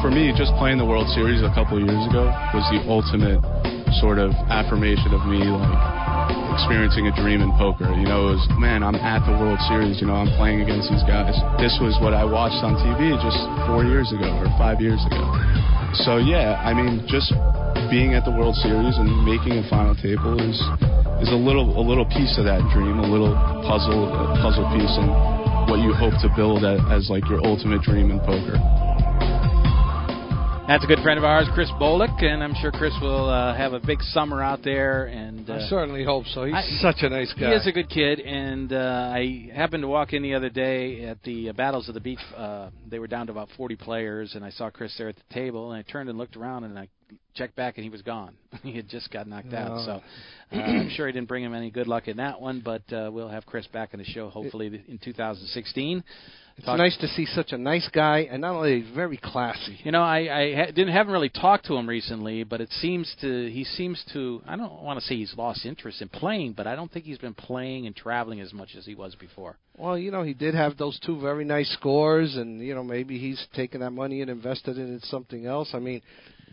For 0.00 0.08
me, 0.08 0.32
just 0.32 0.56
playing 0.56 0.78
the 0.78 0.88
World 0.88 1.08
Series 1.12 1.42
a 1.44 1.52
couple 1.52 1.76
of 1.76 1.84
years 1.84 2.04
ago 2.08 2.32
was 2.56 2.64
the 2.72 2.80
ultimate 2.88 3.44
sort 4.00 4.18
of 4.18 4.32
affirmation 4.48 5.12
of 5.12 5.28
me, 5.28 5.44
like 5.44 6.05
experiencing 6.56 7.04
a 7.04 7.12
dream 7.12 7.44
in 7.44 7.52
poker. 7.60 7.84
You 7.92 8.08
know, 8.08 8.32
it 8.32 8.40
was, 8.40 8.44
man, 8.56 8.80
I'm 8.80 8.96
at 8.96 9.20
the 9.28 9.36
World 9.36 9.60
Series. 9.68 10.00
You 10.00 10.08
know, 10.08 10.16
I'm 10.16 10.32
playing 10.40 10.64
against 10.64 10.88
these 10.88 11.04
guys. 11.04 11.36
This 11.60 11.76
was 11.84 11.92
what 12.00 12.16
I 12.16 12.24
watched 12.24 12.64
on 12.64 12.80
TV 12.80 13.12
just 13.20 13.36
four 13.68 13.84
years 13.84 14.08
ago 14.08 14.24
or 14.40 14.48
five 14.56 14.80
years 14.80 14.98
ago. 15.04 15.20
So 16.08 16.16
yeah, 16.16 16.56
I 16.64 16.72
mean, 16.72 17.04
just 17.04 17.28
being 17.92 18.16
at 18.16 18.24
the 18.24 18.32
World 18.32 18.56
Series 18.64 18.96
and 18.96 19.08
making 19.28 19.60
a 19.60 19.64
final 19.68 19.92
table 20.00 20.40
is 20.40 20.56
is 21.20 21.28
a 21.28 21.36
little 21.36 21.76
a 21.76 21.84
little 21.84 22.08
piece 22.08 22.40
of 22.40 22.48
that 22.48 22.64
dream, 22.72 23.04
a 23.04 23.08
little 23.08 23.36
puzzle 23.68 24.08
a 24.08 24.40
puzzle 24.40 24.64
piece, 24.72 24.96
and 24.96 25.12
what 25.68 25.84
you 25.84 25.92
hope 25.92 26.16
to 26.24 26.28
build 26.32 26.64
as, 26.64 26.80
as 26.88 27.12
like 27.12 27.28
your 27.28 27.44
ultimate 27.44 27.84
dream 27.84 28.08
in 28.08 28.18
poker. 28.24 28.56
That's 30.68 30.82
a 30.82 30.88
good 30.88 30.98
friend 30.98 31.16
of 31.16 31.22
ours, 31.22 31.46
Chris 31.54 31.70
Bolick, 31.80 32.24
and 32.24 32.42
I'm 32.42 32.52
sure 32.60 32.72
Chris 32.72 32.92
will 33.00 33.30
uh, 33.30 33.54
have 33.54 33.72
a 33.72 33.78
big 33.78 34.02
summer 34.02 34.42
out 34.42 34.64
there. 34.64 35.04
And 35.04 35.48
uh, 35.48 35.54
I 35.54 35.58
certainly 35.68 36.04
hope 36.04 36.24
so. 36.26 36.44
He's 36.44 36.54
I- 36.54 36.78
such 36.82 37.02
a 37.02 37.08
nice 37.08 37.32
guy. 37.34 37.50
He 37.50 37.54
is 37.54 37.68
a 37.68 37.72
good 37.72 37.88
kid, 37.88 38.18
and 38.18 38.72
uh, 38.72 39.12
I 39.14 39.48
happened 39.54 39.82
to 39.84 39.88
walk 39.88 40.12
in 40.12 40.24
the 40.24 40.34
other 40.34 40.50
day 40.50 41.04
at 41.04 41.22
the 41.22 41.50
uh, 41.50 41.52
Battles 41.52 41.86
of 41.86 41.94
the 41.94 42.00
Beach. 42.00 42.18
Uh, 42.36 42.70
they 42.90 42.98
were 42.98 43.06
down 43.06 43.26
to 43.26 43.32
about 43.32 43.48
40 43.56 43.76
players, 43.76 44.34
and 44.34 44.44
I 44.44 44.50
saw 44.50 44.68
Chris 44.68 44.92
there 44.98 45.08
at 45.08 45.14
the 45.14 45.34
table, 45.34 45.70
and 45.70 45.78
I 45.78 45.88
turned 45.88 46.08
and 46.08 46.18
looked 46.18 46.36
around, 46.36 46.64
and 46.64 46.76
I 46.76 46.88
checked 47.34 47.54
back, 47.54 47.76
and 47.76 47.84
he 47.84 47.90
was 47.90 48.02
gone. 48.02 48.34
he 48.64 48.74
had 48.74 48.88
just 48.88 49.12
got 49.12 49.28
knocked 49.28 49.54
out. 49.54 49.70
Oh. 49.70 49.84
So 50.50 50.58
uh, 50.58 50.60
I'm 50.60 50.90
sure 50.90 51.06
he 51.06 51.12
didn't 51.12 51.28
bring 51.28 51.44
him 51.44 51.54
any 51.54 51.70
good 51.70 51.86
luck 51.86 52.08
in 52.08 52.16
that 52.16 52.40
one, 52.40 52.60
but 52.64 52.82
uh, 52.92 53.08
we'll 53.12 53.28
have 53.28 53.46
Chris 53.46 53.68
back 53.68 53.90
in 53.92 54.00
the 54.00 54.04
show 54.04 54.30
hopefully 54.30 54.82
in 54.88 54.98
2016. 54.98 56.02
It's 56.56 56.64
Talk- 56.64 56.78
nice 56.78 56.96
to 56.98 57.08
see 57.08 57.26
such 57.26 57.52
a 57.52 57.58
nice 57.58 57.86
guy, 57.92 58.20
and 58.30 58.40
not 58.40 58.54
only 58.54 58.80
very 58.94 59.18
classy. 59.18 59.78
You 59.84 59.92
know, 59.92 60.02
I, 60.02 60.18
I 60.18 60.54
ha- 60.54 60.66
didn't 60.66 60.88
haven't 60.88 61.12
really 61.12 61.28
talked 61.28 61.66
to 61.66 61.74
him 61.76 61.86
recently, 61.86 62.44
but 62.44 62.62
it 62.62 62.70
seems 62.80 63.14
to 63.20 63.50
he 63.50 63.64
seems 63.64 64.02
to 64.14 64.40
I 64.46 64.56
don't 64.56 64.82
want 64.82 64.98
to 64.98 65.04
say 65.04 65.16
he's 65.16 65.34
lost 65.36 65.66
interest 65.66 66.00
in 66.00 66.08
playing, 66.08 66.54
but 66.54 66.66
I 66.66 66.74
don't 66.74 66.90
think 66.90 67.04
he's 67.04 67.18
been 67.18 67.34
playing 67.34 67.86
and 67.86 67.94
traveling 67.94 68.40
as 68.40 68.54
much 68.54 68.70
as 68.76 68.86
he 68.86 68.94
was 68.94 69.14
before. 69.16 69.56
Well, 69.76 69.98
you 69.98 70.10
know, 70.10 70.22
he 70.22 70.32
did 70.32 70.54
have 70.54 70.78
those 70.78 70.98
two 71.00 71.20
very 71.20 71.44
nice 71.44 71.70
scores, 71.74 72.36
and 72.36 72.62
you 72.62 72.74
know, 72.74 72.82
maybe 72.82 73.18
he's 73.18 73.46
taken 73.54 73.80
that 73.80 73.90
money 73.90 74.22
and 74.22 74.30
invested 74.30 74.78
it 74.78 74.88
in 74.88 75.00
something 75.00 75.44
else. 75.44 75.70
I 75.74 75.78
mean, 75.78 76.00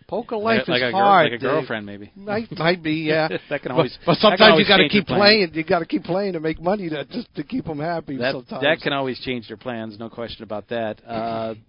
poker 0.07 0.37
life 0.37 0.67
like, 0.67 0.67
like 0.67 0.81
is 0.81 0.87
a 0.89 0.91
girl, 0.91 1.01
hard. 1.01 1.31
like 1.31 1.39
a 1.39 1.43
girlfriend 1.43 1.85
maybe. 1.85 2.11
Might 2.15 2.51
might 2.57 2.83
be, 2.83 2.93
yeah. 2.93 3.29
That 3.49 3.61
can 3.61 3.71
always- 3.71 3.97
But, 4.05 4.13
can 4.13 4.21
sometimes 4.21 4.51
always 4.51 4.67
you 4.67 4.73
got 4.73 4.77
to 4.77 4.89
keep 4.89 5.07
playing. 5.07 5.51
You 5.53 5.63
got 5.63 5.79
to 5.79 5.85
keep 5.85 6.03
playing 6.03 6.33
to 6.33 6.39
make 6.39 6.61
money 6.61 6.89
to 6.89 7.05
just 7.05 7.33
to 7.35 7.43
keep 7.43 7.65
them 7.65 7.79
happy. 7.79 8.17
That 8.17 8.33
sometimes. 8.33 8.61
that 8.63 8.81
can 8.81 8.93
always 8.93 9.19
change 9.19 9.47
their 9.47 9.57
plans, 9.57 9.97
no 9.99 10.09
question 10.09 10.43
about 10.43 10.69
that. 10.69 11.01
Uh, 11.07 11.55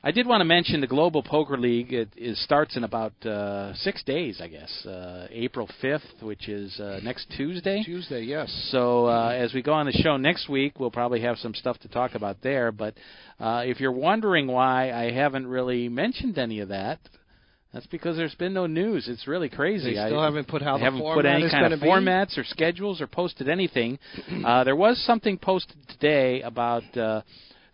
I 0.00 0.12
did 0.12 0.28
want 0.28 0.42
to 0.42 0.44
mention 0.44 0.80
the 0.80 0.86
Global 0.86 1.24
Poker 1.24 1.58
League. 1.58 1.92
It, 1.92 2.08
it 2.16 2.36
starts 2.36 2.76
in 2.76 2.84
about 2.84 3.12
uh, 3.26 3.74
six 3.74 4.04
days, 4.04 4.40
I 4.40 4.46
guess. 4.46 4.86
Uh, 4.86 5.26
April 5.30 5.68
fifth, 5.80 6.22
which 6.22 6.48
is 6.48 6.78
uh, 6.78 7.00
next 7.02 7.26
Tuesday. 7.36 7.82
Tuesday, 7.84 8.22
yes. 8.22 8.48
So 8.70 9.06
uh, 9.06 9.30
as 9.30 9.52
we 9.52 9.60
go 9.60 9.72
on 9.72 9.86
the 9.86 9.92
show 9.92 10.16
next 10.16 10.48
week, 10.48 10.78
we'll 10.78 10.92
probably 10.92 11.20
have 11.22 11.36
some 11.38 11.52
stuff 11.52 11.78
to 11.80 11.88
talk 11.88 12.14
about 12.14 12.36
there. 12.42 12.70
But 12.70 12.94
uh, 13.40 13.62
if 13.64 13.80
you're 13.80 13.90
wondering 13.92 14.46
why 14.46 14.92
I 14.92 15.10
haven't 15.10 15.48
really 15.48 15.88
mentioned 15.88 16.38
any 16.38 16.60
of 16.60 16.68
that, 16.68 17.00
that's 17.78 17.86
because 17.86 18.16
there's 18.16 18.34
been 18.34 18.52
no 18.52 18.66
news. 18.66 19.06
It's 19.06 19.28
really 19.28 19.48
crazy. 19.48 19.94
They 19.94 20.06
still 20.06 20.18
I, 20.18 20.24
haven't 20.24 20.48
put 20.48 20.62
how 20.62 20.78
they 20.78 20.80
the 20.80 20.84
haven't 20.86 21.00
put 21.00 21.24
any 21.24 21.48
kind 21.48 21.72
of 21.72 21.78
be? 21.78 21.86
formats 21.86 22.36
or 22.36 22.42
schedules 22.42 23.00
or 23.00 23.06
posted 23.06 23.48
anything. 23.48 24.00
uh, 24.44 24.64
there 24.64 24.74
was 24.74 25.00
something 25.06 25.38
posted 25.38 25.76
today 25.86 26.42
about 26.42 26.82
uh, 26.96 27.22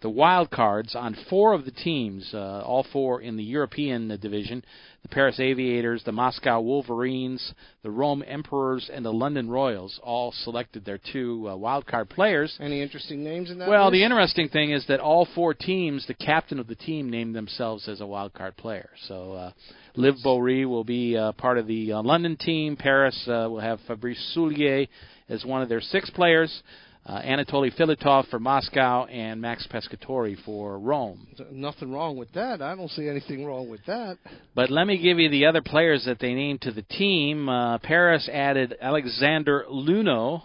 the 0.04 0.10
wild 0.10 0.50
cards 0.50 0.94
on 0.94 1.16
four 1.30 1.54
of 1.54 1.64
the 1.64 1.70
teams, 1.70 2.30
uh, 2.34 2.60
all 2.60 2.86
four 2.92 3.22
in 3.22 3.38
the 3.38 3.42
European 3.42 4.10
uh, 4.10 4.16
division: 4.16 4.62
the 5.02 5.08
Paris 5.08 5.40
Aviators, 5.40 6.02
the 6.04 6.12
Moscow 6.12 6.60
Wolverines, 6.60 7.54
the 7.82 7.90
Rome 7.90 8.22
Emperors, 8.26 8.90
and 8.92 9.02
the 9.02 9.10
London 9.10 9.48
Royals. 9.48 9.98
All 10.02 10.30
selected 10.30 10.84
their 10.84 11.00
two 11.10 11.48
uh, 11.48 11.56
wild 11.56 11.86
card 11.86 12.10
players. 12.10 12.54
Any 12.60 12.82
interesting 12.82 13.24
names 13.24 13.50
in 13.50 13.58
that? 13.60 13.68
Well, 13.68 13.90
the 13.90 14.04
interesting 14.04 14.50
thing 14.50 14.72
is 14.72 14.84
that 14.88 15.00
all 15.00 15.26
four 15.34 15.54
teams, 15.54 16.06
the 16.06 16.12
captain 16.12 16.58
of 16.58 16.66
the 16.66 16.74
team 16.74 17.08
named 17.08 17.34
themselves 17.34 17.88
as 17.88 18.02
a 18.02 18.06
wild 18.06 18.34
card 18.34 18.58
player. 18.58 18.90
So, 19.08 19.32
uh, 19.32 19.52
Liv 19.96 20.16
Boeree 20.22 20.68
will 20.68 20.84
be 20.84 21.16
uh, 21.16 21.32
part 21.32 21.56
of 21.56 21.66
the 21.66 21.92
uh, 21.92 22.02
London 22.02 22.36
team. 22.36 22.76
Paris 22.76 23.18
uh, 23.26 23.48
will 23.48 23.60
have 23.60 23.80
Fabrice 23.88 24.34
Soulier 24.36 24.86
as 25.30 25.46
one 25.46 25.62
of 25.62 25.70
their 25.70 25.80
six 25.80 26.10
players. 26.10 26.62
Uh, 27.06 27.20
Anatoly 27.20 27.70
Filatov 27.78 28.28
for 28.28 28.38
Moscow 28.38 29.04
and 29.04 29.38
Max 29.38 29.66
Pescatori 29.70 30.42
for 30.42 30.78
Rome. 30.78 31.26
Nothing 31.52 31.92
wrong 31.92 32.16
with 32.16 32.32
that. 32.32 32.62
I 32.62 32.74
don't 32.74 32.90
see 32.90 33.08
anything 33.08 33.44
wrong 33.44 33.68
with 33.68 33.84
that. 33.86 34.16
But 34.54 34.70
let 34.70 34.86
me 34.86 34.96
give 34.96 35.18
you 35.18 35.28
the 35.28 35.44
other 35.44 35.60
players 35.60 36.04
that 36.06 36.18
they 36.18 36.32
named 36.32 36.62
to 36.62 36.72
the 36.72 36.80
team. 36.80 37.46
Uh, 37.46 37.76
Paris 37.78 38.26
added 38.32 38.74
Alexandre 38.80 39.66
Luneau. 39.70 40.44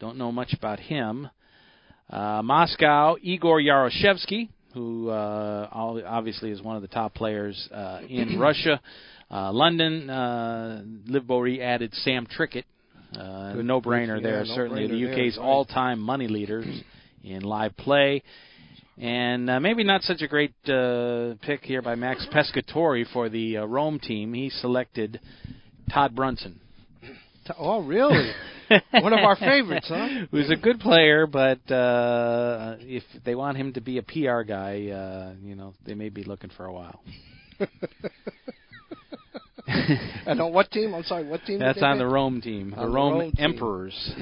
Don't 0.00 0.16
know 0.16 0.32
much 0.32 0.54
about 0.54 0.80
him. 0.80 1.28
Uh, 2.08 2.40
Moscow, 2.42 3.16
Igor 3.20 3.60
Yaroshevsky, 3.60 4.48
who 4.72 5.10
uh, 5.10 5.68
obviously 5.70 6.50
is 6.50 6.62
one 6.62 6.76
of 6.76 6.80
the 6.80 6.88
top 6.88 7.12
players 7.12 7.68
uh, 7.70 8.00
in 8.08 8.38
Russia. 8.40 8.80
Uh, 9.30 9.52
London, 9.52 10.08
uh, 10.08 10.82
Liv 11.06 11.24
Boeree 11.24 11.60
added 11.60 11.92
Sam 11.92 12.26
Trickett. 12.26 12.64
Uh, 13.16 13.54
no 13.54 13.80
brainer 13.80 14.22
there. 14.22 14.44
yeah, 14.44 14.54
Certainly 14.54 14.88
the 14.88 15.00
there, 15.00 15.12
UK's 15.12 15.36
right. 15.38 15.44
all 15.44 15.64
time 15.64 16.00
money 16.00 16.28
leaders 16.28 16.66
in 17.24 17.42
live 17.42 17.76
play. 17.76 18.22
And 19.00 19.48
uh, 19.48 19.60
maybe 19.60 19.84
not 19.84 20.02
such 20.02 20.22
a 20.22 20.28
great 20.28 20.54
uh, 20.68 21.34
pick 21.42 21.62
here 21.62 21.82
by 21.82 21.94
Max 21.94 22.26
Pescatori 22.32 23.04
for 23.12 23.28
the 23.28 23.58
uh, 23.58 23.64
Rome 23.64 24.00
team. 24.00 24.34
He 24.34 24.50
selected 24.50 25.20
Todd 25.92 26.16
Brunson. 26.16 26.60
Oh, 27.56 27.80
really? 27.82 28.32
One 28.90 29.12
of 29.12 29.20
our 29.20 29.36
favorites, 29.36 29.86
huh? 29.88 30.26
Who's 30.30 30.50
a 30.50 30.56
good 30.56 30.80
player, 30.80 31.26
but 31.26 31.58
uh, 31.70 32.76
if 32.80 33.04
they 33.24 33.34
want 33.34 33.56
him 33.56 33.72
to 33.74 33.80
be 33.80 33.98
a 33.98 34.02
PR 34.02 34.42
guy, 34.42 34.88
uh, 34.88 35.32
you 35.42 35.54
know, 35.54 35.72
they 35.86 35.94
may 35.94 36.08
be 36.10 36.24
looking 36.24 36.50
for 36.56 36.66
a 36.66 36.72
while. 36.72 37.00
and 40.26 40.40
on 40.40 40.52
what 40.52 40.70
team? 40.70 40.94
I'm 40.94 41.02
sorry, 41.02 41.26
what 41.26 41.44
team? 41.44 41.58
That's 41.58 41.82
on 41.82 41.98
the? 41.98 42.06
Rome 42.06 42.40
team, 42.40 42.70
the 42.70 42.76
On 42.78 42.86
the 42.86 42.92
Rome. 42.92 43.32
Emperors. 43.38 44.12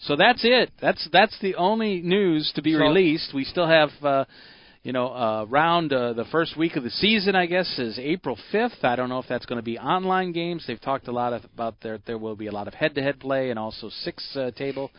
so 0.00 0.16
that's 0.16 0.40
it. 0.44 0.70
That's 0.80 1.08
that's 1.12 1.38
the 1.40 1.54
only 1.54 2.00
news 2.02 2.50
to 2.56 2.62
be 2.62 2.72
So- 2.72 2.80
released. 2.80 3.32
We 3.32 3.44
still 3.44 3.68
have, 3.68 3.90
uh, 4.02 4.24
you 4.82 4.92
know, 4.92 5.08
uh, 5.08 5.44
round 5.48 5.92
uh, 5.92 6.14
the 6.14 6.24
first 6.26 6.56
week 6.56 6.74
of 6.76 6.82
the 6.82 6.90
season. 6.90 7.36
I 7.36 7.46
guess 7.46 7.78
is 7.78 7.98
April 7.98 8.36
fifth. 8.50 8.82
I 8.82 8.96
don't 8.96 9.08
know 9.08 9.18
if 9.20 9.26
that's 9.28 9.46
going 9.46 9.58
to 9.58 9.64
be 9.64 9.78
online 9.78 10.32
games. 10.32 10.64
They've 10.66 10.80
talked 10.80 11.06
a 11.06 11.12
lot 11.12 11.32
of, 11.32 11.44
about 11.44 11.76
there. 11.82 11.98
There 12.06 12.18
will 12.18 12.36
be 12.36 12.48
a 12.48 12.52
lot 12.52 12.66
of 12.66 12.74
head-to-head 12.74 13.20
play 13.20 13.50
and 13.50 13.58
also 13.58 13.90
six 14.02 14.36
uh, 14.36 14.50
table. 14.52 14.90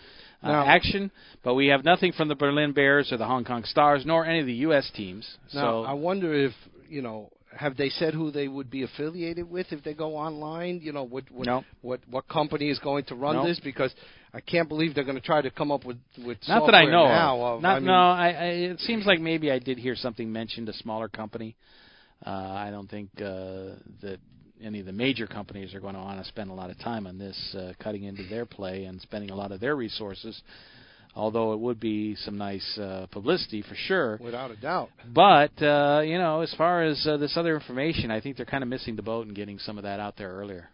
Uh, 0.43 0.63
action, 0.65 1.11
but 1.43 1.53
we 1.53 1.67
have 1.67 1.85
nothing 1.85 2.11
from 2.11 2.27
the 2.27 2.33
Berlin 2.33 2.71
Bears 2.71 3.11
or 3.11 3.17
the 3.17 3.25
Hong 3.27 3.45
Kong 3.45 3.63
Stars, 3.63 4.07
nor 4.07 4.25
any 4.25 4.39
of 4.39 4.47
the 4.47 4.53
U.S. 4.65 4.89
teams. 4.95 5.29
Now, 5.53 5.61
so 5.61 5.83
I 5.83 5.93
wonder 5.93 6.33
if 6.33 6.51
you 6.89 7.03
know. 7.03 7.29
Have 7.57 7.75
they 7.75 7.89
said 7.89 8.13
who 8.13 8.31
they 8.31 8.47
would 8.47 8.69
be 8.69 8.83
affiliated 8.83 9.49
with 9.49 9.67
if 9.71 9.83
they 9.83 9.93
go 9.93 10.15
online? 10.15 10.79
You 10.81 10.93
know, 10.93 11.03
what 11.03 11.29
what 11.31 11.45
No. 11.47 11.63
what, 11.81 11.99
what 12.09 12.27
company 12.29 12.69
is 12.69 12.79
going 12.79 13.03
to 13.05 13.15
run 13.15 13.35
No. 13.35 13.45
this? 13.45 13.59
Because 13.59 13.93
I 14.33 14.39
can't 14.39 14.69
believe 14.69 14.95
they're 14.95 15.03
going 15.03 15.19
to 15.19 15.25
try 15.25 15.41
to 15.41 15.51
come 15.51 15.71
up 15.71 15.83
with 15.85 15.97
with 16.25 16.37
Not 16.47 16.65
that 16.67 16.75
I 16.75 16.85
know 16.85 17.05
now. 17.07 17.41
of. 17.41 17.55
of- 17.57 17.61
Not, 17.61 17.75
I 17.75 17.79
mean, 17.79 17.87
no, 17.87 17.93
I, 17.93 18.27
I, 18.29 18.45
it 18.71 18.79
seems 18.79 19.05
like 19.05 19.19
maybe 19.19 19.51
I 19.51 19.59
did 19.59 19.77
hear 19.77 19.95
something 19.95 20.31
mentioned 20.31 20.69
a 20.69 20.73
smaller 20.73 21.09
company. 21.09 21.55
Uh, 22.25 22.29
I 22.29 22.69
don't 22.71 22.89
think 22.89 23.09
uh, 23.17 23.75
that 24.01 24.19
any 24.63 24.79
of 24.79 24.85
the 24.85 24.91
major 24.93 25.27
companies 25.27 25.73
are 25.73 25.79
going 25.79 25.95
to 25.95 25.99
want 25.99 26.19
to 26.21 26.27
spend 26.27 26.51
a 26.51 26.53
lot 26.53 26.69
of 26.69 26.79
time 26.79 27.07
on 27.07 27.17
this, 27.17 27.55
uh, 27.57 27.73
cutting 27.83 28.03
into 28.03 28.23
their 28.29 28.45
play 28.45 28.85
and 28.85 29.01
spending 29.01 29.31
a 29.31 29.35
lot 29.35 29.51
of 29.51 29.59
their 29.59 29.75
resources. 29.75 30.39
Although 31.13 31.53
it 31.53 31.59
would 31.59 31.79
be 31.79 32.15
some 32.15 32.37
nice 32.37 32.77
uh, 32.77 33.05
publicity 33.11 33.61
for 33.61 33.75
sure. 33.75 34.17
without 34.21 34.49
a 34.51 34.55
doubt. 34.55 34.89
But 35.13 35.61
uh, 35.61 36.01
you 36.05 36.17
know, 36.17 36.41
as 36.41 36.53
far 36.57 36.83
as 36.83 37.05
uh, 37.05 37.17
this 37.17 37.35
other 37.35 37.53
information, 37.55 38.11
I 38.11 38.21
think 38.21 38.37
they're 38.37 38.45
kind 38.45 38.63
of 38.63 38.69
missing 38.69 38.95
the 38.95 39.01
boat 39.01 39.27
in 39.27 39.33
getting 39.33 39.59
some 39.59 39.77
of 39.77 39.83
that 39.83 39.99
out 39.99 40.15
there 40.17 40.31
earlier. 40.31 40.69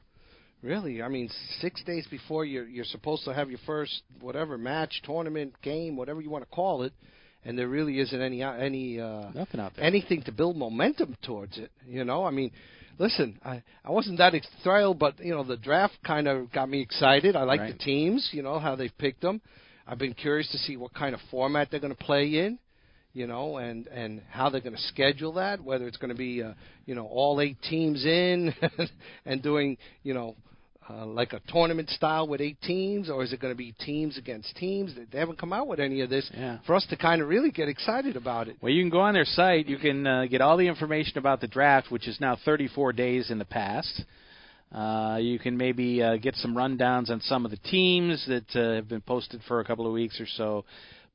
Really, 0.64 1.02
I 1.04 1.08
mean, 1.08 1.30
six 1.62 1.84
days 1.84 2.08
before 2.10 2.44
you're 2.46 2.68
you're 2.68 2.86
supposed 2.86 3.24
to 3.26 3.34
have 3.34 3.50
your 3.50 3.60
first 3.66 4.02
whatever 4.22 4.58
match, 4.58 5.02
tournament, 5.04 5.54
game, 5.62 5.96
whatever 5.96 6.20
you 6.22 6.30
want 6.30 6.44
to 6.44 6.50
call 6.50 6.82
it, 6.84 6.94
and 7.46 7.58
there 7.58 7.68
really 7.68 8.00
isn't 8.00 8.22
any 8.22 8.42
any 8.44 9.00
uh, 9.00 9.30
Nothing 9.34 9.60
out 9.60 9.74
there. 9.76 9.86
anything 9.86 10.24
to 10.24 10.32
build 10.32 10.58
momentum 10.58 11.16
towards 11.24 11.58
it. 11.58 11.72
You 11.88 12.04
know, 12.06 12.26
I 12.26 12.32
mean, 12.32 12.52
listen, 13.00 13.40
I 13.46 13.62
I 13.86 13.92
wasn't 13.92 14.18
that 14.18 14.34
thrilled, 14.64 14.98
but 15.00 15.20
you 15.20 15.34
know, 15.34 15.44
the 15.44 15.58
draft 15.58 15.96
kind 16.06 16.28
of 16.28 16.52
got 16.52 16.70
me 16.70 16.82
excited. 16.82 17.36
I 17.36 17.44
like 17.44 17.60
Right. 17.60 17.74
the 17.74 17.80
teams, 17.84 18.30
you 18.32 18.42
know, 18.42 18.58
how 18.60 18.76
they've 18.76 18.98
picked 18.98 19.22
them. 19.22 19.42
I've 19.88 19.98
been 20.00 20.14
curious 20.14 20.50
to 20.52 20.58
see 20.58 20.78
what 20.78 20.94
kind 20.94 21.16
of 21.16 21.22
format 21.32 21.70
they're 21.72 21.80
going 21.80 21.96
to 21.96 22.04
play 22.04 22.26
in. 22.46 22.60
You 23.14 23.26
know, 23.26 23.58
and 23.58 23.88
and 23.88 24.22
how 24.30 24.50
they're 24.50 24.62
going 24.62 24.76
to 24.76 24.82
schedule 24.84 25.34
that. 25.34 25.64
Whether 25.64 25.88
it's 25.88 25.98
going 25.98 26.12
to 26.12 26.16
be, 26.18 26.44
uh, 26.44 26.54
you 26.86 26.94
know, 26.94 27.08
all 27.08 27.42
eight 27.42 27.58
teams 27.68 28.06
in, 28.06 28.54
and 29.26 29.42
doing, 29.42 29.78
you 30.04 30.14
know, 30.14 30.36
uh, 30.88 31.04
like 31.06 31.34
a 31.34 31.42
tournament 31.48 31.90
style 31.90 32.28
with 32.28 32.42
eight 32.42 32.62
teams, 32.62 33.10
or 33.10 33.24
is 33.24 33.34
it 33.34 33.40
going 33.40 33.52
to 33.52 33.58
be 33.58 33.72
teams 33.84 34.20
against 34.20 34.56
teams? 34.58 34.94
They- 35.12 35.18
haven't 35.18 35.40
come 35.40 35.52
out 35.52 35.68
with 35.68 35.80
any 35.80 36.02
of 36.02 36.12
this 36.12 36.30
Yeah. 36.32 36.60
for 36.68 36.76
us 36.76 36.86
to 36.92 36.96
kind 36.96 37.22
of 37.22 37.28
really 37.28 37.50
get 37.50 37.68
excited 37.68 38.16
about 38.16 38.50
it. 38.50 38.58
Well, 38.62 38.72
you 38.72 38.84
can 38.84 38.92
go 38.92 39.00
on 39.00 39.16
their 39.16 39.26
site. 39.26 39.68
You 39.68 39.78
can 39.78 40.06
uh, 40.06 40.26
get 40.28 40.42
all 40.42 40.56
the 40.56 40.68
information 40.68 41.18
about 41.18 41.42
the 41.42 41.48
draft, 41.48 41.90
which 41.90 42.08
is 42.08 42.20
now 42.22 42.38
34 42.46 42.94
days 42.94 43.32
in 43.32 43.40
the 43.40 43.46
past. 43.46 44.04
Uh, 44.72 45.18
you 45.22 45.40
can 45.40 45.56
maybe 45.56 46.04
uh, 46.04 46.18
get 46.18 46.36
some 46.36 46.54
rundowns 46.54 47.10
on 47.10 47.22
some 47.22 47.46
of 47.46 47.52
the 47.52 47.58
teams 47.58 48.26
that 48.28 48.46
uh, 48.56 48.76
have 48.76 48.88
been 48.88 49.02
posted 49.02 49.42
for 49.48 49.60
a 49.60 49.66
couple 49.66 49.88
of 49.88 49.94
weeks 49.94 50.20
or 50.20 50.28
so. 50.36 50.66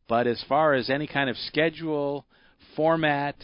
But 0.08 0.26
as 0.26 0.42
far 0.48 0.74
as 0.74 0.88
any 0.88 1.06
kind 1.06 1.28
of 1.28 1.36
schedule, 1.36 2.24
format, 2.76 3.36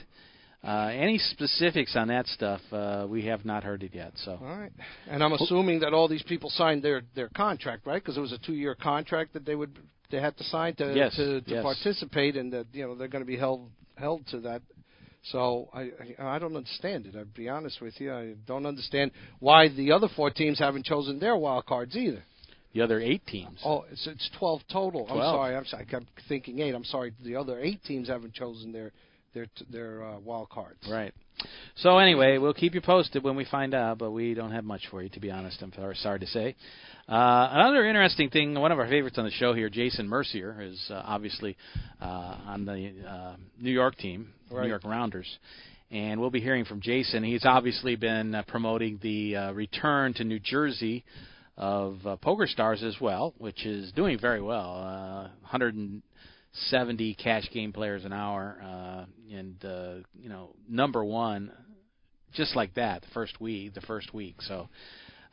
uh, 0.64 0.90
any 0.92 1.18
specifics 1.18 1.94
on 1.94 2.08
that 2.08 2.26
stuff, 2.26 2.60
uh, 2.72 3.06
we 3.08 3.26
have 3.26 3.44
not 3.44 3.64
heard 3.64 3.82
it 3.82 3.94
yet. 3.94 4.12
So 4.24 4.38
All 4.40 4.58
right, 4.58 4.72
and 5.08 5.22
I'm 5.22 5.32
assuming 5.32 5.80
that 5.80 5.92
all 5.92 6.08
these 6.08 6.22
people 6.24 6.50
signed 6.50 6.82
their 6.82 7.02
their 7.14 7.28
contract, 7.28 7.86
right? 7.86 8.02
Because 8.02 8.16
it 8.16 8.20
was 8.20 8.32
a 8.32 8.38
two 8.38 8.54
year 8.54 8.74
contract 8.74 9.34
that 9.34 9.44
they 9.44 9.54
would 9.54 9.78
they 10.10 10.20
had 10.20 10.36
to 10.38 10.44
sign 10.44 10.74
to 10.76 10.94
Yes, 10.94 11.14
to, 11.16 11.42
to 11.42 11.50
yes. 11.50 11.62
participate, 11.62 12.36
and 12.36 12.52
that 12.52 12.66
you 12.72 12.86
know 12.86 12.94
they're 12.94 13.08
going 13.08 13.24
to 13.24 13.26
be 13.26 13.36
held 13.36 13.70
held 13.96 14.26
to 14.28 14.40
that. 14.40 14.62
So 15.24 15.68
I, 15.74 15.90
I 16.18 16.36
I 16.36 16.38
don't 16.38 16.56
understand 16.56 17.06
it. 17.06 17.14
I'll 17.16 17.24
be 17.36 17.48
honest 17.48 17.80
with 17.80 18.00
you. 18.00 18.12
I 18.14 18.34
don't 18.46 18.66
understand 18.66 19.10
why 19.40 19.68
the 19.68 19.92
other 19.92 20.08
four 20.16 20.30
teams 20.30 20.58
haven't 20.58 20.84
chosen 20.86 21.18
their 21.18 21.36
wild 21.36 21.66
cards 21.66 21.96
either. 21.96 22.22
the 22.72 22.80
other 22.80 23.00
eight 23.00 23.26
teams. 23.26 23.58
Oh, 23.64 23.84
it's 23.90 24.06
it's 24.06 24.30
twelve 24.38 24.62
total. 24.72 25.06
I'm 25.10 25.16
sorry. 25.18 25.56
I'm 25.56 25.64
sorry. 25.64 25.84
I 25.86 25.90
kept 25.90 26.06
thinking 26.28 26.60
eight. 26.60 26.74
I'm 26.74 26.84
sorry. 26.84 27.12
The 27.24 27.36
other 27.36 27.60
eight 27.60 27.82
teams 27.84 28.08
haven't 28.08 28.34
chosen 28.34 28.72
their 28.72 28.92
their 29.34 29.46
their 29.70 30.04
uh, 30.04 30.18
wild 30.20 30.48
cards. 30.50 30.86
Right. 30.90 31.12
So 31.76 31.98
anyway, 31.98 32.38
we'll 32.38 32.54
keep 32.54 32.74
you 32.74 32.80
posted 32.80 33.22
when 33.22 33.36
we 33.36 33.44
find 33.44 33.72
out, 33.74 33.98
but 33.98 34.10
we 34.10 34.34
don't 34.34 34.50
have 34.52 34.64
much 34.64 34.82
for 34.90 35.02
you, 35.02 35.08
to 35.10 35.20
be 35.20 35.30
honest. 35.30 35.62
I'm 35.62 35.72
sorry 35.96 36.18
to 36.20 36.26
say. 36.26 36.56
Uh, 37.08 37.48
another 37.52 37.86
interesting 37.86 38.28
thing, 38.28 38.52
one 38.54 38.70
of 38.70 38.78
our 38.78 38.86
favorites 38.86 39.16
on 39.16 39.24
the 39.24 39.30
show 39.30 39.54
here, 39.54 39.70
Jason 39.70 40.06
Mercier, 40.06 40.60
is 40.60 40.78
uh, 40.90 41.00
obviously 41.06 41.56
uh, 42.02 42.04
on 42.46 42.66
the 42.66 42.92
uh, 43.08 43.36
New 43.58 43.70
York 43.70 43.96
team, 43.96 44.28
Right. 44.50 44.64
New 44.64 44.68
York 44.68 44.84
Rounders. 44.84 45.26
And 45.90 46.20
we'll 46.20 46.28
be 46.28 46.42
hearing 46.42 46.66
from 46.66 46.82
Jason. 46.82 47.24
He's 47.24 47.46
obviously 47.46 47.96
been 47.96 48.34
uh, 48.34 48.42
promoting 48.46 48.98
the 49.02 49.36
uh, 49.36 49.52
return 49.52 50.12
to 50.14 50.24
New 50.24 50.38
Jersey 50.38 51.02
of 51.56 51.96
uh, 52.06 52.16
Poker 52.16 52.46
Stars 52.46 52.82
as 52.82 52.94
well, 53.00 53.32
which 53.38 53.64
is 53.64 53.90
doing 53.92 54.18
very 54.20 54.42
well. 54.42 54.74
Uh, 54.76 55.22
170 55.50 57.14
cash 57.14 57.48
game 57.54 57.72
players 57.72 58.04
an 58.04 58.12
hour, 58.12 58.60
uh, 58.62 59.34
and 59.34 59.64
uh, 59.64 59.94
you 60.20 60.28
know 60.28 60.50
number 60.68 61.02
one, 61.02 61.52
just 62.34 62.54
like 62.54 62.74
that, 62.74 63.00
the 63.00 63.08
first 63.14 63.40
week, 63.40 63.72
the 63.72 63.80
first 63.80 64.12
week. 64.12 64.42
So. 64.42 64.68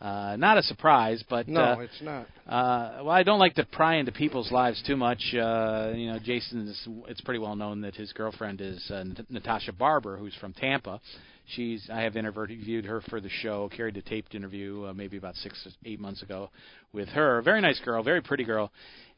Uh, 0.01 0.35
not 0.37 0.57
a 0.57 0.63
surprise, 0.63 1.23
but 1.29 1.47
No, 1.47 1.61
uh, 1.61 1.79
it's 1.79 2.01
not. 2.01 2.27
uh, 2.47 3.03
well, 3.03 3.11
I 3.11 3.23
don't 3.23 3.39
like 3.39 3.55
to 3.55 3.65
pry 3.65 3.95
into 3.95 4.11
people's 4.11 4.51
lives 4.51 4.83
too 4.85 4.97
much. 4.97 5.19
Uh, 5.33 5.93
you 5.95 6.11
know, 6.11 6.19
Jason 6.21 6.67
is. 6.67 6.87
It's 7.07 7.21
pretty 7.21 7.39
well 7.39 7.55
known 7.55 7.81
that 7.81 7.95
his 7.95 8.11
girlfriend 8.11 8.59
is 8.59 8.85
uh, 8.91 9.03
Nat- 9.03 9.31
Natasha 9.31 9.71
Barbour, 9.71 10.17
who's 10.17 10.35
from 10.35 10.51
Tampa. 10.53 10.99
She's. 11.47 11.89
I 11.91 12.01
have 12.01 12.17
interviewed 12.17 12.85
her 12.85 13.01
for 13.09 13.21
the 13.21 13.29
show. 13.29 13.69
Carried 13.75 13.95
a 13.95 14.01
taped 14.01 14.35
interview 14.35 14.85
uh, 14.85 14.93
maybe 14.93 15.15
about 15.15 15.35
six, 15.35 15.65
eight 15.85 15.99
months 16.01 16.21
ago 16.21 16.49
with 16.91 17.07
her. 17.09 17.41
Very 17.41 17.61
nice 17.61 17.79
girl, 17.79 18.03
very 18.03 18.21
pretty 18.21 18.43
girl, 18.43 18.71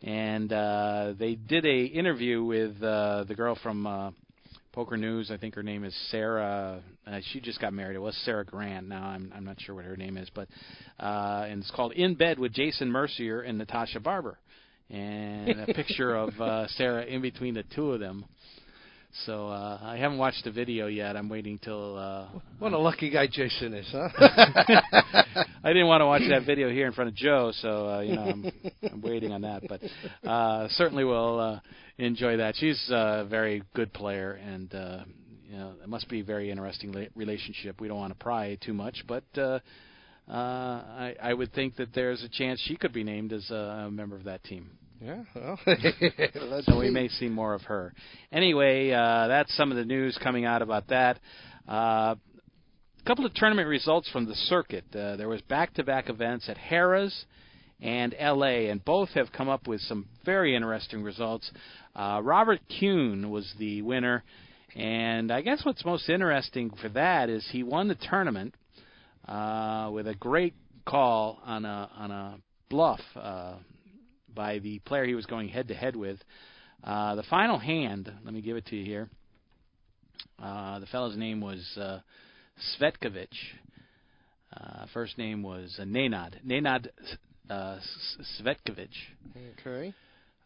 and 0.03 0.53
uh, 0.53 1.13
they 1.17 1.35
did 1.35 1.65
a 1.65 1.85
interview 1.85 2.43
with 2.43 2.81
uh, 2.83 3.23
the 3.27 3.33
girl 3.35 3.57
from. 3.63 3.87
Uh, 3.87 4.11
Poker 4.77 4.95
News. 4.95 5.31
I 5.31 5.37
think 5.37 5.55
her 5.55 5.63
name 5.63 5.83
is 5.83 5.95
Sarah. 6.11 6.83
Uh, 7.07 7.19
she 7.31 7.39
just 7.39 7.59
got 7.59 7.73
married. 7.73 7.95
It 7.95 7.99
was 7.99 8.15
Sarah 8.25 8.45
Grant. 8.45 8.87
Now 8.87 9.05
I'm 9.05 9.33
I'm 9.35 9.43
not 9.43 9.59
sure 9.59 9.73
what 9.73 9.85
her 9.85 9.97
name 9.97 10.17
is, 10.17 10.29
but 10.35 10.47
uh, 10.99 11.47
and 11.49 11.63
it's 11.63 11.71
called 11.71 11.93
In 11.93 12.13
Bed 12.13 12.37
with 12.37 12.53
Jason 12.53 12.91
Mercier 12.91 13.41
and 13.41 13.57
Natasha 13.57 13.99
Barbour, 13.99 14.37
and 14.91 15.61
a 15.61 15.73
picture 15.73 16.15
of 16.15 16.29
uh, 16.39 16.67
Sarah 16.67 17.03
in 17.05 17.23
between 17.23 17.55
the 17.55 17.63
two 17.75 17.91
of 17.91 17.99
them. 17.99 18.25
So 19.25 19.47
uh, 19.47 19.79
I 19.81 19.97
haven't 19.97 20.17
watched 20.19 20.43
the 20.43 20.51
video 20.51 20.87
yet. 20.87 21.15
I'm 21.15 21.29
waiting 21.29 21.57
till. 21.59 21.97
Uh, 21.97 22.27
What 22.59 22.73
a 22.73 22.77
lucky 22.77 23.09
guy 23.09 23.27
Jason 23.27 23.73
is, 23.73 23.87
huh? 23.91 24.09
I 25.63 25.69
didn't 25.69 25.87
want 25.87 26.01
to 26.01 26.05
watch 26.05 26.21
that 26.29 26.43
video 26.45 26.69
here 26.69 26.85
in 26.87 26.93
front 26.93 27.09
of 27.09 27.15
Joe, 27.15 27.51
so 27.61 27.89
uh, 27.89 27.99
you 28.01 28.15
know 28.15 28.23
I'm, 28.23 28.51
I'm 28.91 29.01
waiting 29.01 29.31
on 29.31 29.41
that. 29.41 29.63
But 29.67 29.81
uh, 30.29 30.67
certainly 30.71 31.03
will 31.03 31.39
uh, 31.39 31.59
enjoy 31.97 32.37
that. 32.37 32.55
She's 32.57 32.89
a 32.91 33.25
very 33.29 33.63
good 33.73 33.91
player, 33.93 34.33
and 34.33 34.73
uh, 34.75 34.99
you 35.49 35.57
know 35.57 35.73
it 35.81 35.89
must 35.89 36.09
be 36.09 36.19
a 36.19 36.23
very 36.23 36.51
interesting 36.51 36.91
la- 36.91 37.05
relationship. 37.15 37.81
We 37.81 37.87
don't 37.87 37.97
want 37.97 38.13
to 38.17 38.23
pry 38.23 38.57
too 38.61 38.73
much, 38.73 39.03
but 39.07 39.23
uh, 39.37 39.59
uh, 40.29 40.31
I, 40.33 41.15
I 41.21 41.33
would 41.33 41.53
think 41.53 41.77
that 41.77 41.93
there's 41.95 42.23
a 42.23 42.29
chance 42.29 42.61
she 42.65 42.75
could 42.75 42.93
be 42.93 43.03
named 43.03 43.33
as 43.33 43.49
a 43.49 43.89
member 43.91 44.15
of 44.15 44.25
that 44.25 44.43
team. 44.43 44.77
Yeah. 45.01 45.23
Well, 45.35 45.59
So 46.63 46.79
we 46.79 46.89
may 46.89 47.07
see 47.07 47.27
more 47.27 47.53
of 47.53 47.61
her. 47.63 47.93
Anyway, 48.31 48.91
uh, 48.91 49.27
that's 49.27 49.55
some 49.55 49.71
of 49.71 49.77
the 49.77 49.85
news 49.85 50.17
coming 50.21 50.45
out 50.45 50.61
about 50.61 50.87
that. 50.87 51.19
Uh, 51.67 52.15
a 52.99 53.03
couple 53.05 53.25
of 53.25 53.33
tournament 53.33 53.67
results 53.67 54.09
from 54.09 54.25
the 54.25 54.35
circuit. 54.35 54.85
Uh, 54.93 55.15
there 55.15 55.29
was 55.29 55.41
back-to-back 55.41 56.09
events 56.09 56.49
at 56.49 56.57
Harrah's 56.57 57.25
and 57.79 58.15
L.A., 58.17 58.69
and 58.69 58.83
both 58.83 59.09
have 59.09 59.31
come 59.31 59.49
up 59.49 59.67
with 59.67 59.81
some 59.81 60.07
very 60.25 60.55
interesting 60.55 61.03
results. 61.03 61.49
Uh, 61.95 62.19
Robert 62.23 62.59
Kuhn 62.79 63.29
was 63.29 63.53
the 63.59 63.81
winner, 63.83 64.23
and 64.75 65.31
I 65.31 65.41
guess 65.41 65.63
what's 65.63 65.85
most 65.85 66.09
interesting 66.09 66.71
for 66.81 66.89
that 66.89 67.29
is 67.29 67.47
he 67.51 67.63
won 67.63 67.87
the 67.87 67.95
tournament 67.95 68.55
uh, 69.27 69.89
with 69.93 70.07
a 70.07 70.15
great 70.15 70.55
call 70.85 71.39
on 71.45 71.65
a 71.65 71.89
on 71.97 72.11
a 72.11 72.37
bluff 72.69 73.01
uh, 73.15 73.55
by 74.37 74.59
the 74.59 74.79
player 74.79 75.03
he 75.03 75.15
was 75.15 75.25
going 75.25 75.49
head 75.49 75.67
to 75.67 75.73
head 75.73 75.97
with. 75.97 76.19
Uh, 76.83 77.15
the 77.15 77.23
final 77.23 77.57
hand, 77.57 78.09
let 78.23 78.33
me 78.33 78.41
give 78.41 78.55
it 78.55 78.67
to 78.67 78.75
you 78.77 78.85
here. 78.85 79.09
Uh, 80.41 80.79
the 80.79 80.85
fellow's 80.85 81.17
name 81.17 81.41
was 81.41 81.59
uh, 81.75 81.99
Svetkovich. 82.79 83.27
Uh, 84.55 84.85
first 84.93 85.17
name 85.17 85.43
was 85.43 85.75
uh, 85.79 85.83
Nenad. 85.83 86.35
Nenad 86.45 86.87
uh, 87.49 87.77
Svetkovich. 88.39 88.87
Okay. 89.59 89.93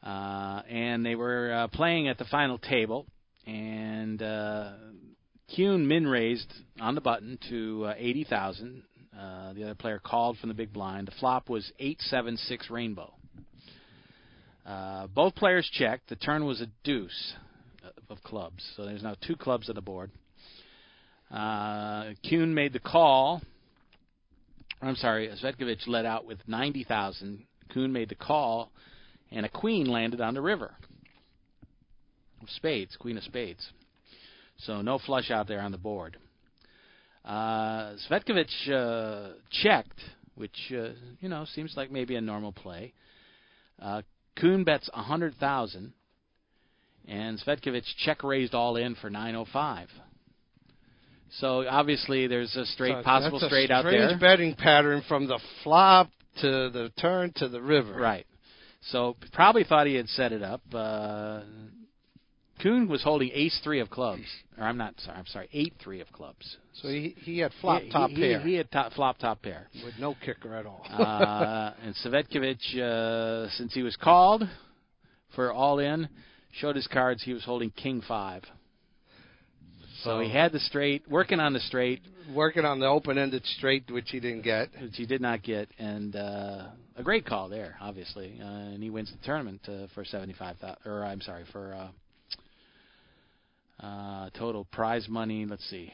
Uh, 0.03 0.61
and 0.67 1.05
they 1.05 1.15
were 1.15 1.53
uh, 1.53 1.67
playing 1.67 2.07
at 2.07 2.17
the 2.17 2.25
final 2.25 2.57
table, 2.57 3.05
and 3.45 4.21
uh, 4.23 4.71
Kuhn 5.55 5.87
min 5.87 6.07
raised 6.07 6.51
on 6.79 6.95
the 6.95 7.01
button 7.01 7.37
to 7.49 7.85
uh, 7.85 7.93
eighty 7.97 8.23
thousand. 8.23 8.83
Uh, 9.15 9.53
the 9.53 9.63
other 9.63 9.75
player 9.75 9.99
called 9.99 10.37
from 10.39 10.49
the 10.49 10.55
big 10.55 10.73
blind. 10.73 11.07
The 11.07 11.11
flop 11.19 11.49
was 11.49 11.71
eight 11.77 12.01
seven 12.01 12.37
six 12.37 12.69
rainbow. 12.71 13.13
Uh, 14.65 15.07
both 15.07 15.35
players 15.35 15.69
checked. 15.73 16.09
The 16.09 16.15
turn 16.15 16.45
was 16.45 16.61
a 16.61 16.67
deuce 16.83 17.33
of 18.09 18.21
clubs, 18.23 18.63
so 18.75 18.85
there's 18.85 19.03
now 19.03 19.15
two 19.25 19.35
clubs 19.35 19.69
on 19.69 19.75
the 19.75 19.81
board. 19.81 20.11
Uh, 21.31 22.11
Kuhn 22.29 22.53
made 22.53 22.73
the 22.73 22.79
call. 22.79 23.41
I'm 24.81 24.95
sorry, 24.95 25.29
Svetkovich 25.41 25.87
led 25.87 26.05
out 26.05 26.25
with 26.25 26.39
ninety 26.47 26.83
thousand. 26.83 27.45
Kuhn 27.73 27.91
made 27.91 28.09
the 28.09 28.15
call 28.15 28.71
and 29.31 29.45
a 29.45 29.49
queen 29.49 29.87
landed 29.87 30.21
on 30.21 30.33
the 30.33 30.41
river. 30.41 30.75
Of 32.41 32.49
spades, 32.49 32.95
queen 32.97 33.17
of 33.17 33.23
spades. 33.23 33.65
So 34.57 34.81
no 34.81 34.99
flush 34.99 35.31
out 35.31 35.47
there 35.47 35.61
on 35.61 35.71
the 35.71 35.77
board. 35.77 36.17
Uh, 37.23 37.93
Svetkovich 38.09 38.69
uh, 38.69 39.33
checked, 39.63 39.99
which 40.35 40.71
uh, 40.71 40.89
you 41.19 41.29
know 41.29 41.45
seems 41.53 41.73
like 41.77 41.91
maybe 41.91 42.15
a 42.15 42.21
normal 42.21 42.51
play. 42.51 42.93
Uh, 43.81 44.01
Kuhn 44.39 44.63
bets 44.63 44.89
a 44.93 45.01
hundred 45.01 45.35
thousand, 45.35 45.93
and 47.07 47.39
Svetkovich 47.39 47.85
check 48.03 48.23
raised 48.23 48.53
all 48.53 48.75
in 48.75 48.95
for 48.95 49.09
nine 49.09 49.35
oh 49.35 49.45
five. 49.51 49.89
So 51.39 51.65
obviously 51.67 52.27
there's 52.27 52.55
a 52.55 52.65
straight 52.65 52.95
So 52.99 53.03
possible 53.03 53.39
straight 53.39 53.71
out 53.71 53.83
there. 53.83 54.07
strange 54.07 54.19
betting 54.19 54.55
pattern 54.55 55.03
from 55.07 55.27
the 55.27 55.39
flop 55.63 56.09
to 56.41 56.69
the 56.69 56.91
turn 56.99 57.31
to 57.37 57.47
the 57.47 57.61
river. 57.61 57.93
Right. 57.93 58.25
So 58.89 59.15
probably 59.31 59.63
thought 59.63 59.87
he 59.87 59.95
had 59.95 60.07
set 60.09 60.31
it 60.31 60.41
up. 60.41 60.61
Uh, 60.73 61.41
Kuhn 62.61 62.87
was 62.87 63.01
holding 63.03 63.31
ace 63.33 63.59
three 63.63 63.79
of 63.79 63.89
clubs, 63.89 64.23
or 64.57 64.65
I'm 64.65 64.77
not 64.77 64.93
sorry. 64.99 65.17
I'm 65.17 65.25
sorry, 65.25 65.49
eight 65.53 65.73
three 65.83 66.01
of 66.01 66.11
clubs. 66.11 66.57
So 66.73 66.87
he 66.89 67.15
he 67.19 67.39
had 67.39 67.51
flop 67.61 67.81
top 67.91 68.09
he, 68.11 68.15
pair 68.17 68.39
He, 68.41 68.53
had 68.55 68.71
top, 68.71 68.93
flop 68.93 69.17
top 69.17 69.41
pair. 69.41 69.67
with 69.83 69.95
no 69.99 70.15
kicker 70.23 70.53
at 70.55 70.65
all. 70.65 70.85
uh, 70.89 71.73
and 71.83 71.95
Svetkovich, 71.95 72.77
uh, 72.79 73.49
since 73.57 73.73
he 73.73 73.81
was 73.83 73.95
called 73.95 74.43
for 75.35 75.51
all 75.51 75.79
in, 75.79 76.07
showed 76.53 76.75
his 76.75 76.87
cards. 76.87 77.23
He 77.23 77.33
was 77.33 77.43
holding 77.43 77.71
king 77.71 78.01
five. 78.07 78.43
So 80.03 80.19
he 80.19 80.31
had 80.31 80.51
the 80.51 80.59
straight, 80.59 81.07
working 81.09 81.39
on 81.39 81.53
the 81.53 81.59
straight, 81.59 82.01
Working 82.33 82.65
on 82.65 82.79
the 82.79 82.85
open-ended 82.87 83.45
straight, 83.57 83.91
which 83.91 84.09
he 84.09 84.19
didn't 84.19 84.43
get. 84.43 84.69
which 84.81 84.95
he 84.95 85.05
did 85.05 85.21
not 85.21 85.43
get, 85.43 85.67
and 85.77 86.15
uh, 86.15 86.67
a 86.95 87.03
great 87.03 87.25
call 87.25 87.49
there, 87.49 87.75
obviously, 87.81 88.39
uh, 88.41 88.45
and 88.45 88.81
he 88.81 88.89
wins 88.89 89.11
the 89.11 89.17
tournament 89.25 89.59
uh, 89.67 89.87
for 89.93 90.05
seventy-five 90.05 90.57
thousand. 90.57 90.77
Or 90.85 91.03
I'm 91.03 91.19
sorry, 91.21 91.43
for 91.51 91.73
uh, 93.81 94.29
total 94.37 94.65
prize 94.65 95.07
money. 95.09 95.45
Let's 95.45 95.67
see, 95.69 95.91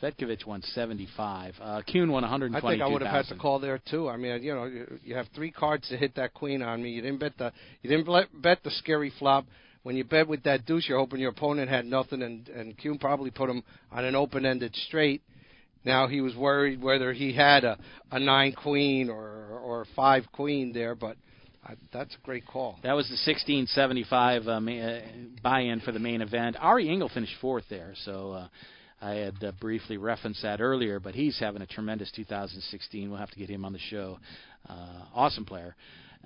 Svetkovic 0.00 0.46
won 0.46 0.62
75. 0.62 1.54
Uh, 1.60 1.82
Kuhn 1.82 2.10
won 2.10 2.22
122. 2.22 2.66
I 2.66 2.70
think 2.70 2.82
I 2.82 2.86
would 2.86 3.02
have 3.02 3.26
had 3.26 3.34
to 3.34 3.40
call 3.40 3.58
there 3.58 3.80
too. 3.90 4.08
I 4.08 4.16
mean, 4.16 4.42
you 4.42 4.54
know, 4.54 4.64
you, 4.64 4.98
you 5.04 5.14
have 5.14 5.26
three 5.34 5.50
cards 5.50 5.88
to 5.88 5.96
hit 5.96 6.14
that 6.16 6.34
queen 6.34 6.62
on 6.62 6.82
me. 6.82 6.90
You 6.90 7.02
didn't 7.02 7.20
bet 7.20 7.36
the 7.36 7.52
you 7.82 7.90
didn't 7.90 8.42
bet 8.42 8.58
the 8.64 8.70
scary 8.70 9.12
flop. 9.18 9.44
When 9.82 9.96
you 9.96 10.04
bet 10.04 10.28
with 10.28 10.44
that 10.44 10.64
deuce, 10.64 10.88
you're 10.88 10.98
hoping 10.98 11.18
your 11.18 11.30
opponent 11.30 11.68
had 11.68 11.84
nothing, 11.84 12.22
and 12.22 12.48
and 12.48 12.78
Kuhn 12.78 12.98
probably 12.98 13.30
put 13.30 13.50
him 13.50 13.62
on 13.90 14.04
an 14.04 14.14
open-ended 14.14 14.74
straight. 14.86 15.22
Now 15.84 16.06
he 16.06 16.20
was 16.20 16.36
worried 16.36 16.80
whether 16.80 17.12
he 17.12 17.32
had 17.32 17.64
a 17.64 17.78
a 18.10 18.18
nine 18.18 18.52
queen 18.52 19.10
or 19.10 19.60
or 19.62 19.82
a 19.82 19.86
five 19.96 20.24
queen 20.32 20.72
there, 20.72 20.94
but 20.94 21.16
I, 21.64 21.74
that's 21.92 22.14
a 22.14 22.26
great 22.26 22.46
call. 22.46 22.78
That 22.82 22.94
was 22.94 23.06
the 23.06 23.12
1675 23.12 24.48
uh, 24.48 24.50
uh, 24.50 25.00
buy-in 25.42 25.80
for 25.80 25.92
the 25.92 26.00
main 26.00 26.20
event. 26.20 26.56
Ari 26.58 26.88
Engel 26.88 27.08
finished 27.08 27.34
fourth 27.40 27.64
there, 27.70 27.92
so 28.04 28.32
uh, 28.32 28.48
I 29.00 29.14
had 29.14 29.44
uh, 29.44 29.52
briefly 29.60 29.96
referenced 29.96 30.42
that 30.42 30.60
earlier, 30.60 30.98
but 30.98 31.14
he's 31.14 31.38
having 31.38 31.62
a 31.62 31.66
tremendous 31.66 32.10
2016. 32.12 33.10
We'll 33.10 33.18
have 33.18 33.30
to 33.30 33.38
get 33.38 33.48
him 33.48 33.64
on 33.64 33.72
the 33.72 33.78
show. 33.78 34.18
Uh, 34.68 35.04
awesome 35.14 35.44
player. 35.44 35.76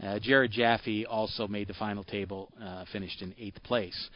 Uh, 0.03 0.19
Jared 0.21 0.53
Jaffe 0.53 1.07
also 1.07 1.49
made 1.49 1.69
the 1.69 1.75
final 1.75 2.05
table, 2.05 2.51
uh, 2.63 2.85
finished 2.93 3.23
in 3.23 3.35
eighth 3.39 3.63
place. 3.63 4.11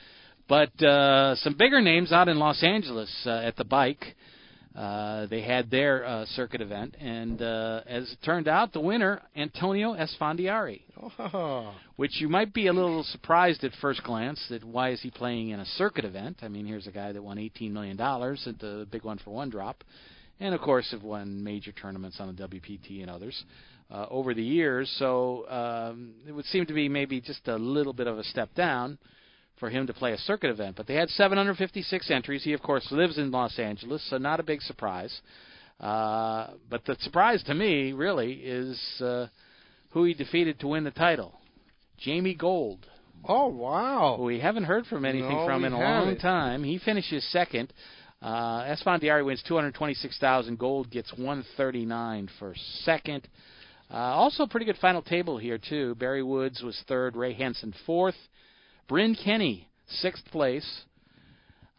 But 0.49 0.83
uh, 0.83 1.37
some 1.37 1.55
bigger 1.57 1.81
names 1.81 2.13
out 2.13 2.29
in 2.29 2.39
Los 2.39 2.63
Angeles 2.63 3.11
uh, 3.25 3.31
at 3.31 3.57
the 3.57 3.65
bike. 3.65 4.05
Uh, 4.05 4.40
they 5.29 5.43
had 5.43 5.71
their 5.71 6.05
uh, 6.05 6.25
circuit 6.27 6.61
event, 6.61 6.97
and 7.01 7.43
uh, 7.43 7.81
as 7.87 8.11
it 8.13 8.19
turned 8.25 8.47
out, 8.47 8.73
the 8.73 8.81
winner, 8.81 9.21
Antonio 9.35 9.95
Esfandiari, 9.95 10.83
oh. 11.19 11.75
which 11.97 12.21
you 12.21 12.29
might 12.29 12.55
be 12.55 12.69
a 12.69 12.73
little 12.73 13.03
surprised 13.05 13.65
at 13.65 13.73
first 13.81 14.03
glance 14.05 14.41
that 14.49 14.63
why 14.63 14.91
is 14.91 15.01
he 15.03 15.11
playing 15.11 15.51
in 15.51 15.61
a 15.61 15.65
circuit 15.65 16.05
event? 16.05 16.39
I 16.43 16.49
mean, 16.49 16.67
here's 16.67 16.87
a 16.87 16.93
guy 16.93 17.13
that 17.13 17.23
won 17.23 17.39
18 17.39 17.73
million 17.73 17.97
dollars 17.97 18.45
at 18.47 18.59
the 18.59 18.87
big 18.91 19.05
one 19.05 19.19
for 19.19 19.31
one 19.31 19.51
drop, 19.51 19.83
and 20.39 20.55
of 20.55 20.61
course 20.61 20.91
have 20.93 21.03
won 21.03 21.43
major 21.43 21.73
tournaments 21.73 22.19
on 22.21 22.35
the 22.35 22.49
WPT 22.49 23.01
and 23.01 23.11
others 23.11 23.45
uh, 23.91 24.07
over 24.09 24.35
the 24.35 24.43
years. 24.43 24.93
So 24.99 25.49
um, 25.49 26.15
it 26.27 26.33
would 26.33 26.47
seem 26.47 26.67
to 26.67 26.75
be 26.75 26.89
maybe 26.89 27.21
just 27.21 27.49
a 27.49 27.57
little 27.57 27.93
bit 27.93 28.07
of 28.07 28.19
a 28.19 28.25
step 28.25 28.55
down 28.55 28.99
for 29.61 29.71
him 29.71 29.87
to 29.87 29.93
play 29.93 30.13
a 30.13 30.19
circuit 30.19 30.51
event. 30.51 30.75
But 30.77 30.87
they 30.87 30.95
had 30.95 31.11
756 31.11 32.11
entries. 32.11 32.43
He, 32.43 32.55
of 32.55 32.63
course, 32.63 32.89
lives 32.91 33.19
in 33.19 33.31
Los 33.31 33.59
Angeles, 33.59 34.05
so 34.11 34.19
not 34.19 34.41
a 34.41 34.43
big 34.43 34.63
surprise. 34.63 35.21
Uh, 35.79 36.49
but 36.69 36.85
the 36.87 36.97
surprise 37.01 37.43
to 37.45 37.55
me, 37.55 37.93
really, 37.93 38.33
is 38.33 38.81
uh, 39.01 39.27
who 39.91 40.05
he 40.05 40.15
defeated 40.15 40.59
to 40.61 40.69
win 40.69 40.85
the 40.85 40.91
title 40.91 41.35
Jamie 41.99 42.35
Gold. 42.35 42.87
Oh, 43.25 43.49
wow. 43.49 44.15
Who 44.17 44.25
we 44.25 44.41
haven't 44.41 44.65
heard 44.65 44.87
from 44.87 45.05
anything 45.05 45.31
no, 45.31 45.47
from 45.47 45.65
in 45.65 45.75
a 45.75 45.79
long 45.79 46.17
time. 46.17 46.65
He 46.65 46.79
finishes 46.79 47.23
second. 47.31 47.73
Uh, 48.23 48.65
Esfandiari 48.65 49.25
wins 49.25 49.43
226,000. 49.47 50.59
Gold 50.59 50.91
gets 50.91 51.13
139 51.13 52.29
for 52.39 52.55
second. 52.85 53.29
Uh, 53.93 53.97
also, 53.97 54.47
pretty 54.47 54.67
good 54.67 54.79
final 54.81 55.03
table 55.03 55.37
here 55.37 55.59
too. 55.59 55.95
Barry 55.97 56.23
Woods 56.23 56.63
was 56.63 56.81
third. 56.87 57.17
Ray 57.17 57.35
Hansen 57.35 57.75
fourth. 57.85 58.15
Bryn 58.91 59.15
Kenney, 59.15 59.69
sixth 59.89 60.25
place. 60.33 60.69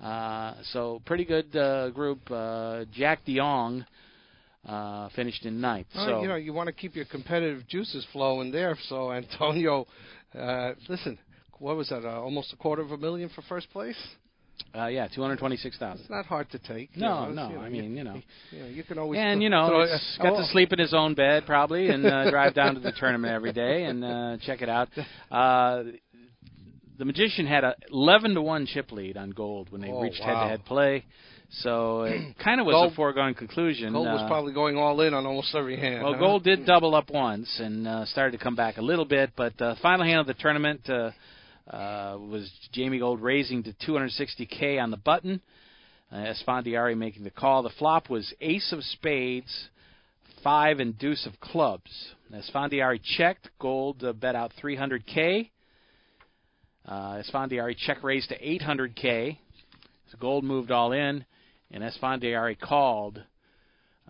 Uh, 0.01 0.53
so 0.71 1.01
pretty 1.05 1.25
good 1.25 1.53
uh, 1.55 1.89
group. 1.89 2.19
Uh, 2.31 2.85
Jack 2.93 3.19
DeYoung 3.27 3.85
uh, 4.65 5.09
finished 5.13 5.45
in 5.45 5.59
ninth. 5.59 5.87
Well, 5.93 6.05
so 6.07 6.21
you 6.21 6.29
know, 6.29 6.35
you 6.35 6.53
want 6.53 6.67
to 6.67 6.73
keep 6.73 6.95
your 6.95 7.03
competitive 7.05 7.67
juices 7.67 8.07
flowing 8.13 8.49
there. 8.51 8.77
So 8.87 9.11
Antonio, 9.11 9.85
uh, 10.33 10.71
listen, 10.87 11.19
what 11.59 11.75
was 11.75 11.89
that? 11.89 12.05
Uh, 12.05 12.21
almost 12.21 12.53
a 12.53 12.55
quarter 12.55 12.81
of 12.81 12.91
a 12.91 12.97
million 12.97 13.29
for 13.35 13.41
first 13.41 13.69
place. 13.71 13.97
uh, 14.73 14.85
yeah, 14.87 15.09
two 15.13 15.21
hundred 15.21 15.37
twenty-six 15.39 15.77
thousand. 15.77 16.01
It's 16.03 16.09
not 16.09 16.25
hard 16.25 16.49
to 16.51 16.59
take. 16.59 16.91
you 16.95 17.01
No, 17.01 17.25
know, 17.25 17.31
no. 17.33 17.49
you 17.49 17.55
know, 17.55 17.61
I 17.61 17.69
mean, 17.69 17.97
you 17.97 18.03
know. 18.05 18.21
you, 18.51 18.59
know, 18.59 18.67
you 18.69 18.83
can 18.83 18.97
always 18.97 19.19
And 19.19 19.43
you 19.43 19.49
know, 19.49 19.67
throw- 19.67 20.29
got 20.29 20.39
oh, 20.39 20.41
to 20.41 20.45
sleep 20.53 20.71
in 20.71 20.79
his 20.79 20.93
own 20.93 21.13
bed 21.13 21.43
probably, 21.45 21.89
and 21.89 22.05
uh, 22.05 22.31
drive 22.31 22.53
down 22.55 22.75
to 22.75 22.79
the 22.79 22.91
tournament 22.97 23.33
every 23.33 23.51
day 23.51 23.83
and 23.83 24.01
uh, 24.03 24.37
check 24.45 24.61
it 24.61 24.69
out. 24.69 24.87
Uh, 25.29 25.83
the 27.01 27.05
magician 27.05 27.47
had 27.47 27.63
a 27.63 27.73
11 27.89 28.35
to 28.35 28.41
one 28.43 28.67
chip 28.67 28.91
lead 28.91 29.17
on 29.17 29.31
gold 29.31 29.71
when 29.71 29.81
they 29.81 29.87
Oh, 29.89 30.01
reached 30.01 30.21
head-to-head 30.21 30.65
play, 30.65 31.03
so 31.49 32.03
it 32.03 32.37
kind 32.43 32.59
of 32.61 32.67
was 32.67 32.73
Gold- 32.75 32.91
a 32.91 32.95
foregone 32.95 33.33
conclusion. 33.33 33.91
Gold 33.93 34.05
was 34.05 34.21
Uh, 34.21 34.27
probably 34.27 34.53
going 34.53 34.77
all 34.77 35.01
in 35.01 35.15
on 35.15 35.25
almost 35.25 35.55
every 35.55 35.77
hand. 35.77 36.03
well, 36.03 36.13
huh? 36.13 36.19
gold 36.19 36.43
did 36.43 36.63
double 36.67 36.93
up 36.93 37.09
once 37.09 37.49
and 37.59 37.87
uh, 37.87 38.05
started 38.05 38.37
to 38.37 38.43
come 38.43 38.55
back 38.55 38.77
a 38.77 38.83
little 38.83 39.05
bit, 39.05 39.31
but 39.35 39.59
uh, 39.59 39.73
final 39.81 40.05
hand 40.05 40.19
of 40.19 40.27
the 40.27 40.35
tournament 40.35 40.81
uh, 40.89 41.09
uh, 41.75 42.17
was 42.19 42.51
Jamie 42.71 42.99
Gold 42.99 43.19
raising 43.19 43.63
to 43.63 43.73
260k 43.87 44.79
on 44.79 44.91
the 44.91 44.97
button. 44.97 45.41
Uh, 46.11 46.17
Esfandiari 46.33 46.95
making 46.95 47.23
the 47.23 47.31
call. 47.31 47.63
The 47.63 47.71
flop 47.79 48.11
was 48.11 48.31
Ace 48.41 48.71
of 48.73 48.83
Spades, 48.83 49.69
five 50.43 50.79
and 50.79 50.95
Deuce 50.99 51.25
of 51.25 51.39
Clubs. 51.39 51.89
Esfandiari 52.31 52.99
checked. 53.17 53.49
Gold 53.57 54.03
uh, 54.03 54.13
bet 54.13 54.35
out 54.35 54.51
300k. 54.63 55.49
Uh, 56.85 57.21
Esfandiari 57.21 57.75
check 57.77 58.03
raised 58.03 58.29
to 58.29 58.39
800k. 58.39 59.37
So 60.11 60.17
Gold 60.19 60.43
moved 60.43 60.71
all 60.71 60.91
in, 60.91 61.25
and 61.71 61.83
Esfandiari 61.83 62.59
called. 62.59 63.23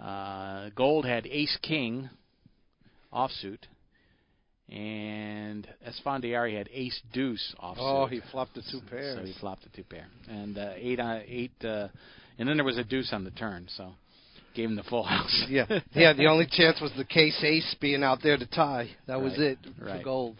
Uh, 0.01 0.69
Gold 0.75 1.05
had 1.05 1.27
Ace 1.27 1.57
King 1.61 2.09
offsuit, 3.13 3.59
and 4.69 5.67
Esfandiari 5.87 6.57
had 6.57 6.69
Ace 6.73 6.99
Deuce 7.13 7.53
offsuit. 7.61 7.75
Oh, 7.77 8.05
he 8.07 8.21
flopped 8.31 8.55
the 8.55 8.63
two 8.71 8.81
pairs. 8.89 9.17
So 9.19 9.25
he 9.25 9.33
flopped 9.39 9.63
the 9.63 9.69
two 9.69 9.83
pair, 9.83 10.07
and 10.27 10.57
uh, 10.57 10.71
eight 10.75 10.99
on 10.99 11.21
eight, 11.27 11.51
uh, 11.63 11.89
and 12.39 12.47
then 12.47 12.57
there 12.57 12.65
was 12.65 12.77
a 12.77 12.83
deuce 12.83 13.11
on 13.11 13.23
the 13.23 13.31
turn, 13.31 13.67
so 13.75 13.91
gave 14.55 14.69
him 14.69 14.75
the 14.75 14.83
full 14.83 15.03
house. 15.07 15.45
yeah, 15.49 15.65
yeah. 15.93 16.13
The 16.13 16.27
only 16.27 16.47
chance 16.49 16.79
was 16.81 16.91
the 16.97 17.05
case 17.05 17.39
ace 17.43 17.75
being 17.79 18.03
out 18.03 18.19
there 18.23 18.37
to 18.37 18.45
tie. 18.47 18.89
That 19.07 19.21
was 19.21 19.33
it 19.37 19.59
for 19.77 19.85
right. 19.85 20.03
gold. 20.03 20.37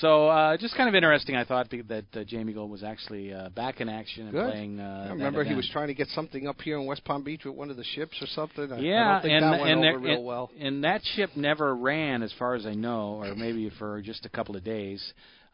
So 0.00 0.28
uh, 0.28 0.56
just 0.56 0.76
kind 0.76 0.88
of 0.88 0.94
interesting, 0.96 1.36
I 1.36 1.44
thought 1.44 1.70
that 1.70 2.04
uh, 2.14 2.24
Jamie 2.24 2.52
Gold 2.52 2.70
was 2.70 2.82
actually 2.82 3.32
uh, 3.32 3.50
back 3.50 3.80
in 3.80 3.88
action 3.88 4.24
and 4.24 4.32
Good. 4.32 4.50
playing. 4.50 4.80
Uh, 4.80 5.04
I 5.08 5.12
remember 5.12 5.44
he 5.44 5.54
was 5.54 5.68
trying 5.72 5.88
to 5.88 5.94
get 5.94 6.08
something 6.08 6.48
up 6.48 6.60
here 6.60 6.76
in 6.76 6.86
West 6.86 7.04
Palm 7.04 7.22
Beach 7.22 7.44
with 7.44 7.54
one 7.54 7.70
of 7.70 7.76
the 7.76 7.84
ships 7.84 8.16
or 8.20 8.26
something. 8.26 8.72
I, 8.72 8.78
Yeah, 8.80 9.08
I 9.08 9.12
don't 9.12 9.22
think 9.22 9.32
and 9.34 9.44
that 9.44 9.60
went 9.60 9.70
and, 9.70 9.78
over 9.78 9.84
there- 9.84 9.98
real 9.98 10.16
and, 10.16 10.26
well. 10.26 10.50
and 10.58 10.84
that 10.84 11.02
ship 11.14 11.30
never 11.36 11.74
ran, 11.76 12.22
as 12.22 12.32
far 12.38 12.54
as 12.56 12.66
I 12.66 12.74
know, 12.74 13.20
or 13.22 13.34
maybe 13.36 13.70
for 13.78 14.02
just 14.02 14.26
a 14.26 14.28
couple 14.28 14.56
of 14.56 14.64
days. 14.64 15.02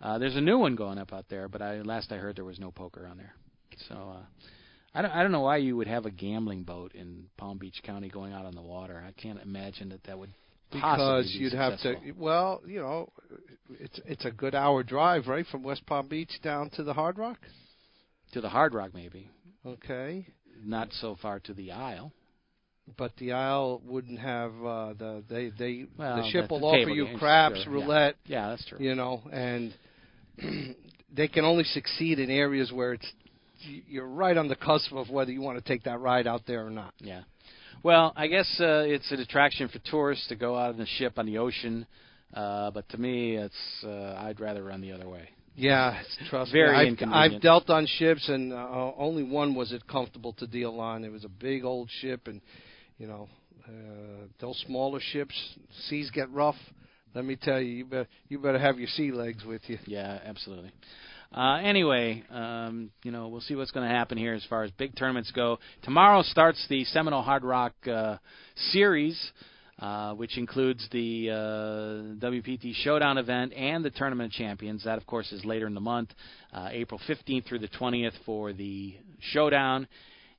Uh, 0.00 0.18
there's 0.18 0.34
a 0.36 0.40
new 0.40 0.58
one 0.58 0.76
going 0.76 0.98
up 0.98 1.12
out 1.12 1.26
there, 1.28 1.46
but 1.48 1.60
I, 1.62 1.82
last 1.82 2.10
I 2.10 2.16
heard 2.16 2.34
there 2.36 2.44
was 2.44 2.58
no 2.58 2.70
poker 2.70 3.06
on 3.06 3.18
there. 3.18 3.34
So 3.88 3.94
uh, 3.94 4.22
I 4.94 5.02
don't 5.02 5.10
I 5.12 5.22
don't 5.22 5.32
know 5.32 5.40
why 5.42 5.58
you 5.58 5.76
would 5.76 5.86
have 5.86 6.06
a 6.06 6.10
gambling 6.10 6.62
boat 6.64 6.92
in 6.94 7.26
Palm 7.36 7.58
Beach 7.58 7.80
County 7.84 8.08
going 8.08 8.32
out 8.32 8.44
on 8.46 8.54
the 8.54 8.62
water. 8.62 9.02
I 9.06 9.12
can't 9.20 9.40
imagine 9.42 9.90
that 9.90 10.04
that 10.04 10.18
would 10.18 10.30
Because 10.72 11.30
you'd 11.38 11.52
have 11.52 11.74
successful. 11.78 12.02
to. 12.12 12.12
Well, 12.12 12.62
you 12.66 12.80
know, 12.80 13.08
it's 13.80 14.00
it's 14.06 14.24
a 14.24 14.30
good 14.30 14.54
hour 14.54 14.82
drive, 14.82 15.26
right, 15.28 15.46
from 15.50 15.62
West 15.62 15.84
Palm 15.86 16.08
Beach 16.08 16.30
down 16.42 16.70
to 16.70 16.82
the 16.82 16.92
Hard 16.94 17.18
Rock. 17.18 17.38
to 18.32 18.40
the 18.40 18.48
Hard 18.48 18.74
Rock 18.74 18.92
maybe, 18.94 19.28
Okay, 19.66 20.26
not 20.64 20.88
so 20.92 21.16
far 21.20 21.38
to 21.40 21.54
the 21.54 21.70
Isle. 21.72 22.12
but 22.96 23.12
the 23.18 23.32
Isle 23.32 23.80
wouldn't 23.84 24.18
have 24.18 24.52
uh, 24.64 24.92
the 24.94 25.22
they 25.28 25.50
they 25.50 25.86
Well, 25.96 26.16
the 26.22 26.30
ship 26.30 26.50
will 26.50 26.60
the 26.60 26.66
offer 26.66 26.90
you 26.90 27.06
games, 27.06 27.18
craps, 27.18 27.62
sure, 27.64 27.76
yeah. 27.76 27.82
roulette, 27.84 28.16
Yeah, 28.26 28.48
that's 28.50 28.66
true. 28.66 28.78
you 28.80 28.94
know, 28.94 29.22
and 29.32 29.72
they 31.14 31.28
can 31.28 31.44
only 31.44 31.64
succeed 31.64 32.18
in 32.18 32.30
areas 32.30 32.72
where 32.72 32.94
it's 32.94 33.06
you're 33.86 34.08
right 34.08 34.36
on 34.36 34.48
the 34.48 34.56
cusp 34.56 34.92
of 34.92 35.08
whether 35.08 35.30
you 35.30 35.40
want 35.40 35.56
to 35.56 35.62
take 35.64 35.84
that 35.84 36.00
ride 36.00 36.26
out 36.26 36.42
there 36.48 36.66
or 36.66 36.70
not. 36.70 36.92
Yeah. 36.98 37.22
Well, 37.82 38.12
I 38.16 38.26
guess 38.28 38.48
uh, 38.60 38.84
it's 38.86 39.10
an 39.10 39.20
attraction 39.20 39.68
for 39.68 39.78
tourists 39.90 40.28
to 40.28 40.36
go 40.36 40.56
out 40.56 40.70
on 40.70 40.78
the 40.78 40.86
ship 40.98 41.18
on 41.18 41.26
the 41.26 41.38
ocean, 41.38 41.86
uh, 42.34 42.70
but 42.70 42.88
to 42.90 42.98
me, 42.98 43.36
it's 43.36 43.54
uh, 43.84 44.14
I'd 44.18 44.40
rather 44.40 44.62
run 44.62 44.80
the 44.80 44.92
other 44.92 45.08
way. 45.08 45.28
Yeah, 45.56 46.00
it's- 46.00 46.28
trust 46.30 46.52
Very 46.52 46.72
me. 46.72 46.76
I've, 46.78 46.86
inconvenient. 46.88 47.34
I've 47.34 47.40
dealt 47.42 47.70
on 47.70 47.86
ships, 47.86 48.28
and 48.28 48.52
uh, 48.52 48.92
only 48.96 49.22
one 49.22 49.54
was 49.54 49.72
it 49.72 49.86
comfortable 49.86 50.32
to 50.34 50.46
deal 50.46 50.80
on. 50.80 51.04
It 51.04 51.10
was 51.12 51.24
a 51.24 51.28
big 51.28 51.64
old 51.64 51.90
ship, 52.00 52.26
and 52.26 52.40
you 52.98 53.06
know, 53.06 53.28
uh, 53.66 54.26
those 54.40 54.62
smaller 54.66 55.00
ships, 55.12 55.34
seas 55.88 56.10
get 56.10 56.30
rough. 56.30 56.56
Let 57.14 57.24
me 57.24 57.36
tell 57.36 57.60
you, 57.60 57.68
you 57.70 57.84
better 57.84 58.08
you 58.28 58.38
better 58.38 58.58
have 58.58 58.78
your 58.78 58.88
sea 58.88 59.12
legs 59.12 59.44
with 59.44 59.62
you. 59.66 59.78
Yeah, 59.86 60.20
absolutely. 60.24 60.72
Uh, 61.34 61.60
anyway, 61.62 62.22
um, 62.30 62.90
you 63.04 63.10
know, 63.10 63.28
we'll 63.28 63.40
see 63.40 63.54
what's 63.54 63.70
going 63.70 63.88
to 63.88 63.94
happen 63.94 64.18
here 64.18 64.34
as 64.34 64.44
far 64.50 64.64
as 64.64 64.70
big 64.72 64.94
tournaments 64.96 65.30
go. 65.34 65.58
Tomorrow 65.82 66.22
starts 66.22 66.64
the 66.68 66.84
Seminole 66.84 67.22
Hard 67.22 67.42
Rock 67.42 67.72
uh, 67.90 68.18
Series, 68.70 69.18
uh, 69.78 70.12
which 70.12 70.36
includes 70.36 70.86
the 70.92 71.30
uh, 71.30 71.34
WPT 72.24 72.74
Showdown 72.74 73.16
event 73.16 73.54
and 73.54 73.82
the 73.82 73.88
Tournament 73.88 74.26
of 74.26 74.38
Champions. 74.38 74.84
That, 74.84 74.98
of 74.98 75.06
course, 75.06 75.32
is 75.32 75.42
later 75.46 75.66
in 75.66 75.72
the 75.72 75.80
month, 75.80 76.10
uh, 76.52 76.68
April 76.70 77.00
15th 77.08 77.46
through 77.46 77.60
the 77.60 77.68
20th 77.80 78.12
for 78.26 78.52
the 78.52 78.94
Showdown, 79.20 79.88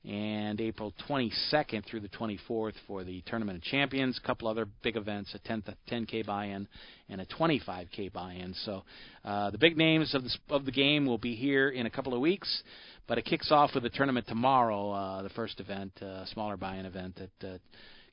and 0.04 0.60
April 0.60 0.92
22nd 1.08 1.84
through 1.86 2.00
the 2.00 2.08
24th 2.08 2.74
for 2.86 3.04
the 3.04 3.22
Tournament 3.26 3.58
of 3.58 3.64
Champions. 3.64 4.20
A 4.22 4.26
couple 4.26 4.48
other 4.48 4.66
big 4.82 4.96
events, 4.96 5.34
a 5.34 5.38
10 5.38 5.62
10K 5.90 6.26
buy-in 6.26 6.68
and 7.08 7.20
a 7.20 7.26
25K 7.26 8.12
buy-in. 8.12 8.54
So 8.64 8.82
uh, 9.24 9.50
the 9.50 9.58
big 9.58 9.76
names 9.78 10.14
of 10.14 10.24
the, 10.24 10.30
of 10.50 10.66
the 10.66 10.72
game 10.72 11.06
will 11.06 11.18
be 11.18 11.34
here 11.34 11.70
in 11.70 11.86
a 11.86 11.90
couple 11.90 12.12
of 12.12 12.20
weeks. 12.20 12.62
But 13.06 13.18
it 13.18 13.24
kicks 13.24 13.50
off 13.50 13.70
with 13.74 13.84
a 13.84 13.90
tournament 13.90 14.26
tomorrow, 14.26 14.90
uh, 14.90 15.22
the 15.22 15.28
first 15.30 15.60
event, 15.60 15.92
uh, 16.02 16.24
smaller 16.26 16.56
buy-in 16.56 16.86
event 16.86 17.18
that 17.18 17.48
uh, 17.48 17.58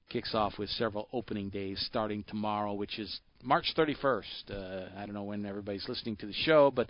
kicks 0.09 0.35
off 0.35 0.53
with 0.57 0.69
several 0.71 1.07
opening 1.13 1.49
days 1.49 1.81
starting 1.87 2.23
tomorrow, 2.27 2.73
which 2.73 2.99
is 2.99 3.19
March 3.43 3.65
31st. 3.77 4.23
Uh, 4.49 4.89
I 4.97 5.05
don't 5.05 5.13
know 5.13 5.23
when 5.23 5.45
everybody's 5.45 5.87
listening 5.87 6.17
to 6.17 6.25
the 6.25 6.33
show, 6.33 6.71
but 6.71 6.89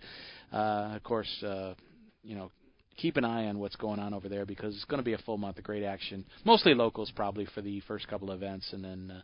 uh, 0.51 0.93
of 0.95 1.03
course, 1.03 1.29
uh, 1.43 1.75
you 2.23 2.35
know, 2.35 2.51
keep 2.97 3.17
an 3.17 3.25
eye 3.25 3.45
on 3.45 3.59
what's 3.59 3.75
going 3.75 3.99
on 3.99 4.13
over 4.13 4.29
there 4.29 4.45
because 4.45 4.75
it's 4.75 4.85
going 4.85 4.99
to 4.99 5.03
be 5.03 5.13
a 5.13 5.17
full 5.19 5.37
month 5.37 5.57
of 5.57 5.63
great 5.63 5.83
action. 5.83 6.25
Mostly 6.45 6.73
locals, 6.73 7.11
probably 7.15 7.45
for 7.53 7.61
the 7.61 7.81
first 7.81 8.07
couple 8.07 8.31
of 8.31 8.41
events, 8.41 8.71
and 8.73 8.83
then 8.83 9.13
uh, 9.17 9.21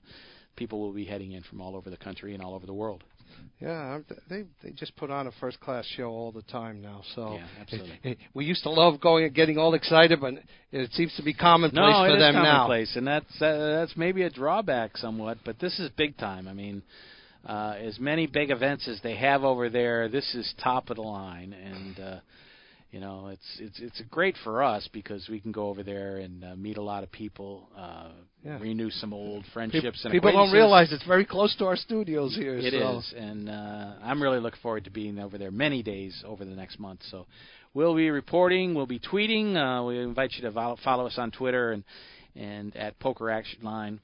people 0.56 0.80
will 0.80 0.94
be 0.94 1.06
heading 1.06 1.34
in 1.34 1.44
from 1.44 1.62
all 1.62 1.76
over 1.76 1.90
the 1.90 1.98
country 1.98 2.34
and 2.34 2.44
all 2.44 2.54
over 2.54 2.66
the 2.66 2.74
world. 2.74 3.04
Yeah, 3.60 4.00
they 4.30 4.46
they 4.64 4.72
just 4.72 4.96
put 4.96 5.12
on 5.12 5.28
a 5.28 5.32
first 5.40 5.60
class 5.60 5.86
show 5.96 6.10
all 6.10 6.32
the 6.32 6.44
time 6.44 6.82
now. 6.82 7.02
So 7.16 7.34
yeah, 7.34 7.48
absolutely. 7.62 8.00
It, 8.04 8.10
it, 8.12 8.18
we 8.34 8.46
used 8.46 8.64
to 8.64 8.70
love 8.70 9.02
going 9.02 9.26
and 9.26 9.34
getting 9.34 9.58
all 9.58 9.74
excited, 9.74 10.20
but 10.20 10.36
it 10.72 10.92
seems 10.94 11.14
to 11.18 11.24
be 11.24 11.34
commonplace 11.34 11.76
no, 11.76 12.06
for 12.08 12.16
it 12.16 12.20
them 12.20 12.36
is 12.36 12.36
now. 12.36 12.44
commonplace, 12.44 12.96
and 12.96 13.06
that's 13.06 13.42
uh, 13.42 13.80
that's 13.80 13.98
maybe 13.98 14.24
a 14.24 14.30
drawback 14.30 14.98
somewhat. 14.98 15.40
But 15.44 15.60
this 15.60 15.78
is 15.80 15.90
big 15.98 16.18
time. 16.18 16.48
I 16.48 16.54
mean, 16.54 16.82
uh, 17.46 17.76
as 17.80 18.00
many 18.00 18.28
big 18.28 18.52
events 18.52 18.88
as 18.88 19.00
they 19.02 19.16
have 19.16 19.44
over 19.44 19.70
there, 19.70 20.08
this 20.08 20.36
is 20.36 20.52
top 20.64 20.90
of 20.90 20.96
the 20.96 21.04
line, 21.04 21.54
and 21.54 22.00
uh, 22.00 22.20
you 22.92 23.00
know 23.00 23.28
it's 23.28 23.58
it's 23.60 23.80
it's 23.80 24.02
great 24.10 24.36
for 24.44 24.64
us 24.64 24.88
because 24.94 25.28
we 25.30 25.40
can 25.40 25.52
go 25.52 25.68
over 25.68 25.84
there 25.84 26.18
and 26.18 26.44
uh, 26.44 26.56
meet 26.56 26.78
a 26.78 26.82
lot 26.82 27.04
of 27.04 27.12
people, 27.12 27.70
uh, 27.78 28.10
yeah. 28.44 28.58
renew 28.60 28.90
some 28.90 29.14
old 29.14 29.44
friendships. 29.54 29.84
People, 29.84 30.00
and 30.04 30.12
people 30.12 30.32
don't 30.32 30.54
realize 30.54 30.92
it's 30.92 31.06
very 31.06 31.26
close 31.26 31.56
to 31.58 31.66
our 31.66 31.76
studios 31.76 32.36
here. 32.36 32.58
It 32.58 32.74
so. 32.74 33.00
is, 33.00 33.14
and 33.18 33.50
uh, 33.50 33.94
I'm 34.02 34.22
really 34.22 34.40
looking 34.40 34.60
forward 34.62 34.86
to 34.86 34.90
being 34.90 35.20
over 35.20 35.38
there 35.38 35.52
many 35.52 35.84
days 35.84 36.24
over 36.26 36.46
the 36.46 36.56
next 36.56 36.80
month. 36.80 37.02
So 37.10 37.28
we'll 37.74 37.96
be 37.96 38.10
reporting, 38.10 38.74
we'll 38.74 38.86
be 38.86 39.00
tweeting. 39.00 39.56
Uh, 39.56 39.84
we 39.86 40.00
invite 40.00 40.34
you 40.34 40.44
to 40.44 40.78
follow 40.84 41.08
us 41.08 41.16
on 41.18 41.32
Twitter 41.32 41.72
and 41.72 41.84
and 42.36 42.76
at 42.78 43.00
Poker 43.00 43.30
Action 43.32 43.64
Line 43.64 44.00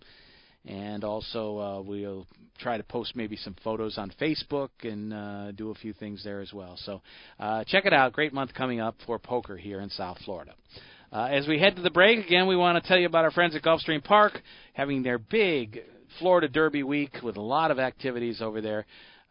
and 0.66 1.04
also 1.04 1.58
uh, 1.60 1.82
we'll 1.82 2.26
try 2.60 2.78
to 2.78 2.84
post 2.84 3.16
maybe 3.16 3.36
some 3.36 3.56
photos 3.64 3.98
on 3.98 4.12
Facebook 4.22 4.70
and 4.84 5.14
uh, 5.14 5.52
do 5.52 5.72
a 5.72 5.76
few 5.76 5.94
things 5.94 6.24
there 6.24 6.40
as 6.40 6.54
well. 6.54 6.78
So 6.78 7.02
uh, 7.40 7.64
check 7.66 7.86
it 7.86 7.94
out. 7.94 8.14
Great 8.14 8.34
month 8.34 8.54
coming 8.54 8.80
up 8.80 8.96
for 9.06 9.20
poker 9.20 9.58
here 9.58 9.82
in 9.82 9.90
South 9.90 10.18
Florida. 10.24 10.54
Uh, 11.12 11.26
as 11.26 11.48
we 11.48 11.60
head 11.60 11.76
to 11.76 11.82
the 11.82 11.92
break, 11.92 12.26
again, 12.26 12.48
we 12.48 12.56
want 12.56 12.82
to 12.82 12.88
tell 12.88 12.98
you 12.98 13.06
about 13.06 13.24
our 13.24 13.32
friends 13.32 13.56
at 13.56 13.62
Gulfstream 13.62 14.04
Park 14.04 14.34
having 14.74 15.04
their 15.04 15.20
big 15.20 15.80
Florida 16.20 16.48
Derby 16.48 16.84
week 16.84 17.18
with 17.22 17.38
a 17.38 17.42
lot 17.42 17.72
of 17.72 17.80
activities 17.80 18.42
over 18.42 18.62
there. 18.62 18.86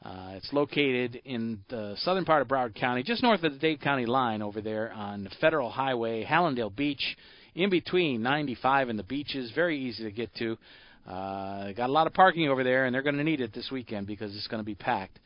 Uh, 0.04 0.32
it's 0.34 0.52
located 0.52 1.20
in 1.24 1.60
the 1.68 1.94
southern 1.98 2.24
part 2.24 2.42
of 2.42 2.48
Broward 2.48 2.74
County, 2.74 3.04
just 3.04 3.22
north 3.22 3.42
of 3.44 3.52
the 3.52 3.58
Dade 3.58 3.80
County 3.80 4.04
line 4.04 4.42
over 4.42 4.60
there 4.60 4.92
on 4.92 5.28
Federal 5.40 5.70
Highway, 5.70 6.24
Hallandale 6.24 6.74
Beach, 6.74 7.16
in 7.54 7.70
between 7.70 8.22
95 8.22 8.88
and 8.88 8.98
the 8.98 9.04
beaches. 9.04 9.52
Very 9.54 9.78
easy 9.78 10.02
to 10.04 10.10
get 10.10 10.34
to. 10.36 10.58
Uh, 11.06 11.72
got 11.72 11.88
a 11.88 11.92
lot 11.92 12.06
of 12.06 12.14
parking 12.14 12.48
over 12.48 12.62
there, 12.62 12.84
and 12.84 12.94
they're 12.94 13.02
going 13.02 13.16
to 13.16 13.24
need 13.24 13.40
it 13.40 13.52
this 13.52 13.70
weekend 13.70 14.06
because 14.06 14.34
it's 14.36 14.46
going 14.46 14.60
to 14.60 14.64
be 14.64 14.74
packed. 14.74 15.18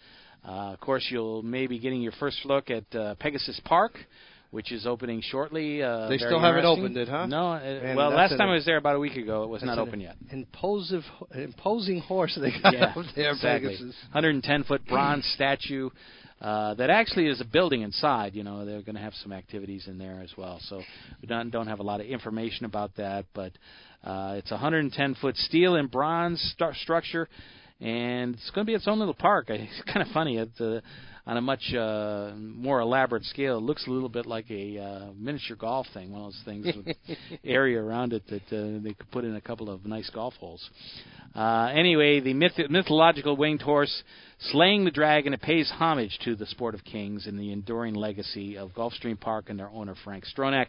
Uh, 0.46 0.72
of 0.72 0.80
course, 0.80 1.06
you'll 1.10 1.42
maybe 1.42 1.78
getting 1.78 2.00
your 2.00 2.12
first 2.12 2.38
look 2.44 2.70
at 2.70 2.84
uh, 2.94 3.14
Pegasus 3.16 3.60
Park, 3.64 3.98
which 4.50 4.70
is 4.72 4.86
opening 4.86 5.20
shortly. 5.22 5.82
Uh, 5.82 6.08
they 6.08 6.18
still 6.18 6.40
haven't 6.40 6.64
opened 6.64 6.96
it, 6.96 7.08
huh? 7.08 7.26
No. 7.26 7.52
Uh, 7.52 7.60
Man, 7.60 7.96
well, 7.96 8.10
last 8.10 8.30
time 8.30 8.48
I 8.48 8.54
was 8.54 8.64
there 8.64 8.76
about 8.76 8.94
a 8.94 9.00
week 9.00 9.16
ago, 9.16 9.42
it 9.42 9.48
was 9.48 9.62
not 9.62 9.78
open 9.78 10.00
yet. 10.00 10.16
Imposive, 10.32 11.02
imposing 11.34 12.00
horse 12.00 12.38
they 12.40 12.52
got 12.62 12.72
yeah, 12.72 12.94
there, 13.16 13.32
exactly. 13.32 13.70
Pegasus. 13.70 13.96
110 14.12 14.64
foot 14.64 14.86
bronze 14.86 15.26
statue. 15.34 15.90
Uh, 16.40 16.74
that 16.74 16.90
actually 16.90 17.26
is 17.26 17.40
a 17.40 17.44
building 17.46 17.80
inside. 17.80 18.34
You 18.34 18.44
know, 18.44 18.66
they're 18.66 18.82
going 18.82 18.94
to 18.94 19.00
have 19.00 19.14
some 19.22 19.32
activities 19.32 19.88
in 19.88 19.96
there 19.96 20.20
as 20.20 20.32
well. 20.36 20.58
So 20.68 20.82
we 21.22 21.26
don't 21.26 21.50
don't 21.50 21.66
have 21.66 21.80
a 21.80 21.82
lot 21.82 22.00
of 22.00 22.06
information 22.06 22.66
about 22.66 22.94
that, 22.96 23.24
but 23.32 23.52
uh, 24.04 24.34
it's 24.36 24.50
a 24.50 24.54
110 24.54 25.14
foot 25.16 25.36
steel 25.36 25.76
and 25.76 25.90
bronze 25.90 26.40
st- 26.56 26.74
structure, 26.76 27.28
and 27.80 28.34
it's 28.34 28.50
going 28.50 28.64
to 28.64 28.70
be 28.70 28.74
its 28.74 28.88
own 28.88 28.98
little 28.98 29.14
park. 29.14 29.46
It's 29.50 29.82
kind 29.86 30.02
of 30.06 30.08
funny. 30.12 30.38
It's 30.38 30.60
uh, 30.60 30.80
on 31.26 31.36
a 31.36 31.40
much 31.40 31.74
uh, 31.74 32.30
more 32.36 32.80
elaborate 32.80 33.24
scale. 33.24 33.58
It 33.58 33.62
looks 33.62 33.86
a 33.86 33.90
little 33.90 34.08
bit 34.08 34.26
like 34.26 34.48
a 34.50 34.78
uh, 34.78 35.12
miniature 35.18 35.56
golf 35.56 35.86
thing, 35.92 36.12
one 36.12 36.22
of 36.22 36.26
those 36.28 36.42
things 36.44 36.66
with 36.66 36.96
area 37.44 37.82
around 37.82 38.12
it 38.12 38.22
that 38.28 38.56
uh, 38.56 38.80
they 38.82 38.94
could 38.94 39.10
put 39.10 39.24
in 39.24 39.34
a 39.34 39.40
couple 39.40 39.68
of 39.68 39.84
nice 39.84 40.08
golf 40.10 40.34
holes. 40.34 40.68
Uh, 41.34 41.70
anyway, 41.74 42.20
the 42.20 42.32
myth- 42.32 42.70
mythological 42.70 43.36
winged 43.36 43.60
horse 43.60 44.02
slaying 44.52 44.84
the 44.84 44.90
dragon 44.90 45.34
it 45.34 45.42
pays 45.42 45.70
homage 45.70 46.16
to 46.24 46.36
the 46.36 46.46
sport 46.46 46.74
of 46.74 46.84
kings 46.84 47.26
and 47.26 47.38
the 47.38 47.52
enduring 47.52 47.94
legacy 47.94 48.56
of 48.56 48.70
Gulfstream 48.70 49.18
Park 49.18 49.46
and 49.50 49.58
their 49.58 49.68
owner 49.70 49.94
Frank 50.04 50.24
Stronach. 50.24 50.68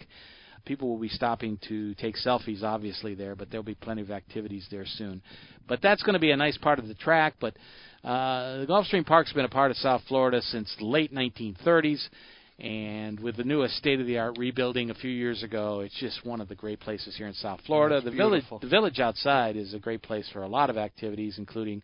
People 0.68 0.90
will 0.90 1.00
be 1.00 1.08
stopping 1.08 1.58
to 1.70 1.96
take 1.96 2.18
selfies, 2.18 2.62
obviously, 2.62 3.16
there, 3.16 3.36
but 3.36 3.50
there'll 3.50 3.64
be 3.64 3.74
plenty 3.74 4.02
of 4.02 4.12
activities 4.12 4.68
there 4.70 4.86
soon. 4.86 5.22
But 5.66 5.82
that's 5.82 6.04
going 6.04 6.14
to 6.16 6.20
be 6.20 6.32
a 6.32 6.38
nice 6.38 6.58
part 6.58 6.78
of 6.78 6.90
the 6.90 6.94
track. 6.94 7.36
But 7.40 7.56
uh, 8.04 8.60
the 8.60 8.66
Gulfstream 8.68 9.06
Park's 9.06 9.32
been 9.32 9.46
a 9.46 9.50
part 9.50 9.72
of 9.72 9.78
South 9.78 10.02
Florida 10.10 10.42
since 10.42 10.76
the 10.78 10.86
late 10.86 11.14
1930s, 11.14 12.06
and 12.60 13.18
with 13.20 13.38
the 13.38 13.46
newest 13.46 13.78
state-of-the-art 13.78 14.38
rebuilding 14.38 14.90
a 14.90 14.94
few 14.96 15.10
years 15.10 15.42
ago, 15.42 15.80
it's 15.80 15.98
just 16.02 16.26
one 16.26 16.42
of 16.42 16.50
the 16.50 16.56
great 16.56 16.82
places 16.82 17.16
here 17.16 17.28
in 17.28 17.34
South 17.34 17.62
Florida. 17.66 18.02
the 18.02 18.12
village, 18.12 18.44
the 18.62 18.68
village 18.68 19.00
outside, 19.00 19.56
is 19.56 19.74
a 19.74 19.80
great 19.80 20.02
place 20.02 20.28
for 20.34 20.44
a 20.44 20.48
lot 20.50 20.70
of 20.70 20.78
activities, 20.78 21.38
including. 21.38 21.82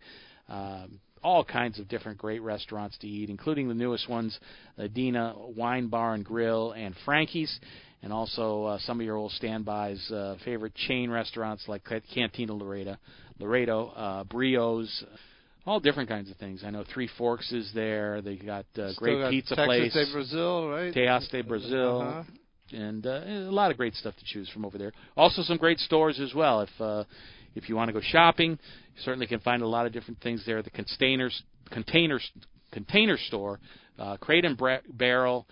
Um, 0.50 1.00
all 1.24 1.46
kinds 1.46 1.80
of 1.80 1.88
different 1.88 2.18
great 2.18 2.42
restaurants 2.42 2.98
to 2.98 3.08
eat, 3.08 3.30
including 3.30 3.70
the 3.70 3.74
newest 3.74 4.10
ones, 4.10 4.38
Adina 4.78 5.36
Wine 5.38 5.88
Bar 5.88 6.16
and 6.16 6.26
Grill 6.26 6.74
and 6.74 6.94
Frankie's 7.06 7.60
and 8.04 8.12
also 8.12 8.66
uh, 8.66 8.78
some 8.80 9.00
of 9.00 9.06
your 9.06 9.16
old 9.16 9.32
standbys, 9.32 10.12
uh, 10.12 10.36
favorite 10.44 10.76
chain 10.76 11.10
restaurants 11.10 11.64
like 11.68 11.84
Cantina 12.14 12.54
Laredo, 12.54 12.98
Laredo, 13.40 13.88
uh, 13.96 14.24
Brios, 14.26 14.90
all 15.66 15.80
different 15.80 16.10
kinds 16.10 16.30
of 16.30 16.36
things. 16.36 16.64
I 16.66 16.70
know 16.70 16.84
Three 16.94 17.10
Forks 17.18 17.52
is 17.54 17.72
there. 17.74 18.22
They 18.22 18.36
got 18.36 18.66
uh, 18.78 18.92
great 18.98 19.20
got 19.20 19.32
pizza 19.32 19.56
Texas 19.56 19.66
place, 19.66 19.94
de 19.94 20.12
Brazil, 20.12 20.70
right? 20.70 20.94
Tejas 20.94 21.32
de 21.32 21.42
Brazil. 21.44 22.02
Uh-huh. 22.02 22.24
And 22.74 23.06
uh, 23.06 23.22
a 23.26 23.52
lot 23.52 23.72
of 23.72 23.78
great 23.78 23.94
stuff 23.94 24.16
to 24.18 24.26
choose 24.26 24.50
from 24.50 24.66
over 24.66 24.78
there. 24.78 24.92
Also, 25.16 25.42
some 25.44 25.58
great 25.58 25.80
stores 25.80 26.20
as 26.20 26.34
well. 26.34 26.62
If 26.62 26.70
uh, 26.80 27.04
if 27.56 27.70
you 27.70 27.76
want 27.76 27.90
to 27.90 27.94
go 27.94 28.02
shopping, 28.02 28.52
you 28.52 29.02
certainly 29.04 29.28
can 29.28 29.40
find 29.40 29.62
a 29.62 29.68
lot 29.68 29.86
of 29.86 29.94
different 29.94 30.22
things 30.22 30.44
there. 30.46 30.62
The 30.62 30.70
containers, 30.70 31.44
containers, 31.72 32.30
container 32.72 33.18
store, 33.18 33.60
uh, 34.00 34.18
Crate 34.18 34.46
and 34.46 34.60
Barrel, 34.94 35.48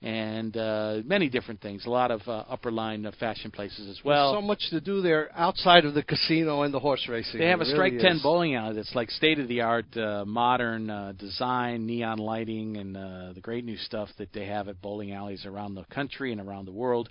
and 0.00 0.56
uh, 0.56 0.98
many 1.04 1.28
different 1.28 1.60
things. 1.60 1.84
A 1.84 1.90
lot 1.90 2.10
of 2.12 2.20
uh, 2.28 2.44
upper 2.48 2.70
line 2.70 3.04
uh, 3.04 3.10
fashion 3.18 3.50
places 3.50 3.88
as 3.88 4.04
well. 4.04 4.32
There's 4.32 4.42
so 4.42 4.46
much 4.46 4.62
to 4.70 4.80
do 4.80 5.02
there 5.02 5.28
outside 5.34 5.84
of 5.84 5.94
the 5.94 6.04
casino 6.04 6.62
and 6.62 6.72
the 6.72 6.78
horse 6.78 7.04
racing. 7.08 7.40
They 7.40 7.48
have 7.48 7.60
it 7.60 7.66
a 7.66 7.70
Strike 7.70 7.94
really 7.94 8.04
10 8.04 8.16
is. 8.16 8.22
bowling 8.22 8.54
alley 8.54 8.76
that's 8.76 8.94
like 8.94 9.10
state 9.10 9.40
of 9.40 9.48
the 9.48 9.62
art, 9.62 9.96
uh, 9.96 10.24
modern 10.24 10.88
uh, 10.88 11.12
design, 11.18 11.86
neon 11.86 12.18
lighting, 12.18 12.76
and 12.76 12.96
uh, 12.96 13.32
the 13.34 13.40
great 13.40 13.64
new 13.64 13.76
stuff 13.76 14.08
that 14.18 14.32
they 14.32 14.46
have 14.46 14.68
at 14.68 14.80
bowling 14.80 15.12
alleys 15.12 15.44
around 15.44 15.74
the 15.74 15.84
country 15.92 16.30
and 16.30 16.40
around 16.40 16.66
the 16.66 16.72
world. 16.72 17.08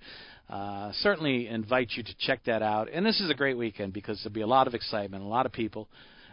Uh, 0.50 0.92
certainly 1.02 1.48
invite 1.48 1.92
you 1.96 2.04
to 2.04 2.16
check 2.20 2.44
that 2.46 2.62
out. 2.62 2.90
And 2.92 3.06
this 3.06 3.20
is 3.20 3.30
a 3.30 3.34
great 3.34 3.58
weekend 3.58 3.94
because 3.94 4.20
there'll 4.24 4.34
be 4.34 4.42
a 4.42 4.48
lot 4.48 4.68
of 4.68 4.74
excitement, 4.74 5.24
a 5.24 5.28
lot 5.28 5.46
of 5.46 5.52
people. 5.52 5.90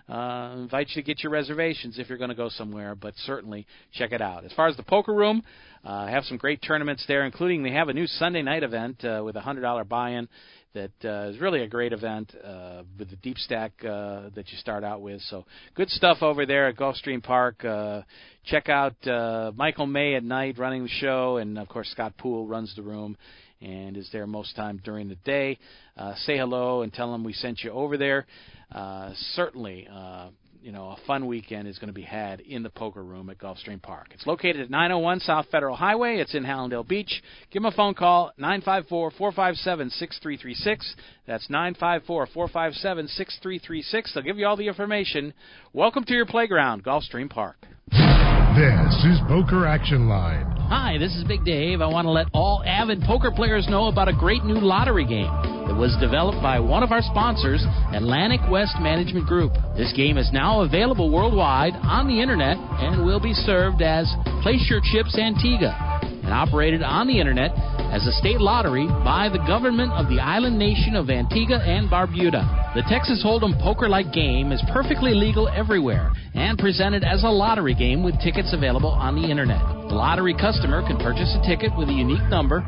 Uh, 0.09 0.53
invite 0.59 0.89
you 0.91 1.01
to 1.01 1.07
get 1.07 1.23
your 1.23 1.33
reservations 1.33 1.99
if 1.99 2.09
you're 2.09 2.19
going 2.19 2.29
to 2.29 2.37
go 2.37 2.51
somewhere, 2.51 2.95
but 2.95 3.15
certainly 3.25 3.67
check 3.93 4.13
it 4.13 4.21
out. 4.21 4.45
As 4.45 4.53
far 4.53 4.69
as 4.69 4.77
the 4.77 4.83
poker 4.83 5.15
room, 5.15 5.43
uh, 5.83 6.07
have 6.07 6.25
some 6.25 6.37
great 6.37 6.61
tournaments 6.63 7.05
there, 7.09 7.25
including 7.25 7.63
they 7.63 7.73
have 7.73 7.89
a 7.89 7.95
new 7.95 8.07
Sunday 8.07 8.43
night 8.43 8.63
event 8.63 9.03
uh, 9.03 9.23
with 9.25 9.35
a 9.37 9.41
hundred 9.41 9.63
dollar 9.63 9.83
buy-in 9.83 10.29
that 10.75 10.93
uh, 11.05 11.31
is 11.31 11.41
really 11.41 11.63
a 11.63 11.69
great 11.69 11.93
event 11.93 12.35
uh, 12.45 12.83
with 12.99 13.09
the 13.09 13.17
deep 13.17 13.39
stack 13.39 13.73
uh, 13.85 14.29
that 14.35 14.45
you 14.51 14.59
start 14.59 14.85
out 14.85 15.01
with. 15.01 15.23
So 15.23 15.47
good 15.75 15.89
stuff 15.89 16.19
over 16.21 16.45
there 16.45 16.69
at 16.69 16.77
Gulfstream 16.77 17.23
Park. 17.23 17.65
Uh, 17.65 18.03
check 18.45 18.69
out 18.69 18.95
uh, 19.07 19.53
Michael 19.55 19.87
May 19.87 20.17
at 20.17 20.25
night 20.25 20.59
running 20.59 20.83
the 20.83 20.89
show, 20.89 21.39
and 21.39 21.59
of 21.59 21.69
course 21.69 21.89
Scott 21.91 22.15
Poole 22.19 22.47
runs 22.47 22.75
the 22.77 22.83
room 22.83 23.17
and 23.65 23.97
is 23.97 24.09
there 24.13 24.27
most 24.27 24.55
time 24.57 24.81
during 24.85 25.09
the 25.09 25.15
day. 25.25 25.59
Uh, 25.97 26.15
say 26.17 26.37
hello 26.37 26.83
and 26.83 26.93
tell 26.93 27.11
them 27.11 27.25
we 27.25 27.33
sent 27.33 27.63
you 27.63 27.71
over 27.71 27.97
there. 27.97 28.27
Uh, 28.71 29.13
certainly, 29.35 29.89
uh, 29.91 30.29
you 30.63 30.71
know, 30.73 30.89
a 30.89 30.97
fun 31.07 31.27
weekend 31.27 31.67
is 31.69 31.79
going 31.79 31.89
to 31.89 31.95
be 31.95 32.03
had 32.03 32.41
in 32.41 32.63
the 32.63 32.71
poker 32.71 33.05
room 33.05 33.29
at 33.29 33.37
Gulfstream 33.39 33.83
Park. 33.83 34.09
It's 34.13 34.27
located 34.27 34.63
at 34.63 34.71
901 34.71 35.21
South 35.21 35.45
Federal 35.51 35.77
Highway. 35.77 36.17
It's 36.17 36.35
in 36.35 36.43
Hallandale 36.43 36.89
Beach. 36.89 37.23
Give 37.51 37.63
them 37.63 37.71
a 37.71 37.77
phone 37.77 37.93
call, 37.95 38.33
954-457-6336. 38.41 40.95
That's 41.27 41.47
954-457-6336. 41.49 44.15
They'll 44.15 44.25
give 44.25 44.39
you 44.39 44.47
all 44.47 44.57
the 44.57 44.69
information. 44.69 45.35
Welcome 45.75 46.05
to 46.05 46.15
your 46.15 46.27
playground, 46.27 46.83
Gulfstream 46.83 47.29
Park. 47.29 47.57
This 47.91 49.05
is 49.05 49.19
Poker 49.29 49.67
Action 49.67 50.09
Line. 50.09 50.54
Hi, 50.69 50.97
this 50.99 51.15
is 51.15 51.25
Big 51.25 51.45
Dave. 51.45 51.83
I 51.83 51.87
want 51.87 52.07
to 52.07 52.11
let 52.11 52.27
all 52.33 52.63
avid 52.65 53.03
poker 53.03 53.31
players 53.31 53.69
know 53.69 53.89
about 53.89 54.09
a 54.09 54.15
great 54.15 54.45
new 54.45 54.57
lottery 54.57 55.05
game 55.05 55.29
that 55.69 55.77
was 55.77 55.95
developed 56.01 56.41
by 56.41 56.59
one 56.59 56.83
of 56.83 56.91
our 56.91 57.03
sponsors, 57.03 57.65
Atlantic 57.93 58.41
West 58.51 58.73
Management 58.81 59.27
Group. 59.27 59.53
This 59.77 59.93
game 59.93 60.17
is 60.17 60.31
now 60.33 60.63
available 60.63 61.13
worldwide 61.13 61.75
on 61.85 62.09
the 62.09 62.21
internet 62.21 62.57
and 62.57 63.05
will 63.05 63.21
be 63.21 63.35
served 63.35 63.83
as 63.83 64.09
Place 64.43 64.67
Your 64.71 64.81
Chips 64.81 65.19
Antigua. 65.19 66.01
And 66.25 66.33
operated 66.33 66.83
on 66.83 67.07
the 67.07 67.21
internet, 67.21 67.53
as 67.93 68.07
a 68.07 68.13
state 68.13 68.41
lottery 68.41 68.87
by 69.05 69.29
the 69.29 69.45
government 69.47 69.93
of 69.93 70.09
the 70.09 70.19
island 70.19 70.59
nation 70.59 70.97
of 70.97 71.11
Antigua 71.11 71.61
and 71.61 71.91
Barbuda. 71.91 72.75
The 72.75 72.83
Texas 72.89 73.23
Hold'em 73.23 73.61
poker-like 73.61 74.13
game 74.13 74.51
is 74.51 74.65
perfectly 74.73 75.13
legal 75.13 75.47
everywhere 75.49 76.11
and 76.35 76.59
presented 76.59 77.05
as 77.05 77.23
a 77.23 77.29
lottery 77.29 77.75
game 77.75 78.03
with 78.03 78.19
tickets 78.21 78.55
available 78.55 78.91
on 78.91 79.15
the 79.15 79.31
internet. 79.31 79.61
Lottery 79.91 80.35
customer 80.35 80.87
can 80.87 80.97
purchase 80.99 81.37
a 81.39 81.47
ticket 81.47 81.77
with 81.77 81.89
a 81.89 81.93
unique 81.93 82.29
number 82.31 82.65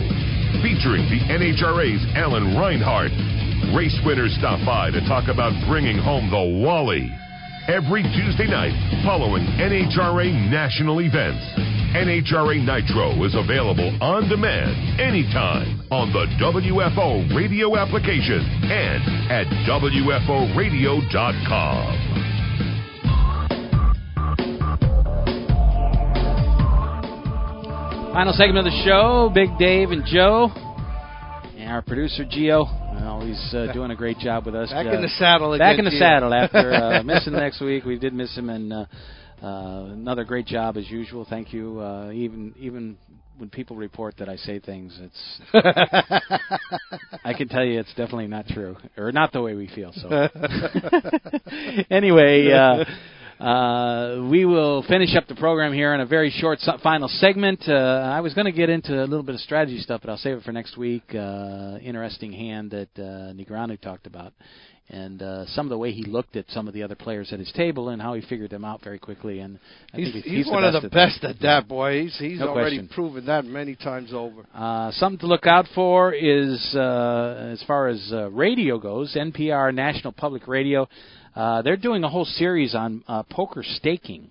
featuring 0.61 1.09
the 1.09 1.17
NHRA's 1.33 2.05
Alan 2.13 2.53
Reinhardt. 2.53 3.09
Race 3.73 3.97
winners 4.05 4.37
stop 4.37 4.61
by 4.69 4.93
to 4.93 5.01
talk 5.09 5.33
about 5.33 5.57
bringing 5.65 5.97
home 5.97 6.29
the 6.29 6.61
Wally. 6.61 7.09
Every 7.73 8.05
Tuesday 8.13 8.53
night, 8.53 8.77
following 9.01 9.49
NHRA 9.57 10.29
national 10.53 11.01
events. 11.01 11.41
NHRA 11.97 12.61
Nitro 12.61 13.17
is 13.25 13.33
available 13.33 13.97
on 14.03 14.29
demand 14.29 15.01
anytime 15.01 15.81
on 15.89 16.13
the 16.13 16.29
WFO 16.37 17.35
radio 17.35 17.79
application 17.81 18.45
and 18.69 19.33
at 19.33 19.49
WFOradio.com. 19.65 22.12
Final 28.13 28.35
segment 28.35 28.59
of 28.59 28.65
the 28.73 28.83
show, 28.85 29.31
Big 29.35 29.49
Dave 29.59 29.91
and 29.91 30.05
Joe, 30.05 30.49
and 31.57 31.71
our 31.71 31.81
producer 31.81 32.27
Geo. 32.29 32.65
Always 32.65 33.55
uh, 33.55 33.73
doing 33.73 33.91
a 33.91 33.97
great 33.97 34.19
job 34.19 34.45
with 34.45 34.55
us. 34.55 34.69
Back 34.69 34.87
uh, 34.87 34.91
in 34.91 35.01
the 35.01 35.09
saddle 35.09 35.57
Back 35.59 35.79
in 35.79 35.87
the 35.87 35.91
Geo. 35.91 35.99
saddle 35.99 36.35
after 36.35 36.75
uh, 36.75 37.03
missing 37.05 37.33
next 37.33 37.63
week. 37.63 37.87
We 37.87 37.99
did 37.99 38.13
miss 38.13 38.37
him, 38.37 38.51
and 38.51 38.71
uh, 38.71 38.85
uh, 39.43 39.85
another 39.93 40.25
great 40.25 40.45
job 40.45 40.77
as 40.77 40.91
usual. 40.91 41.27
Thank 41.29 41.55
you. 41.55 41.81
Uh, 41.81 42.11
even 42.13 42.55
even 42.59 42.99
when 43.39 43.49
people 43.49 43.77
report 43.77 44.19
that 44.19 44.29
I 44.29 44.37
say 44.37 44.59
things, 44.59 44.99
it's 45.01 45.41
I 47.25 47.33
can 47.33 47.49
tell 47.49 47.65
you 47.65 47.81
it's 47.81 47.95
definitely 47.95 48.27
not 48.27 48.47
true 48.47 48.77
or 48.99 49.11
not 49.11 49.33
the 49.33 49.41
way 49.41 49.55
we 49.55 49.69
feel. 49.69 49.91
So 49.95 50.09
anyway. 51.91 52.85
Uh, 53.43 54.29
we 54.31 54.45
will 54.45 54.85
finish 54.85 55.17
up 55.17 55.27
the 55.27 55.35
program 55.35 55.73
here 55.73 55.93
in 55.95 56.01
a 56.01 56.07
very 56.07 56.31
short 56.31 56.61
final 56.81 57.09
segment. 57.09 57.61
Uh, 57.67 57.73
I 57.73 58.21
was 58.21 58.35
going 58.35 58.45
to 58.45 58.53
get 58.53 58.71
into 58.71 58.95
a 59.03 59.07
little 59.07 59.25
bit 59.25 59.35
of 59.35 59.41
strategy 59.41 59.81
stuff, 59.81 60.01
but 60.01 60.11
I'll 60.11 60.17
save 60.17 60.37
it 60.37 60.45
for 60.45 60.53
next 60.53 60.77
week. 60.77 61.03
Uh, 61.13 61.79
interesting 61.83 62.33
hand 62.33 62.71
that 62.71 62.89
uh, 62.97 63.33
Negreanu 63.35 63.81
talked 63.81 64.07
about, 64.07 64.33
and 64.91 65.21
uh, 65.23 65.45
some 65.47 65.67
of 65.67 65.71
the 65.71 65.77
way 65.79 65.91
he 65.91 66.05
looked 66.05 66.37
at 66.37 66.45
some 66.51 66.69
of 66.69 66.75
the 66.75 66.85
other 66.85 66.95
players 66.95 67.33
at 67.33 67.41
his 67.41 67.51
table 67.51 67.89
and 67.89 68.01
how 68.01 68.15
he 68.15 68.21
figured 68.21 68.51
them 68.51 68.65
out 68.65 68.81
very 68.85 69.01
quickly. 69.01 69.41
And 69.41 69.59
I 69.93 69.97
He's, 69.97 70.13
think 70.13 70.25
he's, 70.25 70.47
the 70.47 70.53
one 70.53 70.63
of 70.63 70.75
best 70.75 70.83
the 70.83 70.87
at 70.87 70.93
best 70.93 71.25
at 71.25 71.41
that, 71.43 71.67
boy. 71.67 72.03
He's, 72.05 72.17
he's 72.19 72.39
No 72.39 72.51
already 72.51 72.77
question. 72.77 72.95
proven 72.95 73.27
that 73.27 73.45
many 73.45 73.75
times 73.75 74.13
over. 74.15 74.47
Uh, 74.55 74.93
something 74.93 75.19
to 75.19 75.27
look 75.27 75.49
out 75.49 75.67
for 75.75 76.13
is, 76.15 76.77
uh, 76.77 77.49
as 77.53 77.61
far 77.67 77.89
as 77.89 78.09
uh, 78.13 78.31
radio 78.31 78.79
goes, 78.79 79.17
NPR 79.17 79.75
National 79.75 80.13
Public 80.13 80.47
Radio. 80.47 80.89
Uh, 81.35 81.63
they're 81.63 81.77
doing 81.79 82.05
a 82.05 82.09
whole 82.09 82.27
series 82.27 82.75
on 82.75 83.03
uh, 83.09 83.23
poker 83.23 83.63
staking. 83.63 84.31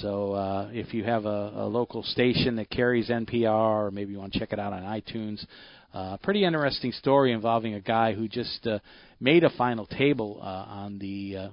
So 0.00 0.32
uh, 0.32 0.70
if 0.72 0.92
you 0.94 1.04
have 1.04 1.26
a, 1.26 1.52
a 1.54 1.66
local 1.66 2.02
station 2.02 2.56
that 2.56 2.70
carries 2.70 3.08
NPR, 3.08 3.86
or 3.86 3.90
maybe 3.90 4.12
you 4.12 4.18
want 4.18 4.32
to 4.32 4.38
check 4.38 4.52
it 4.52 4.58
out 4.58 4.72
on 4.72 4.82
iTunes, 4.82 5.44
uh, 5.92 6.16
pretty 6.22 6.44
interesting 6.44 6.90
story 6.90 7.32
involving 7.32 7.74
a 7.74 7.80
guy 7.80 8.14
who 8.14 8.26
just 8.26 8.66
uh, 8.66 8.80
made 9.20 9.44
a 9.44 9.50
final 9.50 9.86
table 9.86 10.40
uh, 10.42 10.44
on 10.44 10.98
the 10.98 11.36
uh, 11.36 11.48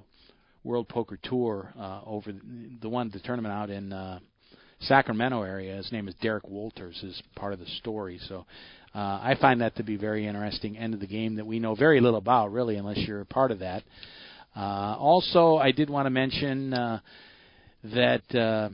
World 0.63 0.87
Poker 0.87 1.19
Tour 1.21 1.73
uh, 1.77 2.01
over 2.05 2.31
the, 2.81 2.89
one 2.89 3.11
the 3.13 3.19
tournament 3.19 3.53
out 3.53 3.69
in 3.69 3.93
uh, 3.93 4.19
Sacramento 4.81 5.43
area. 5.43 5.75
His 5.75 5.91
name 5.91 6.07
is 6.07 6.15
Derek 6.21 6.45
Wolters. 6.45 7.03
Is 7.03 7.21
part 7.35 7.53
of 7.53 7.59
the 7.59 7.67
story. 7.77 8.19
So 8.27 8.45
uh, 8.95 8.97
I 8.97 9.35
find 9.39 9.61
that 9.61 9.75
to 9.75 9.83
be 9.83 9.95
very 9.95 10.25
interesting 10.25 10.75
end 10.77 10.95
of 10.95 10.99
the 10.99 11.07
game 11.07 11.35
that 11.35 11.45
we 11.45 11.59
know 11.59 11.75
very 11.75 12.01
little 12.01 12.17
about, 12.17 12.51
really, 12.51 12.77
unless 12.77 12.97
you're 12.97 13.21
a 13.21 13.25
part 13.25 13.51
of 13.51 13.59
that. 13.59 13.83
Uh, 13.83 14.20
also, 14.55 15.57
I 15.57 15.71
did 15.71 15.89
want 15.89 16.05
to 16.05 16.09
mention 16.09 16.73
uh, 16.73 16.99
that 17.83 18.35
uh, 18.35 18.69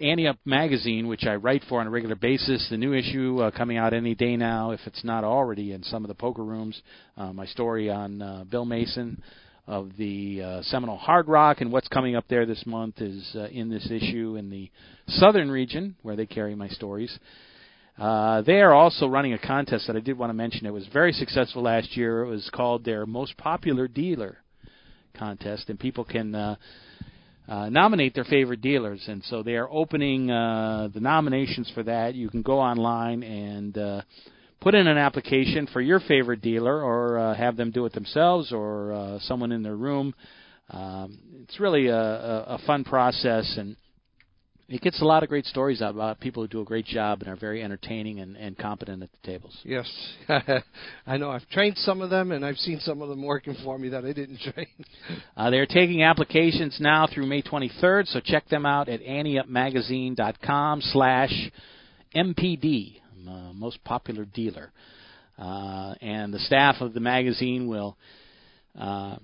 Ante 0.00 0.26
Up 0.26 0.38
magazine, 0.44 1.08
which 1.08 1.24
I 1.24 1.36
write 1.36 1.62
for 1.68 1.80
on 1.80 1.86
a 1.86 1.90
regular 1.90 2.16
basis, 2.16 2.66
the 2.70 2.76
new 2.76 2.92
issue 2.92 3.40
uh, 3.40 3.50
coming 3.50 3.76
out 3.76 3.92
any 3.92 4.14
day 4.14 4.36
now, 4.36 4.70
if 4.72 4.80
it's 4.86 5.04
not 5.04 5.24
already 5.24 5.72
in 5.72 5.82
some 5.82 6.04
of 6.04 6.08
the 6.08 6.14
poker 6.14 6.44
rooms. 6.44 6.80
Uh, 7.16 7.32
my 7.32 7.46
story 7.46 7.90
on 7.90 8.20
uh, 8.20 8.44
Bill 8.50 8.64
Mason 8.64 9.22
of 9.66 9.90
the 9.98 10.42
uh, 10.42 10.62
Seminole 10.62 10.96
Hard 10.96 11.28
Rock 11.28 11.60
and 11.60 11.70
what's 11.70 11.88
coming 11.88 12.16
up 12.16 12.24
there 12.28 12.46
this 12.46 12.64
month 12.66 13.00
is 13.00 13.30
uh, 13.34 13.48
in 13.48 13.68
this 13.68 13.90
issue 13.90 14.36
in 14.36 14.50
the 14.50 14.70
southern 15.08 15.50
region 15.50 15.94
where 16.02 16.16
they 16.16 16.26
carry 16.26 16.54
my 16.54 16.68
stories. 16.68 17.16
Uh, 17.16 17.24
they 17.98 18.60
are 18.60 18.72
also 18.72 19.06
running 19.06 19.32
a 19.32 19.38
contest 19.38 19.86
that 19.86 19.96
I 19.96 20.00
did 20.00 20.16
want 20.16 20.30
to 20.30 20.34
mention. 20.34 20.66
It 20.66 20.72
was 20.72 20.86
very 20.92 21.12
successful 21.12 21.62
last 21.62 21.96
year. 21.96 22.22
It 22.22 22.28
was 22.28 22.48
called 22.52 22.84
their 22.84 23.06
most 23.06 23.36
popular 23.36 23.88
dealer 23.88 24.38
contest, 25.18 25.68
and 25.68 25.78
people 25.78 26.04
can 26.04 26.34
uh, 26.34 26.56
uh, 27.48 27.68
nominate 27.68 28.14
their 28.14 28.24
favorite 28.24 28.60
dealers. 28.60 29.02
And 29.08 29.22
so 29.24 29.42
they 29.42 29.56
are 29.56 29.68
opening 29.70 30.30
uh, 30.30 30.88
the 30.92 31.00
nominations 31.00 31.70
for 31.74 31.82
that. 31.84 32.14
You 32.14 32.28
can 32.28 32.42
go 32.42 32.60
online 32.60 33.22
and 33.22 33.76
uh, 33.76 34.02
put 34.60 34.74
in 34.74 34.86
an 34.86 34.98
application 34.98 35.66
for 35.72 35.80
your 35.80 36.00
favorite 36.00 36.40
dealer, 36.40 36.82
or 36.82 37.18
uh, 37.18 37.34
have 37.34 37.56
them 37.56 37.70
do 37.70 37.86
it 37.86 37.92
themselves, 37.92 38.52
or 38.52 38.92
uh, 38.92 39.18
someone 39.20 39.52
in 39.52 39.62
their 39.62 39.76
room. 39.76 40.14
Um, 40.70 41.18
it's 41.42 41.58
really 41.58 41.86
a, 41.86 41.96
a, 41.96 42.44
a 42.48 42.58
fun 42.66 42.84
process 42.84 43.56
and 43.56 43.76
it 44.70 44.82
gets 44.82 45.00
a 45.00 45.04
lot 45.04 45.22
of 45.22 45.30
great 45.30 45.46
stories 45.46 45.80
out 45.80 45.94
about 45.94 46.20
people 46.20 46.42
who 46.42 46.48
do 46.48 46.60
a 46.60 46.64
great 46.64 46.84
job 46.84 47.22
and 47.22 47.28
are 47.30 47.36
very 47.36 47.62
entertaining 47.62 48.20
and, 48.20 48.36
and 48.36 48.56
competent 48.58 49.02
at 49.02 49.08
the 49.10 49.26
tables. 49.26 49.58
Yes, 49.64 49.90
I 51.06 51.16
know. 51.16 51.30
I've 51.30 51.48
trained 51.48 51.78
some 51.78 52.02
of 52.02 52.10
them, 52.10 52.32
and 52.32 52.44
I've 52.44 52.58
seen 52.58 52.78
some 52.80 53.00
of 53.00 53.08
them 53.08 53.22
working 53.22 53.56
for 53.64 53.78
me 53.78 53.88
that 53.88 54.04
I 54.04 54.12
didn't 54.12 54.40
train. 54.54 54.66
Uh, 55.36 55.48
they're 55.48 55.64
taking 55.64 56.02
applications 56.02 56.76
now 56.80 57.08
through 57.12 57.26
May 57.26 57.40
23rd, 57.40 58.08
so 58.08 58.20
check 58.20 58.46
them 58.50 58.66
out 58.66 58.90
at 58.90 59.00
anteupmagazine.com 59.00 60.82
slash 60.82 61.32
MPD, 62.14 63.00
uh, 63.26 63.52
most 63.54 63.82
popular 63.84 64.26
dealer. 64.26 64.70
Uh, 65.38 65.94
and 66.02 66.34
the 66.34 66.40
staff 66.40 66.76
of 66.80 66.92
the 66.92 67.00
magazine 67.00 67.68
will 67.68 67.96
uh, 68.78 69.16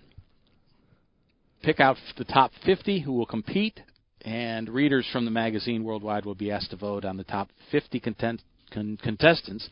pick 1.62 1.80
out 1.80 1.96
the 2.16 2.24
top 2.24 2.50
50 2.64 3.00
who 3.00 3.12
will 3.12 3.26
compete 3.26 3.80
and 4.24 4.68
readers 4.68 5.06
from 5.12 5.24
the 5.24 5.30
magazine 5.30 5.84
worldwide 5.84 6.24
will 6.24 6.34
be 6.34 6.50
asked 6.50 6.70
to 6.70 6.76
vote 6.76 7.04
on 7.04 7.16
the 7.16 7.24
top 7.24 7.50
50 7.70 8.00
content, 8.00 8.42
con- 8.72 8.98
contestants, 9.02 9.68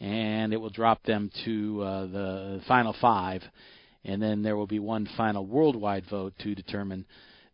and 0.00 0.52
it 0.52 0.56
will 0.56 0.70
drop 0.70 1.02
them 1.02 1.30
to 1.44 1.82
uh, 1.82 2.06
the 2.06 2.60
final 2.68 2.94
five. 3.00 3.42
and 4.04 4.22
then 4.22 4.42
there 4.42 4.56
will 4.56 4.66
be 4.66 4.78
one 4.78 5.08
final 5.16 5.44
worldwide 5.44 6.04
vote 6.08 6.32
to 6.38 6.54
determine 6.54 7.04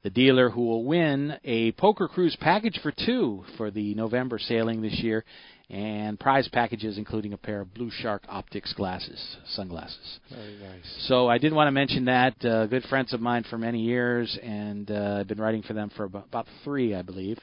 the 0.03 0.11
dealer 0.11 0.51
who 0.51 0.67
will 0.67 0.85
win 0.85 1.35
a 1.45 1.73
poker 1.73 2.07
cruise 2.07 2.37
package 2.39 2.79
for 2.83 2.93
two 2.93 3.43
for 3.57 3.71
the 3.71 3.95
November 3.95 4.39
sailing 4.39 4.83
this 4.83 5.01
year, 5.01 5.25
and 5.75 6.21
prize 6.21 6.47
packages 6.53 6.99
including 6.99 7.33
a 7.33 7.37
pair 7.37 7.61
of 7.61 7.75
Blue 7.75 7.91
Shark 7.91 8.23
Optics 8.29 8.73
glasses, 8.75 9.37
sunglasses. 9.49 10.21
Very 10.31 10.57
nice. 10.57 11.07
So 11.09 11.29
I 11.29 11.39
did 11.39 11.53
want 11.53 11.67
to 11.67 11.73
mention 11.73 12.05
that. 12.05 12.45
Uh, 12.45 12.67
good 12.67 12.85
friends 12.85 13.13
of 13.13 13.21
mine 13.21 13.45
for 13.51 13.59
many 13.59 13.81
years, 13.81 14.39
and 14.41 14.89
uh, 14.89 15.17
I've 15.21 15.27
been 15.27 15.41
writing 15.41 15.63
for 15.63 15.73
them 15.73 15.91
for 15.97 16.05
about, 16.05 16.27
about 16.27 16.47
three, 16.63 16.95
I 16.95 17.03
believe. 17.03 17.39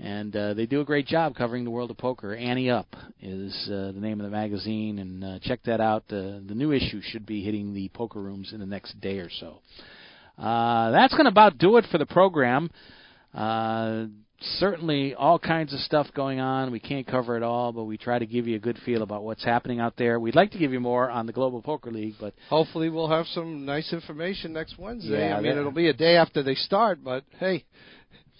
And 0.00 0.34
uh, 0.34 0.54
they 0.54 0.66
do 0.66 0.80
a 0.80 0.84
great 0.84 1.06
job 1.06 1.36
covering 1.36 1.62
the 1.62 1.70
world 1.70 1.92
of 1.92 1.96
poker. 1.96 2.34
Ante 2.34 2.70
Up 2.70 2.88
is 3.22 3.54
uh, 3.68 3.92
the 3.92 4.00
name 4.00 4.18
of 4.20 4.24
the 4.24 4.36
magazine, 4.36 4.98
and 4.98 5.22
uh, 5.22 5.38
check 5.40 5.60
that 5.66 5.80
out. 5.80 6.02
Uh, 6.08 6.42
the 6.44 6.54
new 6.56 6.72
issue 6.72 7.00
should 7.02 7.24
be 7.24 7.44
hitting 7.44 7.72
the 7.72 7.88
poker 7.90 8.20
rooms 8.20 8.52
in 8.52 8.58
the 8.58 8.66
next 8.66 9.00
day 9.00 9.18
or 9.18 9.30
so. 9.30 9.60
Uh, 10.36 10.90
that's 10.90 11.12
going 11.12 11.26
to 11.26 11.30
about 11.30 11.58
do 11.58 11.76
it 11.76 11.84
for 11.92 11.98
the 11.98 12.06
program. 12.06 12.68
Uh, 13.32 14.06
certainly, 14.58 15.14
all 15.14 15.38
kinds 15.38 15.72
of 15.72 15.80
stuff 15.80 16.06
going 16.14 16.40
on. 16.40 16.70
We 16.70 16.80
can't 16.80 17.06
cover 17.06 17.36
it 17.36 17.42
all, 17.42 17.72
but 17.72 17.84
we 17.84 17.96
try 17.96 18.18
to 18.18 18.26
give 18.26 18.46
you 18.46 18.56
a 18.56 18.58
good 18.58 18.78
feel 18.84 19.02
about 19.02 19.22
what's 19.22 19.44
happening 19.44 19.80
out 19.80 19.96
there. 19.96 20.18
We'd 20.20 20.34
like 20.34 20.50
to 20.52 20.58
give 20.58 20.72
you 20.72 20.80
more 20.80 21.10
on 21.10 21.26
the 21.26 21.32
Global 21.32 21.62
Poker 21.62 21.90
League, 21.90 22.14
but 22.20 22.34
Hopefully, 22.48 22.90
we'll 22.90 23.08
have 23.08 23.26
some 23.26 23.64
nice 23.64 23.92
information 23.92 24.52
next 24.52 24.78
Wednesday. 24.78 25.28
Yeah, 25.28 25.36
I 25.36 25.40
mean, 25.40 25.52
it'll 25.56 25.70
be 25.70 25.88
a 25.88 25.92
day 25.92 26.16
after 26.16 26.42
they 26.42 26.54
start, 26.54 27.02
but 27.02 27.24
hey, 27.38 27.64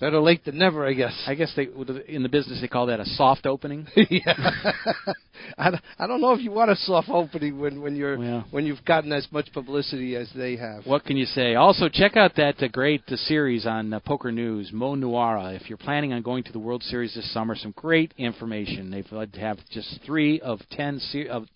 better 0.00 0.20
late 0.20 0.44
than 0.44 0.58
never, 0.58 0.86
I 0.86 0.92
guess. 0.92 1.12
I 1.26 1.34
guess 1.34 1.52
they 1.56 1.68
in 2.08 2.22
the 2.22 2.28
business 2.28 2.60
they 2.60 2.68
call 2.68 2.86
that 2.86 3.00
a 3.00 3.04
soft 3.04 3.46
opening. 3.46 3.86
yeah. 4.10 4.34
I, 5.58 5.70
don't- 5.70 5.82
I 5.98 6.06
don't 6.06 6.20
know 6.20 6.32
if 6.32 6.40
you 6.40 6.50
want 6.50 6.70
a 6.70 6.76
soft 6.76 7.08
opening 7.08 7.58
when 7.60 7.80
when 7.80 7.96
you're 7.96 8.18
Well. 8.18 8.44
when 8.50 8.66
you've 8.66 8.84
gotten 8.84 9.12
as 9.12 9.26
much 9.30 9.52
publicity 9.52 10.16
as 10.16 10.30
they 10.34 10.56
have. 10.56 10.86
What 10.86 11.04
can 11.04 11.16
you 11.16 11.26
say? 11.26 11.54
Also, 11.54 11.88
check 11.88 12.16
out 12.16 12.34
that 12.36 12.62
uh, 12.62 12.68
great 12.68 13.02
uh, 13.08 13.16
series 13.16 13.66
on 13.66 13.92
uh, 13.92 14.00
Poker 14.00 14.32
News, 14.32 14.70
Mo 14.72 14.94
Nuwwarah. 14.96 15.54
If 15.60 15.68
you're 15.68 15.78
planning 15.78 16.12
on 16.12 16.22
going 16.22 16.44
to 16.44 16.52
the 16.52 16.58
World 16.58 16.82
Series 16.82 17.14
this 17.14 17.32
summer, 17.32 17.54
some 17.54 17.72
great 17.76 18.12
information. 18.18 18.90
They've 18.90 19.06
uh, 19.12 19.26
have 19.38 19.58
just 19.70 20.00
three 20.04 20.40
of 20.40 20.60
ten 20.70 20.98
se- 20.98 21.28
of 21.28 21.46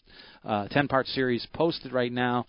uh, 0.44 0.68
ten 0.68 0.86
part 0.88 1.06
series 1.08 1.46
posted 1.52 1.92
right 1.92 2.12
now. 2.12 2.46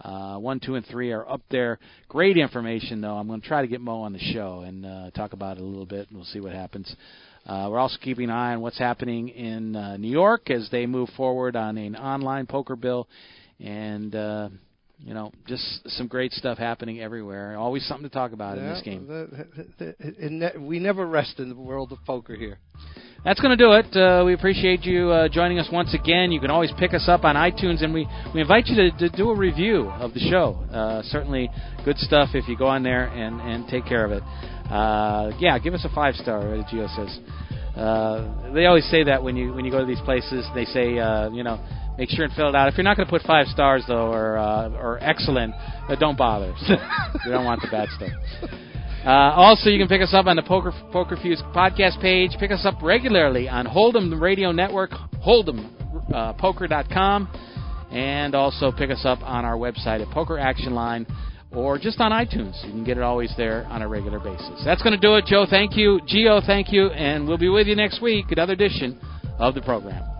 Uh, 0.00 0.38
one, 0.38 0.60
two, 0.60 0.76
and 0.76 0.86
three 0.86 1.12
are 1.12 1.28
up 1.28 1.42
there. 1.50 1.78
Great 2.08 2.36
information, 2.36 3.00
though. 3.00 3.16
I'm 3.16 3.26
going 3.26 3.40
to 3.40 3.46
try 3.46 3.60
to 3.60 3.68
get 3.68 3.80
Mo 3.80 4.00
on 4.02 4.12
the 4.12 4.18
show 4.18 4.60
and 4.60 4.86
uh, 4.86 5.10
talk 5.10 5.32
about 5.34 5.58
it 5.58 5.62
a 5.62 5.66
little 5.66 5.86
bit, 5.86 6.08
and 6.08 6.16
we'll 6.16 6.26
see 6.26 6.40
what 6.40 6.52
happens. 6.52 6.94
Uh, 7.46 7.68
we're 7.70 7.78
also 7.78 7.98
keeping 8.00 8.24
an 8.24 8.30
eye 8.30 8.52
on 8.54 8.60
what's 8.60 8.78
happening 8.78 9.28
in 9.28 9.76
uh, 9.76 9.96
New 9.96 10.10
York 10.10 10.50
as 10.50 10.68
they 10.70 10.86
move 10.86 11.08
forward 11.16 11.56
on 11.56 11.76
an 11.76 11.96
online 11.96 12.46
poker 12.46 12.76
bill, 12.76 13.08
and 13.58 14.14
uh, 14.14 14.48
you 15.02 15.14
know, 15.14 15.32
just 15.46 15.88
some 15.96 16.06
great 16.06 16.32
stuff 16.32 16.58
happening 16.58 17.00
everywhere. 17.00 17.56
Always 17.56 17.86
something 17.86 18.08
to 18.08 18.12
talk 18.12 18.32
about 18.32 18.58
in 18.58 18.64
this 18.74 18.82
game. 18.82 19.06
the- 19.06 19.46
the- 19.78 19.94
the- 19.98 20.60
we 20.60 20.78
never 20.78 21.06
rest 21.06 21.40
in 21.40 21.48
the 21.48 21.54
world 21.54 21.92
of 21.92 21.98
poker 22.04 22.34
here. 22.34 22.58
That's 23.24 23.38
going 23.40 23.56
to 23.56 23.62
do 23.62 23.72
it. 23.72 23.94
Uh, 23.94 24.24
we 24.24 24.32
appreciate 24.32 24.84
you 24.84 25.10
uh, 25.10 25.28
joining 25.28 25.58
us 25.58 25.68
once 25.70 25.92
again. 25.92 26.32
You 26.32 26.40
can 26.40 26.50
always 26.50 26.72
pick 26.78 26.94
us 26.94 27.06
up 27.06 27.24
on 27.24 27.36
iTunes, 27.36 27.82
and 27.84 27.92
we, 27.92 28.08
we 28.34 28.40
invite 28.40 28.66
you 28.66 28.76
to, 28.76 28.90
to 28.98 29.08
do 29.14 29.30
a 29.30 29.36
review 29.36 29.90
of 29.90 30.14
the 30.14 30.20
show. 30.20 30.54
Uh, 30.72 31.02
certainly 31.02 31.50
good 31.84 31.98
stuff 31.98 32.30
if 32.34 32.48
you 32.48 32.56
go 32.56 32.66
on 32.66 32.82
there 32.82 33.08
and, 33.08 33.38
and 33.42 33.68
take 33.68 33.84
care 33.84 34.04
of 34.06 34.12
it. 34.12 34.22
Uh, 34.70 35.32
yeah, 35.38 35.58
give 35.58 35.74
us 35.74 35.84
a 35.84 35.94
five 35.94 36.14
star, 36.14 36.54
as 36.54 36.64
Gio 36.66 36.88
says. 36.96 37.18
Uh, 37.76 38.52
they 38.52 38.66
always 38.66 38.84
say 38.90 39.04
that 39.04 39.22
when 39.22 39.36
you 39.36 39.52
when 39.52 39.64
you 39.64 39.70
go 39.70 39.80
to 39.80 39.86
these 39.86 40.00
places. 40.00 40.44
They 40.54 40.64
say, 40.64 40.98
uh, 40.98 41.30
you 41.30 41.42
know, 41.44 41.60
make 41.98 42.10
sure 42.10 42.24
and 42.24 42.34
fill 42.34 42.48
it 42.48 42.54
out. 42.54 42.68
If 42.68 42.76
you're 42.76 42.84
not 42.84 42.96
going 42.96 43.06
to 43.06 43.10
put 43.10 43.22
five 43.22 43.46
stars 43.46 43.84
though, 43.86 44.12
or 44.12 44.38
uh, 44.38 44.70
or 44.70 44.98
excellent, 45.02 45.54
uh, 45.54 45.94
don't 45.96 46.18
bother. 46.18 46.54
We 47.24 47.32
don't 47.32 47.44
want 47.44 47.60
the 47.60 47.68
bad 47.68 47.88
stuff. 47.96 48.10
Uh, 49.04 49.32
also, 49.34 49.70
you 49.70 49.78
can 49.78 49.88
pick 49.88 50.02
us 50.02 50.14
up 50.14 50.26
on 50.26 50.36
the 50.36 50.42
Poker 50.42 50.72
Poker 50.92 51.16
Fuse 51.20 51.42
podcast 51.54 52.00
page. 52.00 52.32
Pick 52.38 52.50
us 52.50 52.64
up 52.64 52.82
regularly 52.82 53.48
on 53.48 53.66
Hold'em 53.66 54.20
Radio 54.20 54.52
Network, 54.52 54.90
Hold'emPoker.com, 55.26 57.28
and 57.90 58.34
also 58.34 58.70
pick 58.70 58.90
us 58.90 59.02
up 59.04 59.20
on 59.22 59.44
our 59.44 59.56
website 59.56 60.06
at 60.06 60.12
Poker 60.12 60.38
Action 60.38 60.74
Line 60.74 61.06
or 61.52 61.78
just 61.78 62.00
on 62.00 62.12
iTunes. 62.12 62.62
You 62.64 62.70
can 62.70 62.84
get 62.84 62.96
it 62.96 63.02
always 63.02 63.32
there 63.36 63.66
on 63.66 63.82
a 63.82 63.88
regular 63.88 64.20
basis. 64.20 64.62
That's 64.64 64.82
going 64.82 64.94
to 64.94 65.00
do 65.00 65.16
it, 65.16 65.26
Joe. 65.26 65.46
Thank 65.48 65.76
you. 65.76 66.00
Geo. 66.06 66.40
thank 66.40 66.72
you. 66.72 66.88
And 66.88 67.26
we'll 67.26 67.38
be 67.38 67.48
with 67.48 67.66
you 67.66 67.76
next 67.76 68.00
week, 68.00 68.26
another 68.30 68.52
edition 68.52 68.98
of 69.38 69.54
the 69.54 69.62
program. 69.62 70.19